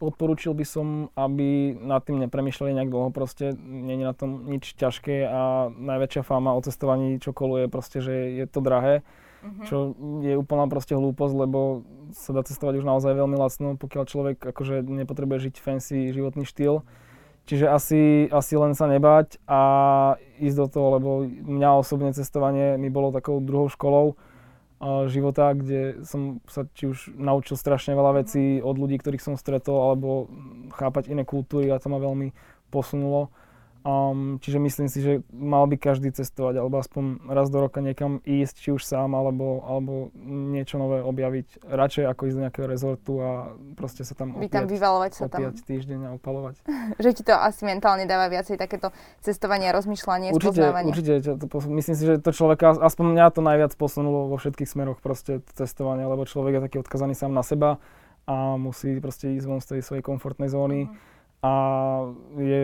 odporúčil 0.00 0.56
by, 0.56 0.64
som, 0.64 1.12
aby 1.12 1.76
nad 1.76 2.00
tým 2.00 2.16
nepremýšľali 2.24 2.72
nejak 2.80 2.90
dlho, 2.90 3.08
proste 3.12 3.52
nie 3.60 4.00
je 4.00 4.08
na 4.08 4.16
tom 4.16 4.48
nič 4.48 4.72
ťažké 4.72 5.28
a 5.28 5.68
najväčšia 5.68 6.22
fáma 6.24 6.56
o 6.56 6.64
cestovaní, 6.64 7.20
čo 7.20 7.36
koluje, 7.36 7.68
proste, 7.68 8.00
že 8.00 8.32
je 8.32 8.44
to 8.48 8.64
drahé, 8.64 9.04
uh-huh. 9.44 9.64
čo 9.68 9.76
je 10.24 10.32
úplná 10.32 10.64
proste 10.72 10.96
hlúposť, 10.96 11.34
lebo 11.36 11.84
sa 12.16 12.32
dá 12.32 12.40
cestovať 12.40 12.80
už 12.80 12.88
naozaj 12.88 13.12
veľmi 13.12 13.36
lacno, 13.36 13.76
pokiaľ 13.76 14.04
človek 14.08 14.36
akože 14.40 14.80
nepotrebuje 14.80 15.52
žiť 15.52 15.54
fancy 15.60 16.08
životný 16.16 16.48
štýl. 16.48 16.80
Čiže 17.42 17.66
asi, 17.66 18.02
asi 18.30 18.54
len 18.54 18.72
sa 18.78 18.86
nebať 18.86 19.42
a 19.50 19.60
ísť 20.38 20.56
do 20.62 20.66
toho, 20.70 20.86
lebo 20.94 21.08
mňa 21.26 21.70
osobne 21.74 22.14
cestovanie 22.14 22.78
mi 22.78 22.86
bolo 22.86 23.10
takou 23.10 23.42
druhou 23.42 23.66
školou, 23.66 24.14
života, 25.06 25.54
kde 25.54 26.02
som 26.02 26.42
sa 26.50 26.66
či 26.74 26.90
už 26.90 27.14
naučil 27.14 27.54
strašne 27.54 27.94
veľa 27.94 28.26
vecí 28.26 28.58
od 28.58 28.74
ľudí, 28.74 28.98
ktorých 28.98 29.22
som 29.22 29.34
stretol, 29.38 29.78
alebo 29.78 30.26
chápať 30.74 31.14
iné 31.14 31.22
kultúry 31.22 31.70
a 31.70 31.78
to 31.78 31.86
ma 31.86 32.02
veľmi 32.02 32.34
posunulo. 32.74 33.30
Um, 33.82 34.38
čiže 34.38 34.62
myslím 34.62 34.86
si, 34.86 35.02
že 35.02 35.12
mal 35.34 35.66
by 35.66 35.74
každý 35.74 36.14
cestovať, 36.14 36.62
alebo 36.62 36.78
aspoň 36.78 37.18
raz 37.26 37.50
do 37.50 37.58
roka 37.58 37.82
niekam 37.82 38.22
ísť, 38.22 38.54
či 38.62 38.70
už 38.70 38.86
sám, 38.86 39.18
alebo, 39.18 39.58
alebo 39.66 40.14
niečo 40.22 40.78
nové 40.78 41.02
objaviť. 41.02 41.66
Radšej 41.66 42.04
ako 42.06 42.20
ísť 42.30 42.36
do 42.38 42.42
nejakého 42.46 42.66
rezortu 42.70 43.12
a 43.18 43.58
proste 43.74 44.06
sa 44.06 44.14
tam 44.14 44.38
opiať, 44.38 44.54
tam 44.54 44.70
vyvalovať 44.70 45.12
sa 45.18 45.26
tam. 45.26 45.50
týždeň 45.50 45.98
a 45.98 46.10
opalovať. 46.14 46.62
že 47.02 47.10
ti 47.10 47.26
to 47.26 47.34
asi 47.34 47.66
mentálne 47.66 48.06
dáva 48.06 48.30
viacej 48.30 48.54
takéto 48.54 48.94
cestovanie, 49.18 49.74
rozmýšľanie, 49.74 50.30
určite, 50.30 50.62
spoznávanie. 50.62 50.90
Určite, 50.94 51.12
to, 51.42 51.46
myslím 51.74 51.94
si, 51.98 52.04
že 52.06 52.14
to 52.22 52.30
človeka, 52.30 52.78
aspoň 52.78 53.18
mňa 53.18 53.26
to 53.34 53.42
najviac 53.42 53.74
posunulo 53.74 54.30
vo 54.30 54.38
všetkých 54.38 54.70
smeroch 54.70 55.02
proste 55.02 55.42
cestovanie, 55.58 56.06
lebo 56.06 56.22
človek 56.22 56.62
je 56.62 56.64
taký 56.70 56.76
odkazaný 56.86 57.18
sám 57.18 57.34
na 57.34 57.42
seba 57.42 57.82
a 58.30 58.54
musí 58.54 59.02
proste 59.02 59.34
ísť 59.34 59.46
von 59.50 59.58
z 59.58 59.74
tej 59.74 59.80
svojej 59.82 60.06
komfortnej 60.06 60.46
zóny. 60.46 60.86
Mm. 60.86 60.94
A 61.42 61.52
je 62.38 62.62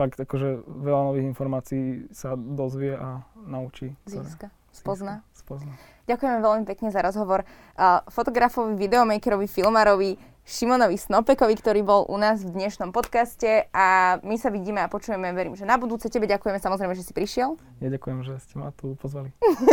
fakt 0.00 0.16
akože 0.16 0.64
veľa 0.64 1.12
nových 1.12 1.28
informácií 1.28 2.08
sa 2.16 2.32
dozvie 2.32 2.96
a 2.96 3.20
naučí. 3.36 3.92
Získa, 4.08 4.48
spozná. 4.72 5.20
spozná. 5.36 5.76
Ďakujeme 6.08 6.40
veľmi 6.40 6.64
pekne 6.64 6.88
za 6.88 7.04
rozhovor 7.04 7.44
uh, 7.44 8.00
fotografovi, 8.08 8.80
videomakerovi, 8.80 9.44
filmárovi 9.44 10.16
Šimonovi 10.40 10.96
Snopekovi, 10.96 11.54
ktorý 11.54 11.84
bol 11.84 12.02
u 12.08 12.16
nás 12.16 12.40
v 12.40 12.56
dnešnom 12.56 12.96
podcaste 12.96 13.68
a 13.70 14.18
my 14.24 14.40
sa 14.40 14.48
vidíme 14.48 14.80
a 14.80 14.88
počujeme, 14.88 15.30
verím, 15.36 15.54
že 15.54 15.68
na 15.68 15.76
budúce. 15.76 16.08
Tebe 16.08 16.24
ďakujeme 16.26 16.56
samozrejme, 16.56 16.96
že 16.96 17.04
si 17.04 17.12
prišiel. 17.12 17.60
Ja 17.84 17.92
ďakujem, 17.92 18.24
že 18.24 18.40
ste 18.40 18.56
ma 18.56 18.72
tu 18.72 18.96
pozvali. 18.96 19.30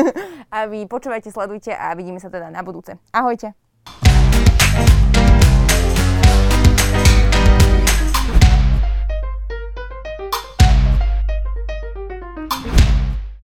a 0.54 0.68
vy 0.68 0.86
počúvajte, 0.86 1.32
sledujte 1.32 1.72
a 1.72 1.96
vidíme 1.96 2.20
sa 2.20 2.28
teda 2.28 2.52
na 2.52 2.62
budúce. 2.62 3.00
Ahojte. 3.16 3.56